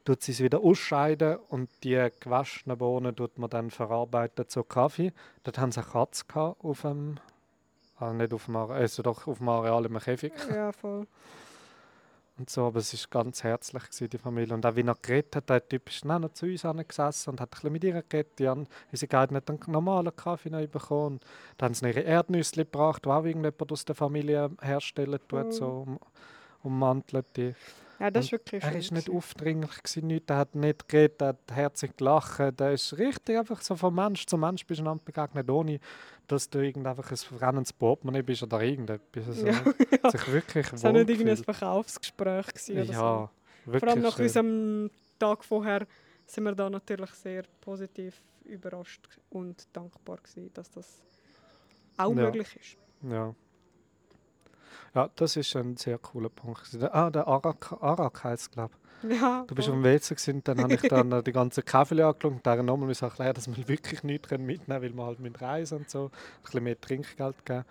[0.09, 5.13] tut sie es wieder ausscheiden und die gewaschenen Bohnen tut man dann verarbeiten zu Kaffee.
[5.43, 7.17] Dort haben sie eine Katze gehabt auf dem,
[7.99, 11.07] ah, nicht auf dem, Are- also doch auf dem Areal im Käfig ja, voll.
[12.39, 14.55] und so, aber es ist ganz herzlich gewesen, die Familie.
[14.55, 17.41] Und auch wie er geredet hat, der Typ ist dann noch zu uns gesessen und
[17.43, 18.39] hat ein bisschen mit ihr geredet.
[18.39, 21.17] Die haben, sie haben nicht einen normalen Kaffee noch bekommen.
[21.17, 21.25] Und
[21.59, 25.51] dann haben sie ihre Erdnüsse gebracht, die auch irgendjemand aus der Familie herstellen tut, Oh.
[25.51, 25.99] so um,
[26.63, 27.55] ummantelt die.
[28.01, 31.21] Ja, das Und ist wirklich Er ist nicht aufdringlich, gewesen, nichts, er hat nicht geredet,
[31.21, 32.39] er hat herzlich gelacht.
[32.61, 35.81] Er ist richtig einfach so von Mensch zu Mensch bist du einander begegnet, ohne
[36.29, 39.27] dass du irgend einfach ein verrennendes Portemonnaie bist oder irgendetwas.
[39.27, 41.37] Also, Ja, hat sich wirklich Es war nicht irgendein.
[41.37, 43.31] Verkaufsgespräch gewesen oder Ja,
[43.65, 43.71] so.
[43.73, 44.25] wirklich Vor allem nach schön.
[44.27, 45.87] unserem Tag vorher
[46.27, 51.03] sind wir da natürlich sehr positiv überrascht und dankbar gewesen, dass das
[51.97, 52.15] auch Ja.
[52.15, 52.77] möglich ist.
[53.11, 53.35] Ja.
[54.95, 56.61] Ja, das ist ein sehr cooler Punkt.
[56.93, 60.75] Ah, der Arak, Arak heisst glaube Ja, Du bist auf dem WC gewesen, dann habe
[60.75, 64.31] ich dann äh, die ganze Kaffee angeschaut und dann nochmal erklären, dass wir wirklich nichts
[64.31, 66.07] mitnehmen können, weil wir halt mit reisen und so.
[66.07, 67.65] Ein bisschen mehr Trinkgeld geben.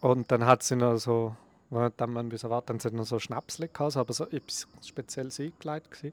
[0.00, 1.34] Und dann hat sie noch so,
[1.70, 5.90] dann man müssen warten, dann sie noch so Schnäpsle gehabt, aber so etwas Spezielles eingelegt
[5.90, 6.12] gewesen.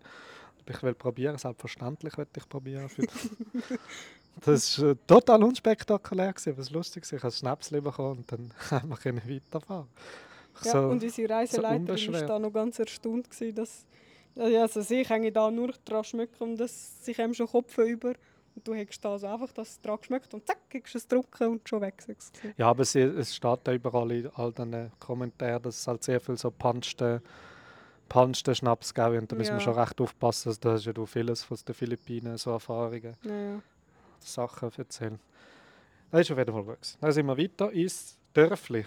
[0.67, 2.89] Ich will probieren, selbstverständlich wollte ich probieren.
[4.43, 7.03] Das war äh, total unspektakulär, gewesen, aber es war lustig.
[7.05, 9.87] Ich habe ein Schnäpsle bekommen und dann haben wir können weiterfahren.
[10.63, 12.21] Ja, so, und unsere Reiseleiterin unbeschwert.
[12.21, 13.85] war da noch ganz erstaunt, gewesen, dass
[14.35, 18.13] ja, also ich hänge da nur dran schmecken und das sich einem schon Kopf über
[18.55, 21.67] und du hättest da so einfach das dran geschmeckt und zack, du es drucken und
[21.67, 22.03] schon weg.
[22.57, 26.19] Ja, aber sie, es steht da überall in all diesen Kommentaren, dass es halt sehr
[26.19, 27.21] viel so punchte,
[28.07, 29.07] punchte Schnaps gibt.
[29.07, 30.49] Und da müssen wir schon recht aufpassen.
[30.49, 33.61] Also, da hast ja du vieles aus den Philippinen, so Erfahrungen, Ja, ja.
[34.25, 35.19] Sachen erzählen.
[36.11, 36.97] Das ist auf jeden Fall gut.
[37.01, 38.85] Dann sind wir weiter ins Dörfli.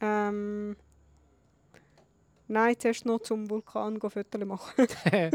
[0.00, 0.76] Ähm,
[2.46, 4.86] nein, zuerst noch zum Vulkan Fotos machen.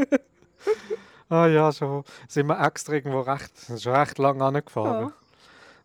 [1.28, 5.08] ah ja, schon sind wir extra irgendwo recht, schon recht lange angefahren.
[5.08, 5.14] Ja.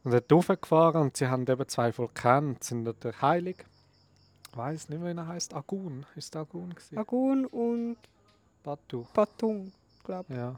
[0.04, 2.56] Und dort raufgefahren und sie haben eben zwei Vulkane.
[2.56, 3.66] Das sind der Heilig.
[4.52, 5.54] Ich weiß nicht, wie er heißt.
[5.54, 6.06] Agun.
[6.16, 6.70] Ist der Agun?
[6.70, 6.98] gewesen?
[6.98, 7.98] Agun und
[8.64, 9.06] Batu.
[9.14, 9.72] Patung,
[10.04, 10.38] glaube ich.
[10.38, 10.56] Ja.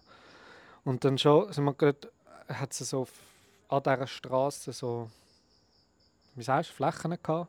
[0.83, 2.11] Und dann schon sind wir gerade,
[2.47, 3.07] hat sie so
[3.69, 5.09] an dieser Straße so,
[6.35, 7.47] wie sagst du, Flächen gehabt.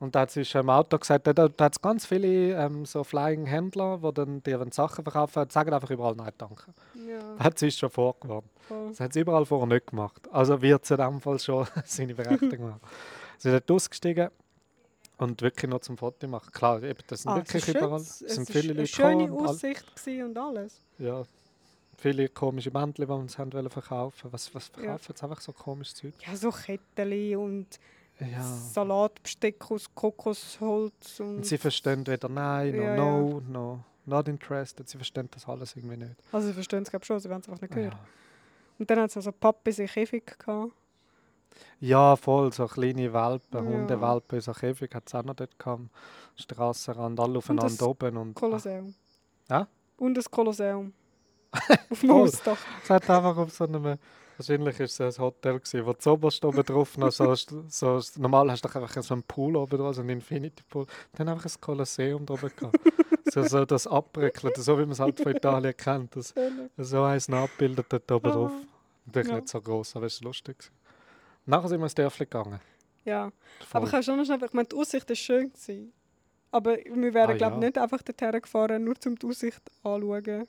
[0.00, 2.84] Und da hat sie schon im Auto gesagt, da, da hat es ganz viele ähm,
[2.84, 6.74] so Flying Händler, die dann dir Sachen verkaufen, sagen einfach überall Nein, danke.
[7.06, 8.44] Ja, Da hat sie schon vorgewarnt.
[8.66, 8.88] voll.
[8.88, 10.28] Das hat sie überall vorher nicht gemacht.
[10.32, 12.80] Also wird sie in dem Fall schon seine Berechtigung haben.
[13.38, 14.30] Sie sind dort ausgestiegen
[15.18, 16.50] und wirklich noch zum Foto machen.
[16.52, 18.00] Klar, eben, das sind Ah, wirklich ist überall.
[18.00, 19.84] es Es sind ist viele eine Leute schöne und all- Aussicht
[20.24, 20.80] und alles.
[20.98, 21.22] ja,
[22.02, 24.32] viele komische Bändchen, die uns haben wollen verkaufen.
[24.32, 24.82] Was, was Ja.
[24.98, 26.14] verkaufen sie einfach so komisches Zeug?
[26.26, 27.66] Ja, so Kettchen und
[28.18, 28.42] Ja.
[28.42, 34.88] Salatbesteck aus Kokosholz und, Und sie verstehen weder nein, noch Ja, no, no, not interested.
[34.88, 36.14] Sie verstehen das alles irgendwie nicht.
[36.32, 37.90] also sie verstehen es glaube schon, sie wollen es einfach nicht hören.
[37.92, 37.98] Ja.
[38.78, 40.72] Und dann hat es also Pappis in Käfig gehabt.
[41.80, 43.60] ja, voll, so kleine Welpen, Ja.
[43.62, 45.80] Hundewelpen, so Käfig hat es auch noch dort gehabt.
[45.80, 45.90] am
[46.36, 48.16] Strassenrand, alle aufeinander das oben.
[48.16, 48.94] Und, Kolosseum.
[49.48, 49.66] Ja?
[49.98, 50.92] Und das Kolosseum.
[51.92, 52.10] Voll.
[52.10, 52.58] Hausdach.
[52.82, 53.98] Es hat einfach auf so einem,
[54.36, 58.64] wahrscheinlich ist es ein Hotel gewesen, wo zuoberst oben drauf noch so, so, normal hast
[58.64, 61.60] du doch einfach so einen Pool oben drauf, so einen Infinity Pool, dann einfach ein
[61.60, 62.78] Kolosseum drüber gehabt.
[63.30, 66.32] so, so das Abbröckeln, so wie man es halt von Italien kennt, das,
[66.78, 68.52] so eins nachgebildet dort oben drauf.
[69.06, 69.34] Natürlich Ja.
[69.36, 70.70] nicht so groß, aber es war lustig.
[71.44, 72.60] Nachher sind wir ins Dörfli gegangen.
[73.04, 73.32] Ja, Voll.
[73.72, 75.50] aber ich kann schon noch schnell, ich meine, die Aussicht war schön.
[75.52, 75.92] Gewesen.
[76.52, 77.66] Aber wir wären, Ah, glaube ich, ja.
[77.68, 80.46] nicht einfach dorthin gefahren, nur um die Aussicht anzuschauen.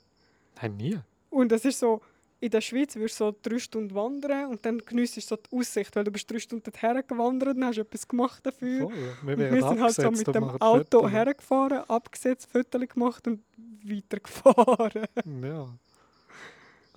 [0.60, 0.98] Nein, nie.
[1.30, 2.00] Und es ist so,
[2.40, 5.56] in der Schweiz wirst du so drei Stunden wandern und dann geniessest du so die
[5.56, 8.82] Aussicht, weil du bist drei Stunden dorthin gewandert und hast etwas gemacht dafür.
[8.82, 9.36] Voll.
[9.36, 11.10] Wir wir sind halt so mit dem Auto Fotos.
[11.10, 13.42] hergefahren, abgesetzt, Fotos gemacht und
[13.82, 15.06] weitergefahren.
[15.42, 15.68] Ja.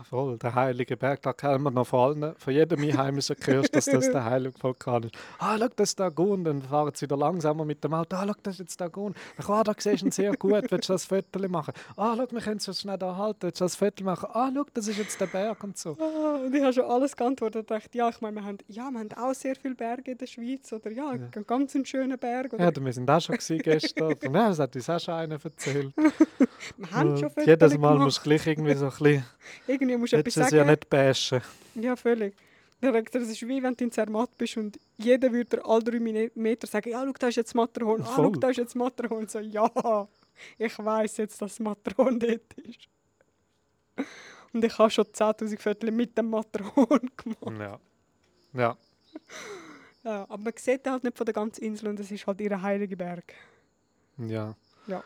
[0.04, 3.86] Voll, der heilige Berg, da kennen wir noch von allen, von jedem Einheimischen gehört, dass
[3.86, 5.16] das der heilige Vulkan ist.
[5.40, 8.16] Ah, schau, das ist der Gun, dann fahren sie wieder langsamer mit dem Auto.
[8.16, 9.16] Ah, schau, das ist jetzt der Gun.
[9.38, 11.74] Ach, ah, da siehst du ihn sehr gut, willst du das Foto machen?
[11.96, 14.30] Ah, schau, wir können es schnell da halten, willst du das Foto machen?
[14.34, 15.98] Ah, schau, das ist jetzt der Berg und so.
[16.00, 18.90] Ah, und ich habe schon alles geantwortet und dachte, ja, ich meine, wir haben, ja,
[18.92, 21.28] wir haben auch sehr viele Berge in der Schweiz oder ja, ja.
[21.34, 22.54] einen ganz schönen Berg.
[22.54, 22.64] Oder?
[22.64, 24.10] Ja, wir sind auch schon gestern.
[24.22, 25.94] ja, das hat uns auch schon einer erzählt.
[26.78, 28.06] wir haben schon Fotos Jedes Mal gemacht.
[28.06, 29.26] musst du gleich irgendwie so ein bisschen...
[29.90, 30.56] irgendwie musst du etwas sagen.
[30.56, 31.42] ja nicht bashen.
[31.76, 32.36] Ja, völlig.
[32.80, 35.84] Dann sagt er, es ist wie wenn du in Zermatt bist und jeder würde alle
[35.84, 39.28] drei Meter sagen, ja, schau, da ist jetzt Matterhorn, ah, schau, da ist jetzt Matterhorn.
[39.28, 40.08] So, ja,
[40.58, 42.88] ich weiß jetzt, dass Matterhorn dort ist.
[44.54, 47.60] Und ich habe schon 10'000 Viertel mit dem Matterhorn gemacht.
[47.60, 47.80] Ja.
[48.54, 48.78] Ja.
[50.04, 50.26] ja.
[50.30, 52.96] Aber man sieht halt nicht von der ganzen Insel und es ist halt ihr heiliger
[52.96, 53.34] Berg.
[54.18, 54.56] Ja.
[54.86, 55.04] Ja.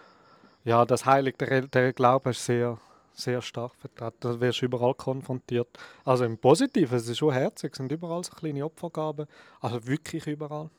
[0.64, 2.78] Ja, das Heilige, der, der Glaube ist sehr
[3.22, 4.18] sehr stark vertreten.
[4.20, 5.68] Da wirst du überall konfrontiert.
[6.06, 9.28] Also im Positiven, es ist schon herzig, es sind überall so kleine Opfergaben.
[9.60, 10.70] Also wirklich überall.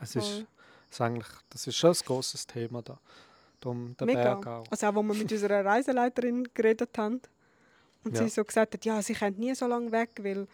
[0.00, 0.46] Es ist,
[0.90, 2.98] ist eigentlich, das ist schon ein grosses Thema da.
[3.60, 4.34] Darum der Mega.
[4.34, 4.64] Berg auch.
[4.70, 7.20] Also auch, wo wir mit unserer Reiseleiterin geredet haben
[8.04, 8.22] und ja.
[8.22, 10.46] sie so gesagt hat, ja, sie können nie so lange weg, weil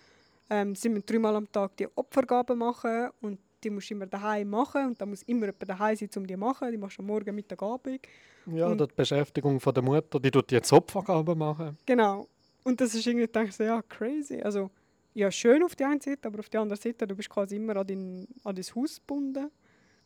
[0.49, 4.49] ähm, sie müssen dreimal am Tag die Opfergaben machen und die musst du immer daheim
[4.51, 6.71] machen und da muss immer jemand daheim sein, um die zu machen.
[6.71, 8.01] Die machst du am Morgen, Mittag, Abend.
[8.47, 11.79] Ja, und die Beschäftigung von der Mutter, die tut jetzt Opfergaben machen.
[11.87, 12.29] Genau.
[12.65, 14.41] Und das ist irgendwie, denke ich so, ja, crazy.
[14.41, 14.71] Also,
[15.15, 17.77] ja, schön auf die eine Seite, aber auf der anderen Seite, du bist quasi immer
[17.77, 19.51] an dein, an dein Haus gebunden.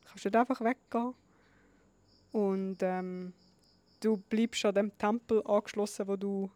[0.01, 1.15] Du kannst nicht einfach weggehen.
[2.33, 3.33] Und ähm,
[4.01, 6.51] du bleibst an dem Tempel angeschlossen, wo du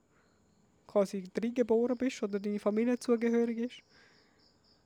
[0.87, 3.83] quasi geboren bist oder deine Familie zugehörig ist.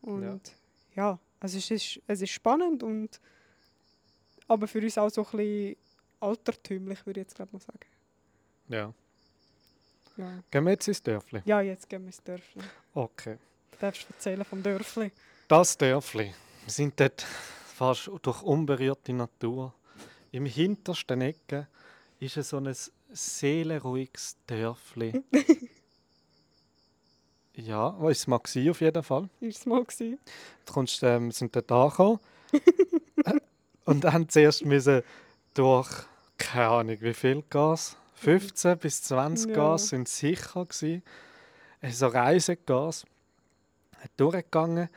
[0.03, 0.57] Und
[0.95, 3.21] ja, ja also es ist, es ist spannend und
[4.49, 5.77] aber für uns auch so ein bisschen
[6.19, 7.87] altertümlich, würde ich jetzt glaube mal sagen.
[8.69, 8.95] Ja.
[10.17, 10.43] ja.
[10.51, 11.43] Gehen wir jetzt ins Dörfli?
[11.45, 12.63] Ja, jetzt gehen wir ins Dörfli.
[12.95, 13.37] Okay.
[13.73, 15.13] Du darfst erzählen vom Dörfli.
[15.47, 16.33] Das Dörfli.
[16.65, 17.21] Wir sind dort
[17.75, 19.75] fast durch unberührte Natur.
[20.33, 21.69] Im hintersten Ecke
[22.21, 22.75] ist es so ein
[23.13, 25.23] seelenruhiges Dörfli.
[27.55, 29.29] ja, war es mal gewesen, auf jeden Fall.
[29.41, 30.19] Ist es mal gewesen.
[30.67, 32.21] Du kommst, ähm, sind dort angekommen
[33.85, 35.03] und dann zuerst müssen
[35.55, 36.07] durch
[36.39, 39.57] keine Ahnung, wie viel Gas, 15 bis 20 ja.
[39.57, 41.03] Gas sind sicher gewesen.
[41.91, 43.05] So Reisegas
[44.01, 44.89] hat durchgegangen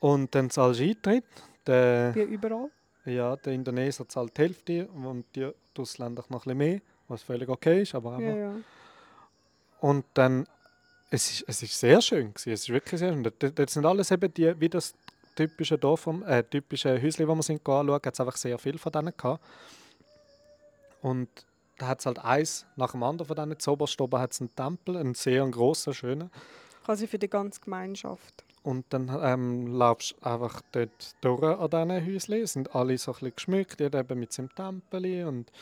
[0.00, 1.24] und dann zahlst du Eintritt.
[1.66, 2.70] Der, Wie überall?
[3.04, 7.48] Ja, der Indoneser zahlt die Hälfte und die, Ausländer noch ein bisschen mehr, was völlig
[7.48, 8.54] okay ist, aber ja, ja.
[9.80, 10.46] Und dann,
[11.14, 13.22] es ist, es ist sehr schön gewesen, es ist wirklich sehr schön.
[13.22, 14.94] Dort sind alles eben die, wie das
[15.36, 18.92] typische Dorf, äh, typische Häuschen, wo wir sind anschauen, hat es einfach sehr viel von
[18.92, 19.42] denen gehabt.
[21.02, 21.28] Und
[21.78, 23.58] da hat es halt eins nach dem anderen von denen.
[23.58, 26.30] Zoberst oben hat es einen Tempel, einen sehr grossen, schönen.
[26.84, 28.44] Quasi für die ganze Gemeinschaft.
[28.62, 32.46] Und dann ähm, laufst du einfach dort durch an diesen Häuschen.
[32.46, 35.26] sind alle so ein bisschen geschmückt, jeder eben mit seinem Tempel.
[35.26, 35.52] Und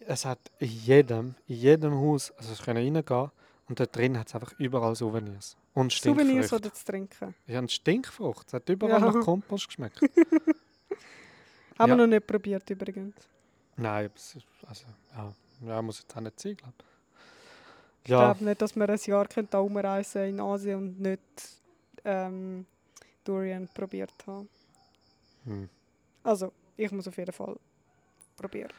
[0.00, 3.30] es hat in jedem, in jedem Haus, also ich können reingehen
[3.68, 5.56] und dort drin hat es einfach überall Souvenirs.
[5.74, 7.34] Und Souvenirs oder zu trinken?
[7.46, 8.48] Ja, ein Stinkfrucht.
[8.48, 9.12] Es hat überall ja.
[9.12, 10.00] nach Kompost geschmeckt.
[11.78, 11.96] Haben ja.
[11.96, 13.14] wir noch nicht probiert übrigens.
[13.76, 14.10] Nein,
[14.66, 15.32] also, ja,
[15.66, 18.08] ja, muss jetzt auch nicht sein, glaube ich.
[18.10, 18.32] Ja.
[18.32, 21.20] glaube nicht, dass wir ein Jahr da umreisen in Asien und nicht
[22.04, 22.66] ähm,
[23.22, 24.48] Durian probiert haben.
[25.44, 25.68] Hm.
[26.24, 27.56] Also, ich muss auf jeden Fall
[28.36, 28.72] probieren.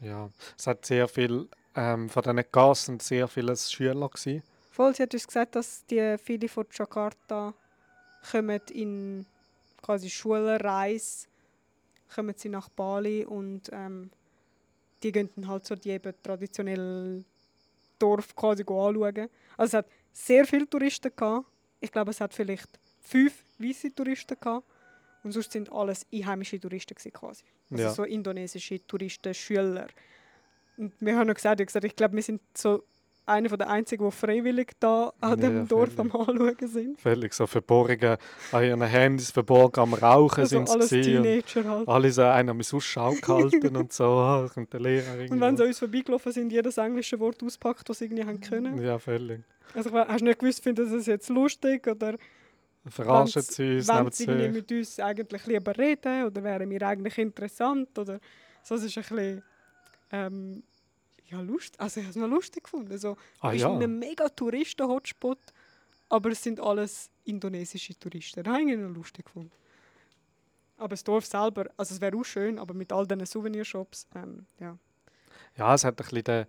[0.00, 0.28] Ja,
[0.58, 4.42] es hat sehr viel, ähm, von diesen Gassen sehr viele Schüler gewesen.
[4.70, 7.54] Voll, sie hat uns gesagt, dass die viele von Jakarta
[8.30, 9.26] kommen in
[9.82, 11.26] quasi Schulreise
[12.14, 14.10] kommen sie nach Bali und ähm,
[15.02, 17.24] die gehen dann halt so die eben traditionell
[17.98, 19.28] Dorf quasi anschauen.
[19.56, 21.46] Also es hat sehr viele Touristen gehabt.
[21.80, 22.68] Ich glaube, es hat vielleicht
[23.00, 24.66] fünf weiße Touristen gehabt.
[25.24, 27.44] Und sonst sind alles einheimische Touristen quasi.
[27.70, 27.90] Also ja.
[27.92, 29.86] so indonesische Touristen, Schüler.
[30.76, 32.82] Und wir haben noch gesagt, ich, gesagt, ich glaube, wir sind so
[33.24, 37.00] einer der einzigen, die freiwillig da an ja, dem Dorf am Anschauen sind.
[37.00, 38.16] Völlig, so verborgen
[38.50, 41.88] an ihren Handys, verborgen am Rauchen also sind alles Teenager halt.
[41.88, 45.64] Alle so einer mit Ausschau gehalten und so, ah, kommt der Lehrer Und wenn sie
[45.64, 48.82] uns vorbeigelaufen sind, jedes englische Wort auspackt, das sie irgendwie haben können.
[48.82, 49.42] Ja, völlig.
[49.74, 52.16] Also hast du nicht gewusst, finden sie es jetzt lustig oder...
[52.84, 57.96] Verarschen sie uns, Wenn sie mit uns eigentlich lieber reden oder wären wir eigentlich interessant
[57.96, 58.18] oder...
[58.64, 59.42] So, es ist ein bisschen...
[60.12, 60.62] Ähm,
[61.30, 61.80] ja, lustig.
[61.80, 62.92] Also ich habe es noch lustig gefunden.
[62.92, 63.70] Also, ah, bist ja.
[63.70, 65.38] in einem mega Touristen-Hotspot,
[66.10, 68.42] aber es sind alles indonesische Touristen.
[68.44, 69.52] Das habe ich noch lustig gefunden.
[70.76, 74.46] Aber das Dorf selber, also es wäre auch schön, aber mit all diesen Souvenirshops, ähm,
[74.58, 74.76] ja.
[75.56, 76.46] Ja, es hat ein bisschen den,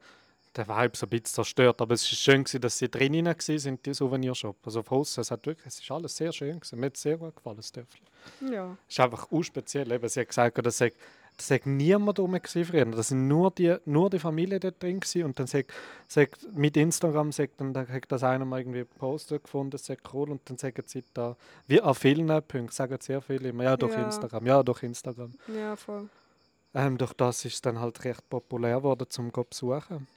[0.55, 1.81] den Vibe so ein bisschen zerstört.
[1.81, 4.57] Aber es war schön, gewesen, dass sie drinnen waren, die Souvenirshop.
[4.65, 6.59] Also auf Hause, es, hat wirklich, es ist alles sehr schön.
[6.59, 6.79] Gewesen.
[6.79, 7.99] Mir hat es sehr gut gefallen, das Töffel.
[8.51, 8.77] Ja.
[8.87, 9.91] Es ist einfach auch speziell.
[9.91, 10.91] Eben, sie hat gesagt, dass sei,
[11.37, 12.85] das sei niemand rum früher.
[12.85, 15.23] Das sind nur die, nur die Familie dort drin gewesen.
[15.23, 15.73] Und dann sagt,
[16.07, 19.97] sagt mit Instagram sagt dann, da hat das einer mal irgendwie gepostet gefunden, das sei
[20.13, 20.31] cool.
[20.31, 21.35] Und dann sagen sie da,
[21.67, 24.05] wie an vielen Punkten, sagen sehr viele immer, ja, durch Ja.
[24.05, 25.33] Instagram, ja, durch Instagram.
[25.47, 26.09] Ja, voll.
[26.75, 30.07] Ähm, durch das ist es dann halt recht populär geworden, zum zu besuchen.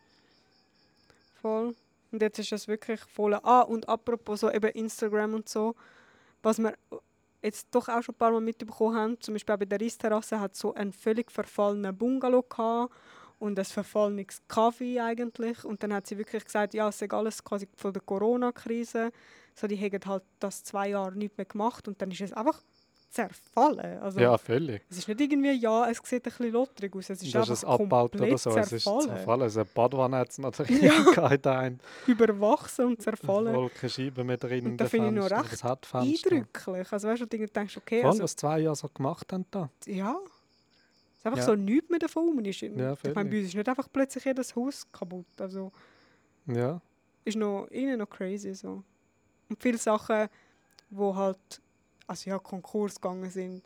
[1.42, 1.74] Voll.
[2.12, 3.34] Und jetzt ist es wirklich voll.
[3.34, 5.74] Ah, und apropos so eben Instagram und so,
[6.42, 6.74] was wir
[7.46, 10.38] jetzt doch auch schon ein paar Mal mitbekommen haben, zum Beispiel auch bei der Reisterrasse
[10.38, 12.92] hat so einen völlig verfallenen Bungalow gehabt
[13.38, 15.64] und ein verfallenes Kaffee eigentlich.
[15.64, 19.10] Und dann hat sie wirklich gesagt, ja, es sei alles quasi von der Corona-Krise.
[19.54, 22.60] So, die haben halt das zwei Jahre nicht mehr gemacht und dann ist es einfach
[23.10, 23.98] zerfallen.
[24.00, 24.82] Also, ja, völlig.
[24.90, 27.10] Es ist nicht irgendwie, ja, es sieht ein bisschen lotterig aus.
[27.10, 28.50] Es ist Das ist einfach es abgebaut oder komplett so.
[28.56, 29.08] Es ist zerfallen.
[29.08, 29.42] zerfallen.
[29.42, 30.92] Also eine Badwanne hat es natürlich Ja.
[31.58, 31.80] ein.
[32.06, 33.54] Überwachsen und zerfallen.
[33.54, 36.92] Wolke Scheiben mehr drin Und da finde ich noch recht hat eindrücklich.
[36.92, 39.70] Also weißt du, du denkst, okay, Voll, also, was zwei Jahre so gemacht haben da.
[39.86, 40.16] ja.
[41.14, 41.44] Es ist einfach Ja.
[41.46, 42.44] so nichts mehr davon.
[42.44, 45.26] Ist, Ja, ich meine, bei uns ist nicht einfach plötzlich jedes Haus kaputt.
[45.40, 45.72] Also
[46.46, 46.80] Ja.
[47.24, 48.82] ist noch, innen noch crazy so.
[49.48, 50.28] Und viele Sachen,
[50.90, 51.38] wo halt,
[52.06, 53.62] also ja, Konkurs gegangen sind.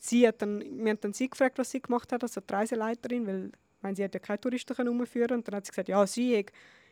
[0.00, 3.26] Sie hat dann, wir haben dann sie gefragt, was sie gemacht hat, also die Reiseleiterin,
[3.26, 3.52] weil
[3.82, 6.38] meine, sie hat ja keine Touristen können rumführen und dann hat sie gesagt, ja, sie
[6.38, 6.46] hat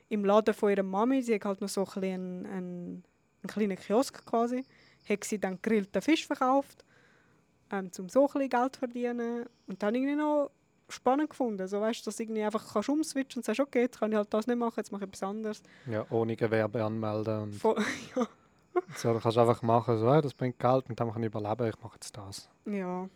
[0.08, 3.04] im Laden von ihrer Mami, sie hat halt noch so ein bisschen einen, einen,
[3.42, 4.64] einen kleinen Kiosk quasi,
[5.08, 6.84] hat sie dann gegrillten Fisch verkauft,
[7.70, 10.50] ähm, um so ein bisschen Geld zu verdienen und dann irgendwie noch
[10.88, 14.10] spannend gefunden, so weißt, dass du irgendwie einfach kannst umswitchen und sagst, okay, jetzt kann
[14.10, 15.62] ich halt das nicht machen, jetzt mache ich etwas anderes.
[15.86, 17.52] ja, ohne Gewerbe anmelden.
[17.52, 17.76] Voll,
[18.16, 18.26] ja.
[18.96, 21.68] So, du kannst einfach machen, so, hey, das bringt Geld und dann kann ich überleben,
[21.68, 22.48] ich mache jetzt das.
[22.66, 23.08] ja.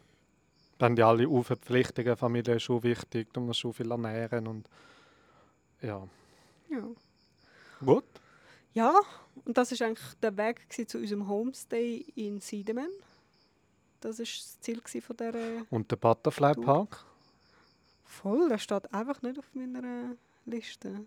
[0.76, 4.68] Dann die alle Verpflichtungen, Familie ist schon wichtig, du musst schon viel ernähren und
[5.80, 6.02] ja.
[6.68, 6.88] Ja.
[7.84, 8.04] Gut.
[8.72, 9.00] Ja,
[9.44, 12.90] und das war eigentlich der Weg zu unserem Homestay in Siedemann.
[14.00, 16.54] Das war das Ziel von dieser Und der Butterfly?
[16.54, 17.04] Park?
[18.04, 18.48] Voll.
[18.48, 21.06] Der steht einfach nicht auf meiner Liste.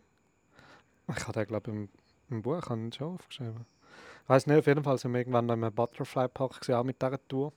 [1.09, 1.89] Ich habe den, glaube ich, im,
[2.29, 3.65] im Buch schon aufgeschrieben.
[4.28, 6.84] Ich weiß nicht, auf jeden Fall sind wir irgendwann noch im Butterfly Park, gewesen, auch
[6.84, 7.53] mit dieser Tour.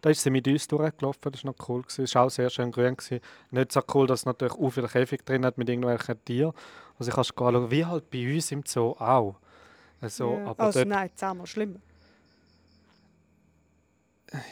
[0.00, 1.84] Da ist sie mit uns durchgelaufen, das war noch cool.
[1.86, 2.96] Es war auch sehr schön grün.
[2.96, 3.20] Gewesen.
[3.50, 6.54] Nicht so cool, dass es natürlich auch viel Käfig drin hat mit irgendwelchen Tieren.
[6.98, 9.36] Also ich kannst schauen, wie halt bei uns im Zoo auch.
[10.00, 10.46] Also, ja.
[10.46, 11.80] aber also dort, nein, zehnmal schlimmer.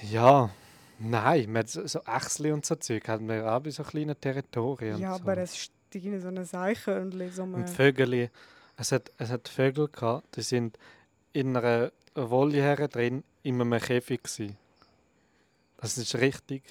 [0.03, 0.51] ja,
[0.99, 4.99] nein, mit so, Ächsli und so Zeug haben wir auch bei so kleinen Territorien.
[4.99, 5.23] Ja, und so.
[5.23, 5.73] aber es ist
[6.21, 7.33] so ein Seichhörnchen.
[7.33, 8.29] So Und ein Vögel,
[8.77, 10.79] es hat, es hat Vögel gehabt, die sind
[11.35, 14.55] in einer Voliere drin in einem Käfig gsi.
[15.77, 16.63] Das ist richtig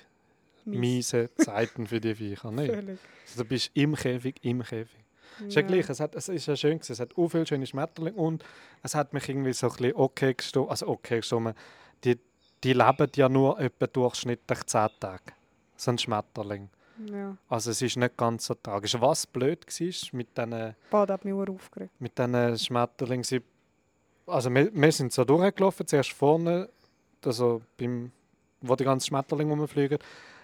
[0.66, 2.52] miese Zeiten für die Viecher?
[2.52, 3.00] Völlig.
[3.26, 5.04] Also, du bist im Käfig, im Käfig.
[5.48, 7.66] Ist ja gleich, es, hat, es ist ja schön gewesen, es hat auch viele schöne
[7.66, 8.44] Schmetterlinge und
[8.84, 11.54] es hat mich irgendwie so ein bisschen okay gestoßen, also okay gestoßen,
[12.04, 12.20] die,
[12.64, 15.34] die leben ja nur etwa durchschnittlich 10 Tage,
[15.76, 16.70] so ein Schmetterling.
[17.12, 17.36] Ja.
[17.50, 18.96] Also es ist nicht ganz so tragisch.
[19.00, 21.92] Was blöd war mit diesen Bad hat mich aufgeregt.
[22.00, 23.24] mit diesen Schmetterlingen.
[23.24, 23.42] Sie,
[24.28, 26.70] also wir, wir sind so durchgelaufen, zuerst vorne,
[27.26, 28.12] also beim,
[28.62, 30.00] wo die ganzen Schmetterlinge rumfliegen,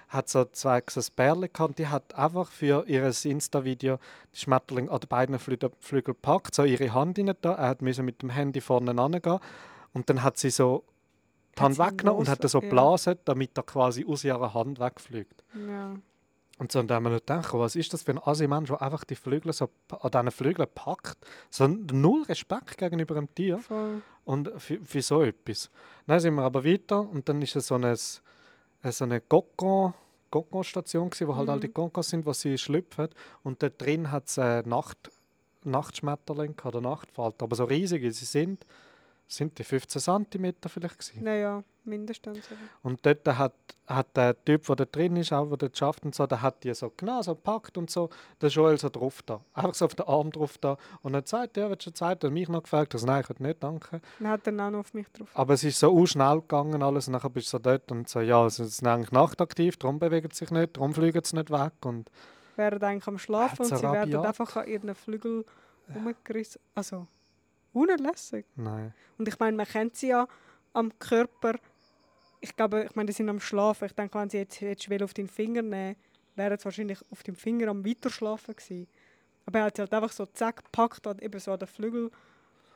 [0.09, 3.99] hat so zwei so Bärchen gehabt, die hat einfach für ihr Insta-Video
[4.33, 7.81] die Schmetterlinge an den beiden Flügeln Flügel gepackt, so ihre Hand rein da, er hat
[7.81, 9.39] müssen mit dem Handy vorne rangehen
[9.93, 10.83] und dann hat sie so
[11.57, 12.59] die Hand weggenommen und hat so los- ja.
[12.61, 15.43] geblasen, damit er quasi aus ihrer Hand wegfliegt.
[15.67, 15.95] Ja.
[16.59, 18.81] Und so, und dann haben wir nicht gedacht, was ist das für ein Assi-Mensch, der
[18.81, 21.17] einfach die Flügel so an diesen Flügeln packt.
[21.49, 24.01] So null Respekt gegenüber dem Tier Voll.
[24.25, 25.71] und für, für so etwas.
[26.05, 28.19] Dann sind wir aber weiter und dann ist es so eine, so
[29.05, 29.21] eine
[31.09, 31.73] gewesen, wo halt all die Mhm.
[31.73, 33.07] Kokons sind, wo sie schlüpfen.
[33.41, 35.09] Und dort drin hat es äh, Nacht,
[35.63, 38.65] Nachtschmetterlinge oder Nachtfalter, aber so riesige sie sind.
[39.31, 41.23] Sind die 15 cm vielleicht gewesen.
[41.23, 42.39] Naja, mindestens.
[42.81, 43.53] Und dort hat,
[43.85, 46.63] hat der Typ, der da drin ist, auch der dort schafft und so, der hat
[46.63, 48.09] die so genau so gepackt und so,
[48.41, 49.39] der Joel so drauf da.
[49.53, 50.77] Einfach so auf den Arm drauf da.
[51.03, 52.23] Und dann sagt er, willst du Zeit?
[52.23, 54.01] Und mich noch gefragt, also nein, ich will nicht, danke.
[54.17, 55.29] Dann hat er auch noch auf mich drauf.
[55.35, 58.21] Aber es ist so schnell gegangen alles und dann bist du so dort und so,
[58.21, 61.73] ja, es ist eigentlich nachtaktiv, darum bewegt es sich nicht, darum fliegen sie nicht weg.
[61.83, 62.09] Und
[62.55, 64.25] Wären eigentlich am Schlafen und sie werden rabiat?
[64.25, 65.45] einfach an ihren Flügel
[65.95, 66.59] rumgerissen.
[66.73, 67.07] Also,
[67.73, 68.45] unerlässig.
[68.55, 68.93] nein.
[69.17, 70.27] Und ich meine, man kennt sie ja
[70.73, 71.55] am Körper.
[72.41, 73.85] Ich glaube, ich meine, die sind am Schlafen.
[73.85, 75.95] Ich denke, wenn sie jetzt, jetzt auf den Finger nehmen,
[76.35, 78.87] wären sie wahrscheinlich auf dem Finger am Weiterschlafen gewesen.
[79.45, 82.11] Aber er hat sie halt einfach so zack gepackt, hat eben so an den Flügel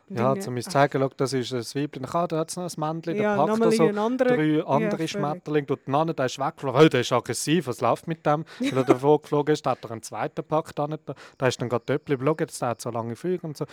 [0.09, 2.63] Ja, zum uns ach, zeigen, schau, das ist ein Weibchen, ah, da hat es noch
[2.63, 4.35] ein Männchen, Ja, der packt da so anderer.
[4.35, 5.11] drei andere völlig.
[5.11, 8.43] Schmetterlinge, den anderen, der ist weggeflogen, hey, der ist aggressiv, was läuft mit dem?
[8.59, 11.03] Weil er davor geflogen ist, hat er einen zweiten packt, da nicht,
[11.37, 13.65] da ist dann gerade Töppli, schau, jetzt hat so lange Flüge und so.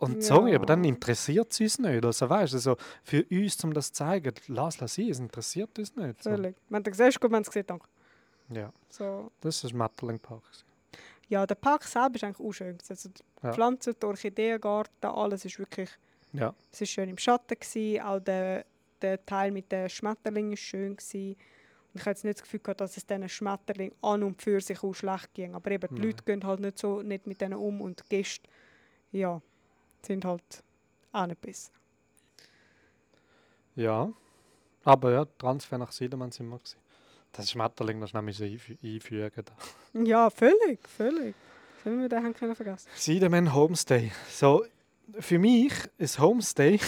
[0.00, 0.88] Und sorry, aber dann Ja.
[0.90, 2.04] interessiert es uns nicht.
[2.04, 5.78] Also weißt du, also für uns, um das zu zeigen, lass es sein, es interessiert
[5.78, 6.22] uns nicht.
[6.22, 6.30] So.
[6.30, 6.56] Völlig.
[6.68, 7.86] Wenn du siehst, gut, wenn du es gesehen danke.
[8.48, 9.30] Ja, So.
[9.40, 10.42] das ist ein Schmetterlingpark.
[10.42, 10.64] gewesen.
[11.28, 12.76] Ja, der Park selber ist eigentlich auch schön.
[12.88, 13.52] Also die Ja.
[13.52, 15.90] Pflanzen, der Orchideengarten, alles ist wirklich
[16.32, 17.56] Ja, es war schön im Schatten.
[17.58, 18.00] Gewesen.
[18.02, 18.64] Auch der,
[19.02, 20.96] der Teil mit den Schmetterlingen war schön.
[20.96, 21.36] Gewesen.
[21.92, 24.82] Und ich hatte nicht das Gefühl, gehabt, dass es diesen Schmetterlingen an und für sich
[24.82, 25.54] auch schlecht ging.
[25.54, 26.04] Aber eben, die Nein.
[26.10, 28.48] Leute gehen halt nicht, so, nicht mit denen um und die Gäste
[29.12, 29.42] ja,
[30.06, 30.62] sind halt
[31.12, 31.72] auch nicht besser.
[33.74, 34.10] ja.
[34.82, 36.78] Aber ja, Transfer nach Südermann sind wir gewesen.
[37.32, 39.44] Das Schmetterling, das müssen wir einfü einfügen.
[39.44, 39.52] Da.
[40.04, 41.34] Ja, völlig, völlig.
[41.84, 42.88] Sollen wir den haben können vergessen?
[42.94, 44.10] Sidemen Homestay.
[44.30, 44.64] So,
[45.18, 46.80] für mich ein Homestay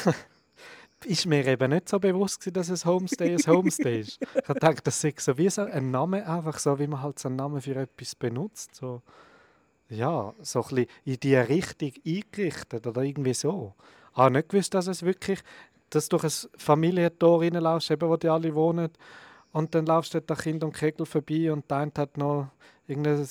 [1.05, 4.19] ist mir eben nicht so bewusst gewesen, dass ein Homestay ein Homestay ist.
[4.35, 7.19] Ich habe gedacht, das ist so wie so ein Name, einfach so, wie man halt
[7.19, 8.75] so einen Namen für etwas benutzt.
[8.75, 9.03] So,
[9.93, 13.75] ja, so ein bisschen in die Richtung eingerichtet oder irgendwie so.
[14.13, 15.41] Ich habe nicht gewusst, dass es wirklich,
[15.91, 18.91] dass du durch ein Familientor reinlaufst, eben wo die alle wohnen,
[19.53, 22.49] und dann laufst du an Kind und Kegel vorbei und der eine hat noch
[22.87, 23.29] irgendein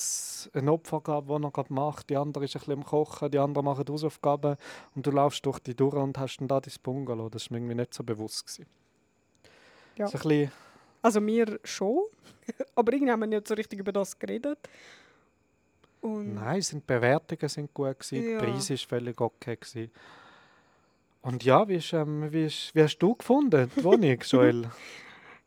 [0.54, 3.40] ein Opfer gehabt, das er gerade macht, die andere ist ein bisschen am Kochen, die
[3.40, 4.56] andere machen Hausaufgaben
[4.96, 7.30] und du laufst durch die durch und hast dann da dein Bungalow.
[7.30, 8.46] Das war mir irgendwie nicht so bewusst.
[8.46, 8.68] Gewesen.
[9.98, 10.08] Ja.
[10.08, 10.52] So ein bisschen,
[11.02, 12.04] Also mir schon,
[12.76, 14.60] aber irgendwie haben wir nicht so richtig über das geredet.
[16.02, 18.40] Und nein, sind die Bewertungen sind gut, gewesen, Ja.
[18.40, 19.56] der Preis war völlig okay.
[19.56, 19.92] Gewesen.
[21.22, 24.70] Und ja, wie, ist, ähm, wie, ist, wie hast du gefunden, die Wohnung, Joel?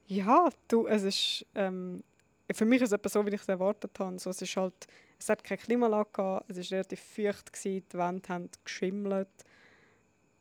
[0.06, 2.04] Ja, du, es ist, ähm,
[2.52, 4.18] für mich ist es so, wie ich es erwartet habe.
[4.18, 4.86] So, es, ist halt,
[5.18, 9.28] es hat keine Klimaanlage, gehabt, es war relativ feucht, gewesen, die Wände haben geschimmelt.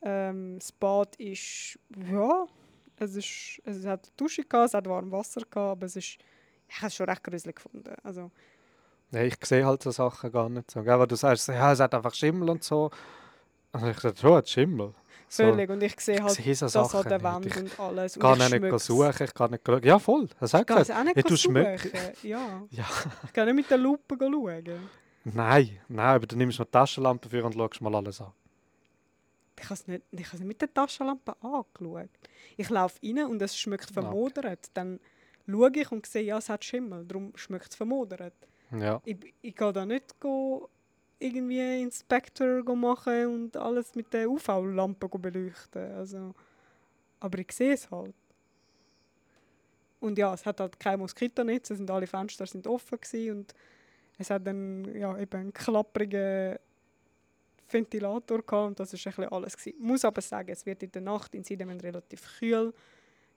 [0.03, 1.79] Ähm, das Bad ist,
[2.11, 2.45] ja,
[2.97, 6.17] es, ist, es hat eine Dusche, gehabt, es hat warm Wasser, gehabt, aber es ist,
[6.67, 7.95] ich habe es schon recht gruselig gefunden.
[8.03, 8.29] Also,
[9.13, 10.81] Nein, ich sehe halt so Sachen gar nicht so.
[10.81, 10.97] Gell?
[10.97, 12.89] Weil du sagst, ja, es hat einfach Schimmel und so.
[13.71, 14.95] Und ich dachte, oh, hat Schimmel.
[15.29, 15.69] So, völlig.
[15.69, 17.23] Und ich sehe ich halt sehe so das an Sachen der nicht.
[17.23, 18.13] Wand Ich und alles.
[18.19, 19.83] kann und auch ich nicht suchen, ich kann nicht schauen.
[19.83, 21.55] Ja, voll, das Ich kann es auch nicht Ja, suchen.
[22.23, 22.61] Ja.
[22.71, 22.85] Ja.
[23.25, 24.89] Ich kann nicht mit der Lupe schauen.
[25.25, 28.31] Nein, nein, aber du nimmst mal die Taschenlampe für und schaust mal alles an.
[29.59, 32.09] Ich habe es nicht, ich nicht mit der Taschenlampe angeschaut.
[32.57, 34.71] Ich laufe rein und es schmeckt vermodert.
[34.73, 34.99] Dann
[35.47, 38.33] schaue ich und sehe, ja, es hat Schimmel, darum schmeckt es vermodert.
[38.79, 40.69] Ja, Ich, ich gehe da nicht go,
[41.19, 45.91] irgendwie Inspektor go machen und alles mit der UV-Lampe beleuchten.
[45.93, 46.33] Also,
[47.19, 48.15] aber ich sehe es halt.
[49.99, 52.99] Und ja, es hat halt kein Moskitonetz, es sind alle Fenster sind offen
[53.31, 53.53] und
[54.17, 56.57] es hat dann ja, eben einen klapprigen
[57.69, 59.77] Ventilator gehabt und das ist ein alles gewesen.
[59.77, 62.73] Ich muss aber sagen, es wird in der Nacht in Sidemen relativ kühl.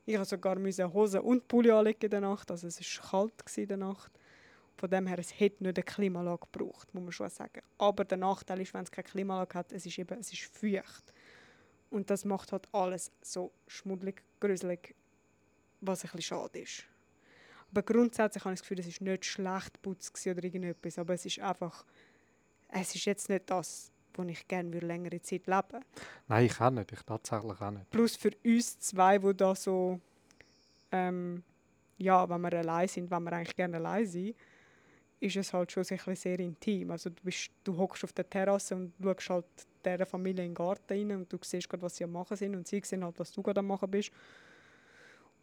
[0.05, 3.32] Ich musste sogar müssen Hose und Pulli anlegen in der Nacht, also es ist kalt
[3.57, 4.11] in der Nacht.
[4.77, 7.62] Von dem her, es hätte nicht eine Klimaanlage gebraucht, muss man schon sagen.
[7.79, 11.12] Aber der Nachteil ist, wenn es keine Klimaanlage hat, es ist eben, es ist feucht.
[11.91, 14.95] Und das macht halt alles so schmuddelig, gruselig,
[15.81, 16.85] was ein bisschen schade ist.
[17.70, 21.27] Aber grundsätzlich habe ich das Gefühl, es war nicht schlecht gewesen oder irgendetwas, aber es
[21.27, 21.85] ist einfach,
[22.68, 25.87] es ist jetzt nicht das, wo ich gerne würde längere Zeit leben würde.
[26.29, 27.91] nein, ich auch nicht, ich tatsächlich auch nicht.
[27.91, 30.01] Plus für uns zwei, wo da so,
[30.93, 31.43] ähm,
[31.99, 34.37] ja, wenn wir allein sind, wenn wir eigentlich gerne allein sind,
[35.21, 36.91] ist es halt schon sehr intim.
[36.91, 39.45] Also du, bist, du hockst auf der Terrasse und schaust halt
[39.85, 42.55] dieser Familie in den Garten rein und du siehst gerade, was sie am machen sind
[42.55, 44.11] und sie sehen halt, was du gerade am machen bist.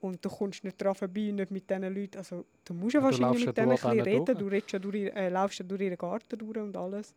[0.02, 2.18] Und du kommst nicht dran vorbei, nicht mit diesen Leuten.
[2.18, 4.26] Also du musst ja du wahrscheinlich mit denen ein bisschen reden.
[4.26, 4.38] durch.
[4.38, 7.16] Du redest ja durch, äh, laufst ja durch ihren Garten durch und alles.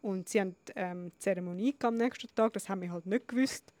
[0.00, 3.72] Und sie haben ähm, die Zeremonie am nächsten Tag, das haben wir halt nicht gewusst.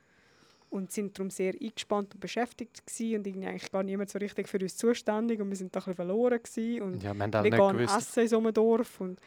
[0.70, 4.48] Und sind darum sehr eingespannt und beschäftigt gewesen und irgendwie eigentlich gar niemand so richtig
[4.48, 7.32] für uns zuständig und wir sind da ein bisschen verloren gewesen und Ja, wir haben
[7.44, 9.18] wir nicht essen in so einem Dorf und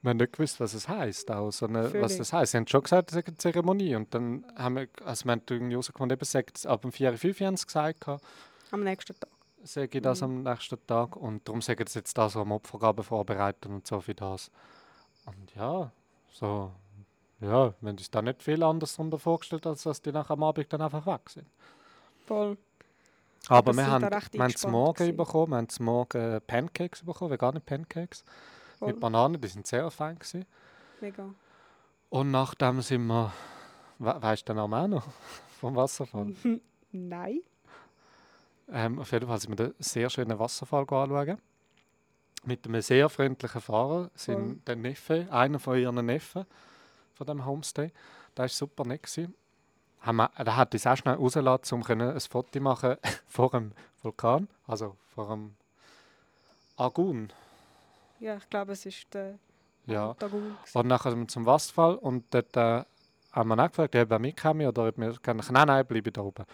[0.00, 1.30] wir haben nicht gewusst, was es heisst.
[1.30, 2.52] Auch, so eine, was das heisst.
[2.52, 3.96] Sie haben schon gesagt, es ist eine Zeremonie.
[3.96, 7.18] Und dann haben wir, also wir haben irgendwie herausgefunden, eben, sagt, ab dem 4.
[7.18, 8.06] 5 haben sie gesagt,
[8.70, 9.30] am nächsten Tag.
[9.64, 10.24] sage ich das Mhm.
[10.24, 11.16] am nächsten Tag.
[11.16, 14.50] Und darum sagen sie jetzt da so am Opfergaben vorbereiten und so für das.
[15.26, 15.90] Und ja,
[16.30, 16.70] so,
[17.40, 20.72] ja, haben uns da nicht viel anders darunter vorgestellt, als dass die nach am Abend
[20.72, 21.46] dann einfach weg sind.
[22.26, 22.56] Voll.
[23.48, 25.16] Aber wir haben, wir haben eingespannt Morgen gewesen.
[25.16, 28.24] bekommen, wir haben zum Morgen Pancakes bekommen, vegane Pancakes
[28.78, 28.88] Voll.
[28.88, 30.44] mit Bananen, die sind sehr fein gewesen.
[31.00, 31.32] Mega.
[32.10, 33.32] Und nachdem sind wir,
[33.98, 35.06] we weißt du den Namen auch noch
[35.60, 36.34] vom Wasserfall?
[36.92, 37.40] Nein.
[38.70, 41.38] Ähm, auf jeden Fall sind wir den sehr schönen Wasserfall anschauen.
[42.44, 44.10] Mit einem sehr freundlichen Fahrer, Voll.
[44.14, 46.44] sind der Neffe, einer von ihren Neffen
[47.18, 47.90] von dem Homestay.
[48.36, 49.02] Der war super nett.
[49.02, 49.34] Gewesen.
[50.04, 52.96] wir, da hat uns auch schnell rausgelassen, um ein Foto machen
[53.26, 55.56] vor dem Vulkan, also vor dem
[56.76, 57.32] Agun.
[58.20, 59.38] Ja, ich glaube, es ist der
[59.86, 60.14] Ja.
[60.14, 60.56] Tagun.
[60.72, 62.84] Und nachher sind wir zum Wasserfall und dort äh,
[63.32, 65.14] haben wir auch gefragt, ob wir mitkommen oder ob wir.
[65.50, 66.44] Nein, nein, bleibe da oben.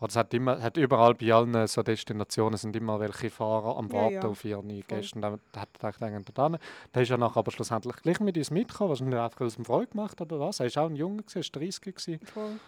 [0.00, 3.88] Und es hat, immer, hat überall bei allen so Destinationen sind immer welche Fahrer am
[3.88, 4.22] Ja, Warten ja.
[4.22, 4.82] auf ihre Voll.
[4.86, 5.16] Gäste.
[5.16, 6.58] Und dann hat er gedacht, da.
[6.94, 8.90] Der ist ja nachher aber schlussendlich gleich mit uns mitgekommen.
[8.90, 10.60] Wahrscheinlich einfach aus dem Freude gemacht oder was.
[10.60, 12.20] Er war auch ein Junge, er war 30 gewesen.
[12.26, 12.60] Voll.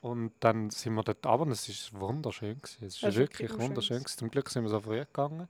[0.00, 2.62] Und dann sind wir dort runter und es war wunderschön.
[2.62, 2.84] Gewesen.
[2.84, 3.96] Es war wirklich wunderschön.
[3.96, 4.04] schön.
[4.04, 4.18] Gewesen.
[4.18, 5.48] Zum Glück sind wir so früh gegangen.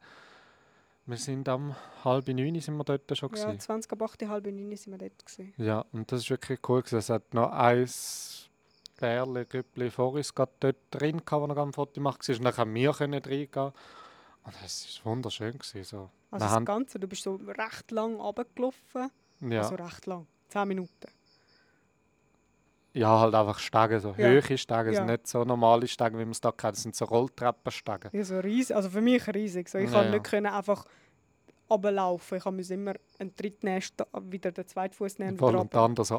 [1.04, 1.74] Wir sind am
[2.04, 3.30] halb neun sind wir dort schon.
[3.34, 3.60] Ja, gewesen.
[3.60, 5.26] 20 ab 8, halb 9 sind wir dort.
[5.26, 5.52] Gewesen.
[5.58, 6.80] Ja, und das ist wirklich cool.
[6.82, 6.98] Gewesen.
[6.98, 7.86] Es hat noch ein
[8.98, 12.36] Bärli, Grüppli vor uns gerade dort drin, wo er ein Foto gemacht war.
[12.36, 13.72] Und dann können wir reingehen.
[14.44, 15.52] Und es war wunderschön.
[15.58, 16.10] Gewesen, so.
[16.30, 19.10] Also Wir das Ganze, du bist so recht lang runtergelaufen.
[19.40, 19.62] Ja.
[19.62, 20.26] Also recht lang.
[20.48, 21.08] 10 Minuten.
[22.94, 24.28] ja, halt einfach Stege, so Ja.
[24.28, 24.92] hohe Stege.
[24.92, 25.04] Ja.
[25.04, 26.76] nicht so normale Stege, wie man es da kennt.
[26.76, 28.10] Es sind so Rolltreppenstege.
[28.12, 28.74] Ja, so riesig.
[28.74, 29.68] Also für mich riesig.
[29.68, 30.14] So, ich Ja, konnte ja.
[30.14, 30.84] nicht können einfach
[31.70, 32.38] runterlaufen.
[32.38, 33.82] Ich musste immer einen Tritt nehmen,
[34.22, 35.38] wieder den zweiten Fuß nehmen.
[35.38, 36.14] Voll und der andere so.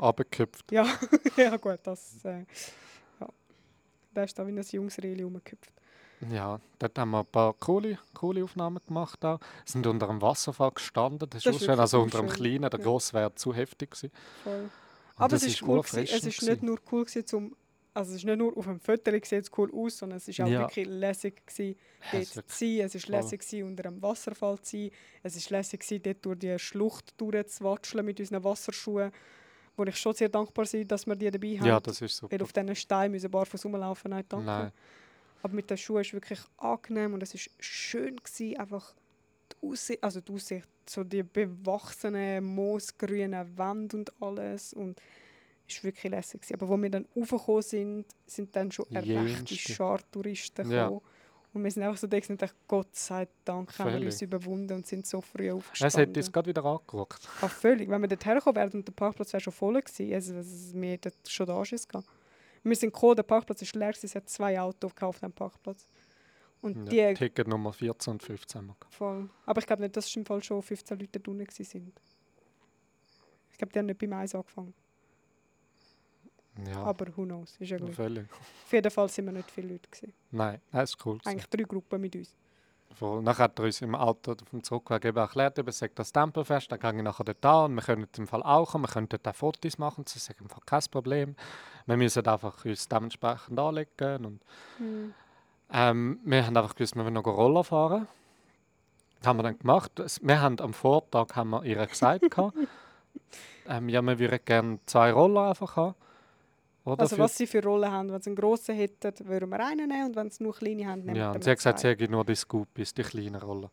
[0.71, 0.85] Ja,
[1.37, 2.23] ja gut, das...
[2.23, 2.45] Äh,
[3.19, 3.27] ja.
[4.13, 5.73] Da ist da wie ein Jungsreli rumgehüpft.
[6.31, 9.23] Ja, dort haben wir ein paar coole, coole Aufnahmen gemacht.
[9.23, 9.39] Auch.
[9.65, 11.29] Sind unter einem Wasserfall gestanden.
[11.29, 11.79] Das ist Das ist schön.
[11.79, 12.85] Also unter einem kleinen, der Ja.
[12.85, 14.11] grosse wäre zu heftig gewesen.
[14.43, 14.69] Voll.
[15.15, 16.15] Aber das es ist cool gewesen.
[16.15, 17.55] Es ist nicht nur cool gewesen, zum...
[17.93, 20.39] Also es ist nicht nur auf dem Foto sieht es cool aus, sondern es ist
[20.41, 20.61] auch Ja.
[20.61, 21.75] wirklich lässig gewesen,
[22.11, 22.79] dort zu sein.
[22.85, 23.15] Es ist voll.
[23.15, 24.91] lässig gewesen, unter einem Wasserfall zu sein.
[25.23, 29.11] Es ist lässig gewesen, dort durch die Schlucht durchzuwatscheln mit unseren Wasserschuhen.
[29.75, 31.65] Wo ich schon sehr dankbar bin, dass wir die dabei haben.
[31.67, 32.33] ja, das ist super.
[32.35, 34.45] Weil auf diesen Steinen müssen barfuß rumlaufen, nein, danke.
[34.45, 34.71] Nein.
[35.41, 38.93] Aber mit den Schuhen ist es wirklich angenehm und es ist schön gewesen, einfach
[39.53, 44.99] die Aussicht, also die Aussicht, so die bewachsenen, moosgrünen Wände und alles und
[45.69, 46.41] es war wirklich lässig.
[46.41, 46.53] Gewesen.
[46.55, 49.13] Aber wo wir dann raufgekommen sind, sind dann schon eine rechte
[49.53, 49.55] Jenste.
[49.73, 50.83] Schar Touristen Ja.
[50.87, 51.01] gekommen.
[51.51, 54.05] Und wir sind einfach so da und dachten, Gott sei Dank haben wir Völlig.
[54.07, 56.01] uns überwunden und sind so früh Es aufgestanden.
[56.09, 57.27] hat uns gerade wieder angeguckt.
[57.41, 57.89] Ah, völlig.
[57.89, 60.33] Wenn wir dort hergekommen wären und der Parkplatz wäre schon voll gewesen, also,
[60.79, 62.07] wir hätten schon da Schiss gehabt.
[62.61, 65.87] Wir sind gekommen, der Parkplatz ist leer, es hat zwei Autos gehabt auf dem Parkplatz.
[66.61, 69.29] Und Ja, die Ticket Nummer 14 und 15 haben voll.
[69.45, 71.93] Aber ich glaube nicht, dass im Fall schon 15 Leute da unten sind.
[73.51, 74.73] Ich glaube, die haben nicht beim Eis angefangen.
[76.67, 77.95] Ja, Aber who knows, ist ja gleich.
[77.95, 78.27] völlig.
[78.31, 80.13] Auf jeden Fall sind wir nicht viele Leute gewesen.
[80.31, 81.17] Nein, das ist cool.
[81.17, 81.29] gewesen.
[81.29, 82.35] Eigentlich drei Gruppen mit uns.
[82.95, 83.21] Voll.
[83.21, 86.11] Nachher hat er uns im Auto auf dem Zurückweg eben erklärt, eben, es sei das
[86.11, 88.89] Tempelfest, dann gehe ich nachher dort an und wir können im Fall auch kommen, wir
[88.91, 91.35] können dort auch Fotos machen, das ist im Fall kein Problem.
[91.85, 94.41] Wir müssen einfach uns dementsprechend anlegen und
[94.77, 95.13] Hm.
[95.71, 98.07] ähm, wir haben einfach gewusst, wir wollen noch Roller fahren.
[99.19, 99.91] Das haben wir dann gemacht.
[100.21, 102.23] Wir haben am Vortag haben wir ihr gesagt,
[103.67, 105.95] ähm, ja, wir würden gerne zwei Roller einfach haben.
[106.85, 108.11] Oder Also was sie für Rollen haben.
[108.11, 111.01] Wenn sie einen grossen hätten, würden wir einen nehmen und wenn sie nur kleine haben,
[111.01, 113.69] nehmen Ja, wir und sie hat gesagt, sie hätte nur die Scoopies, die kleinen Roller.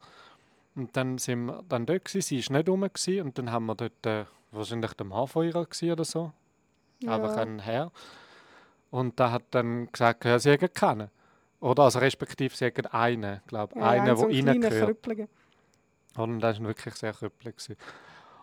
[0.74, 3.66] Und dann sind wir dann dort, gewesen, sie war nicht rum gewesen, und dann haben
[3.66, 6.32] wir dort äh, wahrscheinlich der Mann von ihr gewesen oder so,
[7.06, 7.42] einfach Ja.
[7.42, 7.92] ein Herr.
[8.90, 11.08] Und der hat dann gesagt, ja, sie hätten keinen.
[11.60, 15.28] Oder also respektive sie hätten einen, glaube Ja, einen, so der kleinen reingehört.
[16.16, 17.56] Und das war wirklich sehr krüppelig.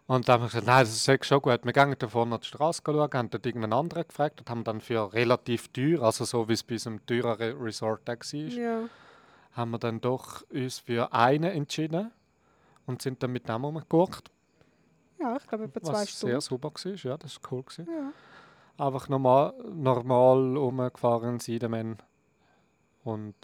[0.05, 1.63] Und dann haben wir gesagt, nein, das ist schon gut.
[1.63, 4.63] Wir gehen da vorne an die Straße schauen, haben dort irgendeinen anderen gefragt und haben
[4.65, 8.89] dann für relativ teuer, also so wie es bei unserem teureren Resort auch war, Ja.
[9.53, 12.11] haben wir dann doch uns für einen entschieden
[12.85, 14.29] und sind dann mit dem rumgeguckt,
[15.19, 16.31] ja, ich glaube etwa zwei was Stunden.
[16.33, 16.91] sehr super war.
[16.95, 17.63] Ja, das war cool.
[17.63, 17.87] Gewesen.
[17.89, 18.85] Ja.
[18.85, 21.97] Einfach normal, normal rumgefahren, Siedemann
[23.05, 23.35] und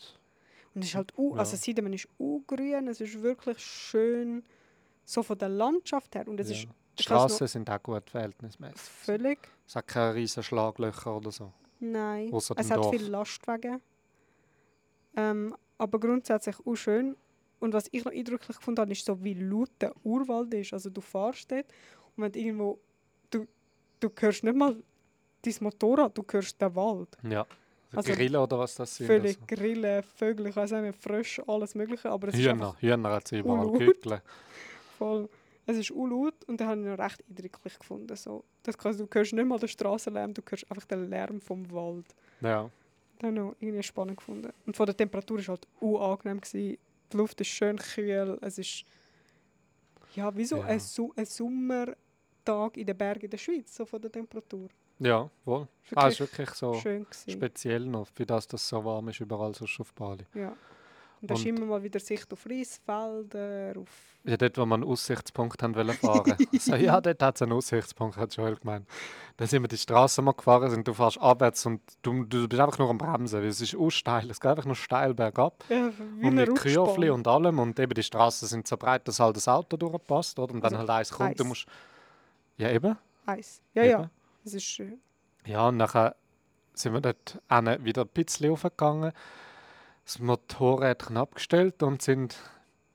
[0.76, 1.40] Und es ist halt, u, Ja.
[1.40, 2.08] also Siedemann ist
[2.48, 4.44] grün, es ist wirklich schön,
[5.10, 6.28] so von der Landschaft her.
[6.28, 6.56] Und es ja.
[6.56, 6.68] ist
[7.00, 8.78] Straßen sind auch gut verhältnismäßig.
[8.78, 11.54] völlig, Es hat keine riesen Schlaglöcher oder so.
[11.80, 12.92] nein, Ausser es hat Dorf.
[12.94, 13.82] viele Lastwagen.
[15.16, 17.16] Ähm, aber grundsätzlich auch schön.
[17.60, 20.74] Und was ich noch eindrücklich gefunden habe, ist so, wie laut der Urwald ist.
[20.74, 21.66] Also du fährst dort
[22.16, 22.80] und wenn du irgendwo,
[23.30, 23.48] du,
[24.00, 24.76] du hörst nicht mal
[25.42, 27.18] dein Motorrad, du hörst den Wald.
[27.24, 27.46] Ja.
[27.92, 29.08] Also Also Grillen oder was das sind.
[29.08, 29.56] Völlig Also.
[29.56, 32.10] Grillen, Vögel, ich weiß nicht, Frösche, alles mögliche.
[32.10, 34.22] Aber es ist Hühner, einfach Hühner hat sie überall unlaut.
[35.00, 35.30] Voll...
[35.66, 38.16] Es ist unlaut und den habe ich noch recht eindrücklich gefunden.
[38.16, 41.70] So, das kannst, du hörst nicht mal den Strassenlärm, du hörst einfach den Lärm vom
[41.72, 42.08] Wald.
[42.42, 42.72] Ja.
[43.20, 44.52] Das habe ich noch irgendwie spannend gefunden.
[44.66, 46.42] Und von der Temperatur war es halt unangenehm.
[46.42, 46.78] Gewesen.
[47.14, 48.40] Die Luft ist schön kühl.
[48.42, 48.84] Es ist
[50.16, 50.64] ja, wie so Ja.
[50.64, 54.70] ein, Su ein Sommertag in den Bergen in der Schweiz, so von der Temperatur.
[54.98, 55.68] Ja, wohl.
[55.84, 56.74] Ist Ah, ist wirklich so
[57.28, 60.26] speziell noch, für das das so warm ist überall sonst auf Bali.
[60.34, 60.56] Ja.
[61.22, 63.90] Und da ist immer mal wieder Sicht auf Reisfelder, auf...
[64.24, 66.36] Ja, dort, wo wir einen Aussichtspunkt haben wollen fahren.
[66.60, 68.88] so, ja, dort hat es einen Aussichtspunkt, hat Joel gemeint.
[69.38, 72.62] Dann sind wir die Straße mal gefahren, sind, du fährst abwärts und du, du bist
[72.62, 74.30] einfach nur am Bremsen, weil es ist auch steil.
[74.30, 75.64] Es geht einfach nur steil bergab.
[75.70, 75.92] Ja,
[76.22, 77.10] und mit Rutschbahn.
[77.12, 77.60] und allem.
[77.60, 80.54] Und eben die Straßen sind so breit, dass halt das Auto durchpasst, oder?
[80.54, 81.48] Und wenn Also halt eins kommt, du Eis.
[81.48, 81.66] musst...
[82.58, 82.98] Ja, eben.
[83.26, 83.62] Eis.
[83.74, 84.00] Ja, ja.
[84.00, 84.10] eben.
[84.44, 85.00] Das ist schön.
[85.46, 86.16] Ja, und nachher
[86.74, 87.40] sind wir dort
[87.84, 89.12] wieder ein bisschen hochgegangen.
[90.10, 92.36] Das Motorrädchen abgestellt und sind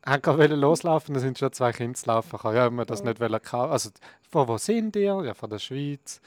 [0.04, 2.56] haben loslaufen, dann sind schon zwei Kinder zu laufen gekommen.
[2.56, 3.04] Ja, haben wir das Oh.
[3.04, 3.70] nicht wollen kaufen.
[3.70, 3.90] Also,
[4.28, 5.22] von wo sind ihr?
[5.24, 6.20] Ja, von der Schweiz.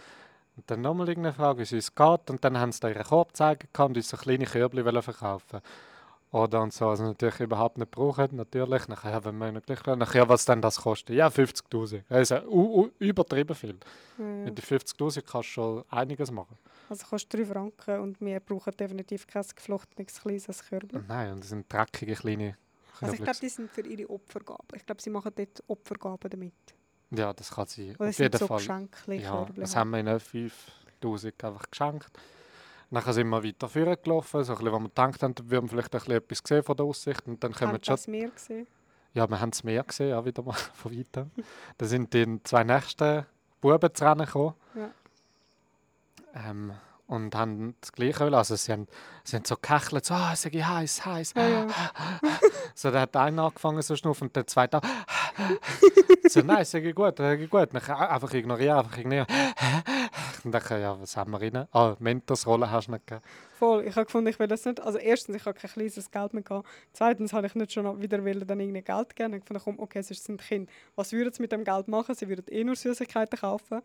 [0.55, 2.29] Und dann nochmal irgendeine Frage, wie es uns geht.
[2.29, 5.59] Und dann haben sie da ihren Korb gezeigt und uns so kleine Körbchen wollen verkaufen.
[6.31, 8.87] Oder und so, also natürlich überhaupt nicht brauchen, natürlich.
[8.89, 11.15] Nachher, wenn wir ihnen gleich nachher, was denn das kostet?
[11.15, 12.03] Ja, 50'000.
[12.09, 13.77] Also, u, u, übertrieben viel.
[14.17, 14.29] Ja, ja.
[14.45, 16.57] Mit den 50'000 kannst du schon einiges machen.
[16.89, 21.05] Also kostet 3 Franken und wir brauchen definitiv kein geflochtenes kleines Körbchen.
[21.07, 22.57] Nein, und das sind dreckige kleine
[22.99, 23.23] Also ich Körbchen.
[23.23, 24.67] glaube, die sind für ihre Opfergaben.
[24.75, 26.53] Ich glaube, sie machen dort Opfergaben damit.
[27.11, 27.95] Ja, das kann sein.
[27.97, 28.61] Oder Auf jeden so Fall.
[28.63, 28.87] Ja,
[29.45, 29.75] Körbchen das halt.
[29.77, 32.09] haben wir ihnen 5000 einfach geschenkt.
[32.89, 35.67] Nachher sind wir weiter vorgelaufen, gelaufen, so ein bisschen, wo wir gedacht haben, wir haben
[35.69, 38.67] vielleicht ein bisschen etwas gesehen von der Aussicht und dann Haben schon, das Meer gesehen?
[39.13, 41.31] ja, wir haben das Meer gesehen, ja, wieder mal von weitem.
[41.77, 43.25] Dann sind die zwei nächsten
[43.59, 44.89] Buben zu Rennen gekommen Ja.
[46.49, 46.73] ähm,
[47.07, 48.33] und haben das Gleiche wollen.
[48.33, 48.87] Also sie haben,
[49.23, 51.33] sie haben so gekechelt, so, ah, es sei heiß, heiß.
[51.35, 51.67] Ja, ja.
[52.75, 54.81] So, dann hat einer angefangen so zu schnaufen und der zweite auch.
[56.29, 57.69] so, nein, es sei gut, es sei gut.
[57.73, 59.25] Dann einfach ignorieren, einfach ignorieren.
[60.47, 61.67] Und dann, ja, was haben wir rein?
[61.73, 63.25] Ah, Mentorsrolle hast du nicht gegeben.
[63.59, 63.83] Voll.
[63.85, 64.79] Ich habe gefunden, ich will das nicht.
[64.79, 66.69] Also erstens, ich habe kein kleines Geld mehr gehabt.
[66.93, 69.33] Zweitens habe ich nicht schon wieder dann irgendwie Geld geben.
[69.33, 70.71] Ich gefunden, komm, okay, es sind Kinder.
[70.95, 72.15] Was würden sie mit dem Geld machen?
[72.15, 73.81] Sie würden eh nur Süßigkeiten kaufen.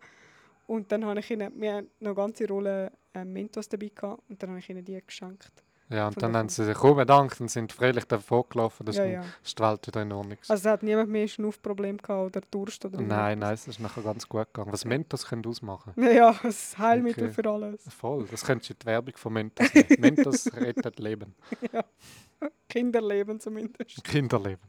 [0.67, 4.51] Und dann habe ich ihnen, wir noch ganze Rolle äh, Mentos dabei gehabt und dann
[4.51, 5.51] habe ich ihnen die geschenkt.
[5.93, 8.85] Ja, und dann haben sie sich bedankt und sind fröhlich davon gelaufen.
[8.85, 9.23] Das ja, ist, ja.
[9.43, 10.35] ist die Welt wieder in Ordnung.
[10.37, 10.51] gewesen.
[10.51, 14.27] Also hat niemand mehr Schnaufproblem gehabt oder Durst oder nein, nein, es ist nachher ganz
[14.27, 14.73] gut gegangen.
[14.73, 15.93] Was Mentos können ausmachen?
[15.95, 16.15] nein.
[16.15, 17.33] Ja, das Heilmittel Okay.
[17.33, 17.83] für alles.
[17.89, 19.87] Voll, das könntest du die Werbung von Mentos nehmen.
[19.99, 21.35] Mentos rettet Leben.
[22.69, 24.03] Kinderleben zumindest.
[24.03, 24.61] Kinderleben.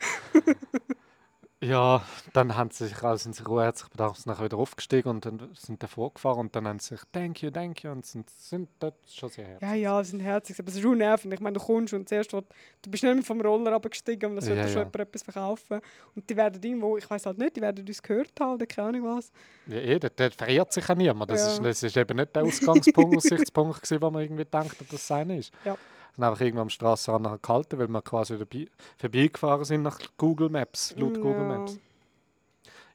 [1.65, 5.25] Ja, dann haben sie sich also sind sie herzlich bedankt, sind nachher wieder aufgestiegen und
[5.25, 8.29] dann sind davor gefahren und dann haben sie sich Thank you, thank you und sind,
[8.31, 9.69] sind dort schon sehr herzlich.
[9.71, 11.33] Ja, ja, sie sind herzig, aber es ist schon nervig.
[11.33, 12.45] Ich meine, du kommst und zuerst, will-
[12.83, 14.85] du bist nicht mehr vom Roller abgestiegen und es wird Ja, dir schon ja.
[14.85, 15.81] jemand etwas verkaufen.
[16.15, 18.89] Und die werden irgendwo, ich weiß halt nicht, die werden uns gehört haben oder keine
[18.89, 19.33] Ahnung was.
[19.67, 21.31] Ja, eh, dort, dort verirrt sich ja niemand.
[21.31, 21.53] Das, Ja.
[21.55, 25.07] ist, das ist eben nicht der Ausgangspunkt, Aussichtspunkt, gewesen, wo man irgendwie denkt, dass das
[25.07, 25.53] sein ist.
[25.65, 25.77] Ja.
[26.17, 28.69] Dann einfach irgendwann am Strassenrand gehalten, weil wir quasi dabei,
[28.99, 31.59] vorbeigefahren sind nach Google Maps, laut Google Ja.
[31.59, 31.79] Maps.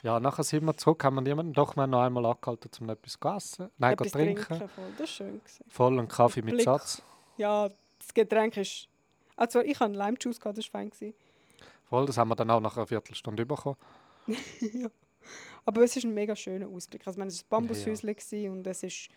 [0.01, 3.19] Ja, nachher sind wir zurück, haben wir niemanden doch mal noch einmal angehalten, um etwas
[3.19, 3.69] zu essen.
[3.77, 4.45] Nein, Etwas zu trinken.
[4.45, 4.67] voll.
[4.97, 5.39] Das war schön.
[5.39, 5.65] Gewesen.
[5.67, 6.63] Voll einen Kaffee mit Blick.
[6.65, 7.01] Satz.
[7.35, 7.67] Ja,
[7.99, 8.87] das Getränk ist...
[9.35, 10.89] Also ich hatte Lime Juice, gehabt, das war fein.
[10.89, 11.13] Gewesen.
[11.83, 13.75] Voll, das haben wir dann auch nach einer Viertelstunde bekommen.
[15.65, 17.05] Aber es ist ein mega schöner Ausblick.
[17.05, 19.09] Also, ich meine, es war ein Bambushäuschen gewesen und es ist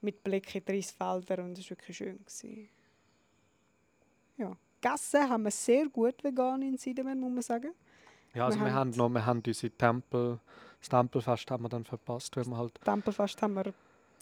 [0.00, 2.18] mit Blick in die Reisfelder und es war wirklich schön.
[2.18, 2.68] Gewesen.
[4.36, 4.52] Ja.
[4.80, 7.70] Gegessen haben wir sehr gut vegan in Sidemen, muss man sagen.
[8.34, 10.38] Ja, also Wir wir, haben- haben noch, wir haben unsere Tempel,
[10.80, 13.72] das Tempelfest haben wir dann verpasst, weil wir halt Tempelfest haben wir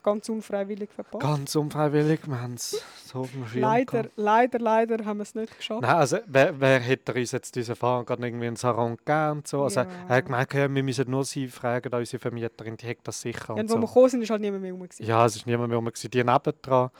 [0.05, 1.23] ganz unfreiwillig verpasst.
[1.23, 5.35] ganz unfreiwillig, wir haben es so auf dem Schirm leider, leider, leider haben wir es
[5.35, 5.83] nicht geschafft.
[5.83, 9.49] Nein, also wer, wer hätte uns jetzt diesen Fahrer gerade irgendwie einen Sarong gegeben und
[9.49, 9.63] so?
[9.65, 9.87] Also Ja.
[10.09, 13.21] er hat gemeint, ja, wir müssen nur sie fragen, da unsere Vermieterin, die hat das
[13.21, 13.87] sicher Ja, und und wo wir so.
[13.87, 14.83] gekommen sind, ist halt niemand mehr rum.
[14.83, 15.05] gewesen.
[15.05, 16.11] Ja, es ist niemand mehr rum, gewesen.
[16.11, 16.91] die nebendran,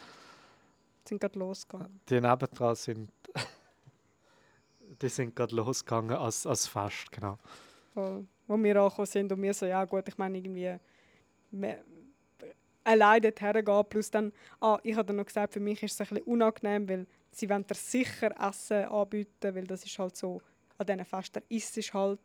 [1.13, 2.01] sind gerade losgegangen.
[2.09, 3.11] die nebendran sind,
[5.03, 7.39] die sind gerade losgegangen als, als Fest, genau.
[7.93, 8.27] Voll.
[8.47, 10.75] Wo wir angekommen sind und wir so, ja gut, ich meine irgendwie
[12.85, 16.01] allein dorthin gehen, plus dann, ah, ich habe dann noch gesagt, für mich ist es
[16.01, 20.41] ein bisschen unangenehm, weil sie wollen dir sicher Essen anbieten, weil das ist halt so,
[20.79, 22.21] an diesen Festen isst es halt.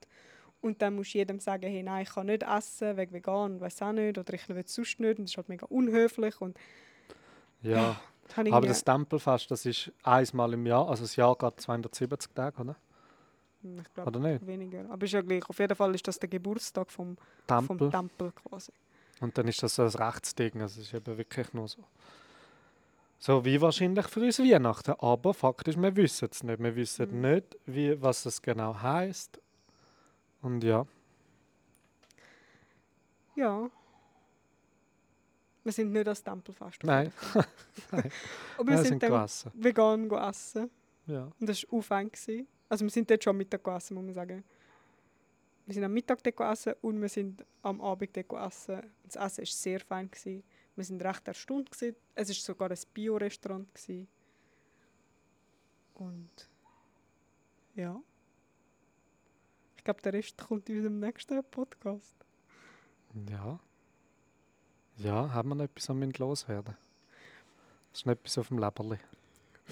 [0.62, 3.82] Und dann musst du jedem sagen, hey, nein, ich kann nicht essen, wegen vegan, weiß
[3.84, 6.42] auch nicht, oder ich will es sonst nicht, und das ist halt mega unhöflich.
[6.42, 6.58] Und
[7.62, 8.00] Ja, das
[8.36, 12.62] habe aber das Tempelfest, das ist einmal im Jahr, also das Jahr geht 270 Tage,
[12.62, 12.76] oder?
[13.62, 14.46] Hm, ich glaube Oder nicht?
[14.46, 14.90] weniger.
[14.90, 15.48] Aber ist ja gleich.
[15.50, 17.18] Auf jeden Fall ist das der Geburtstag vom,
[17.48, 17.78] Tempel.
[17.78, 18.72] vom Tempel quasi.
[19.22, 21.84] Und dann ist das so ein Rechtsding, also es ist eben wirklich nur so.
[23.20, 26.62] So wie wahrscheinlich für uns Weihnachten, aber faktisch, wir wissen es nicht.
[26.62, 27.22] Wir wissen Mhm.
[27.22, 29.40] nicht, wie, was es genau heißt.
[30.44, 30.86] Und ja,
[33.36, 33.70] Ja.
[35.68, 36.82] Wir sind nicht als Tempelfest.
[36.86, 37.46] nein, Fall.
[37.92, 39.52] Aber wir wir sind, sind dann gegessen.
[39.54, 40.70] vegan go essen.
[41.08, 41.30] Ja.
[41.38, 42.14] Und das war aufhängig.
[42.14, 42.48] gewesen.
[42.70, 44.44] Also wir sind dort schon am Mittag gegessen, muss man sagen.
[45.66, 48.82] Wir sind am Mittag dort gegessen und wir sind am Abend dort gegessen.
[49.04, 50.10] Das Essen war sehr fein.
[50.10, 50.42] Gewesen.
[50.78, 51.70] Wir sind recht erstaunt.
[51.70, 51.98] Gewesen.
[52.16, 53.68] Es war sogar ein Bio-Restaurant.
[55.96, 56.50] Und
[57.76, 58.02] Ja.
[59.76, 62.16] Ich glaube, der Rest kommt in unserem nächsten Podcast.
[63.30, 63.60] Ja.
[64.98, 66.76] Ja, haben wir noch etwas am loswerden?
[67.94, 68.98] Ist noch etwas auf dem Leberli?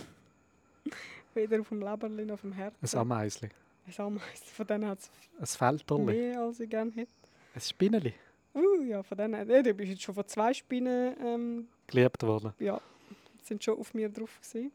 [1.34, 2.86] Weder auf dem Leberli noch auf dem Herzen.
[2.86, 3.50] Ein Ameisli?
[3.88, 4.46] Ein Ameisen.
[4.54, 5.00] Von denen hat
[5.38, 6.04] Ein es Felterli?
[6.04, 7.12] mehr, als ich gerne hätte.
[7.56, 8.14] Ein Spinneli?
[8.54, 9.50] Uh, ja, von denen.
[9.50, 12.54] Ja, du bist jetzt schon von zwei Spinnen, ähm, Geliebt worden.
[12.60, 12.80] ja,
[13.44, 14.72] sind schon auf mir drauf gewesen.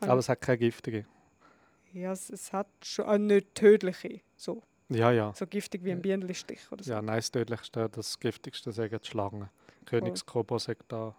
[0.00, 1.06] Habe Aber es hat keine giftige.
[1.92, 5.32] Ja, es, es hat schon äh, nicht tödliche, so, Ja, ja.
[5.34, 6.90] so giftig wie ein Bienenstich oder so.
[6.90, 9.48] Ja, nein, das tödlichste, das giftigste sagen die Schlangen.
[9.84, 11.14] Königskobo sagt da.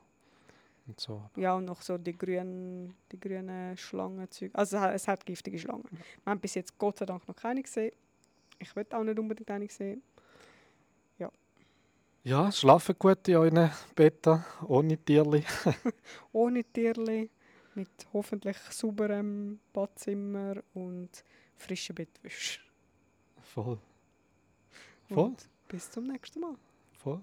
[0.88, 1.22] Und so.
[1.36, 4.52] Ja, und noch so die grünen, die grünen Schlangenzeug.
[4.54, 5.84] Also es hat- giftige Schlangen.
[5.92, 7.92] Wir haben bis jetzt Gott sei Dank noch keine gesehen.
[8.58, 10.02] Ich will auch nicht unbedingt eine sehen.
[12.22, 15.44] Ja, schlafen gut in euren Betten, ohne Tierli.
[16.34, 17.30] Ohne Tierli,
[17.76, 21.10] mit hoffentlich sauberem Badzimmer und
[21.56, 22.60] frischen Bettwäsche.
[23.54, 23.78] Voll.
[25.08, 26.56] Voll, Und bis zum nächsten Mal.
[26.94, 27.20] voll.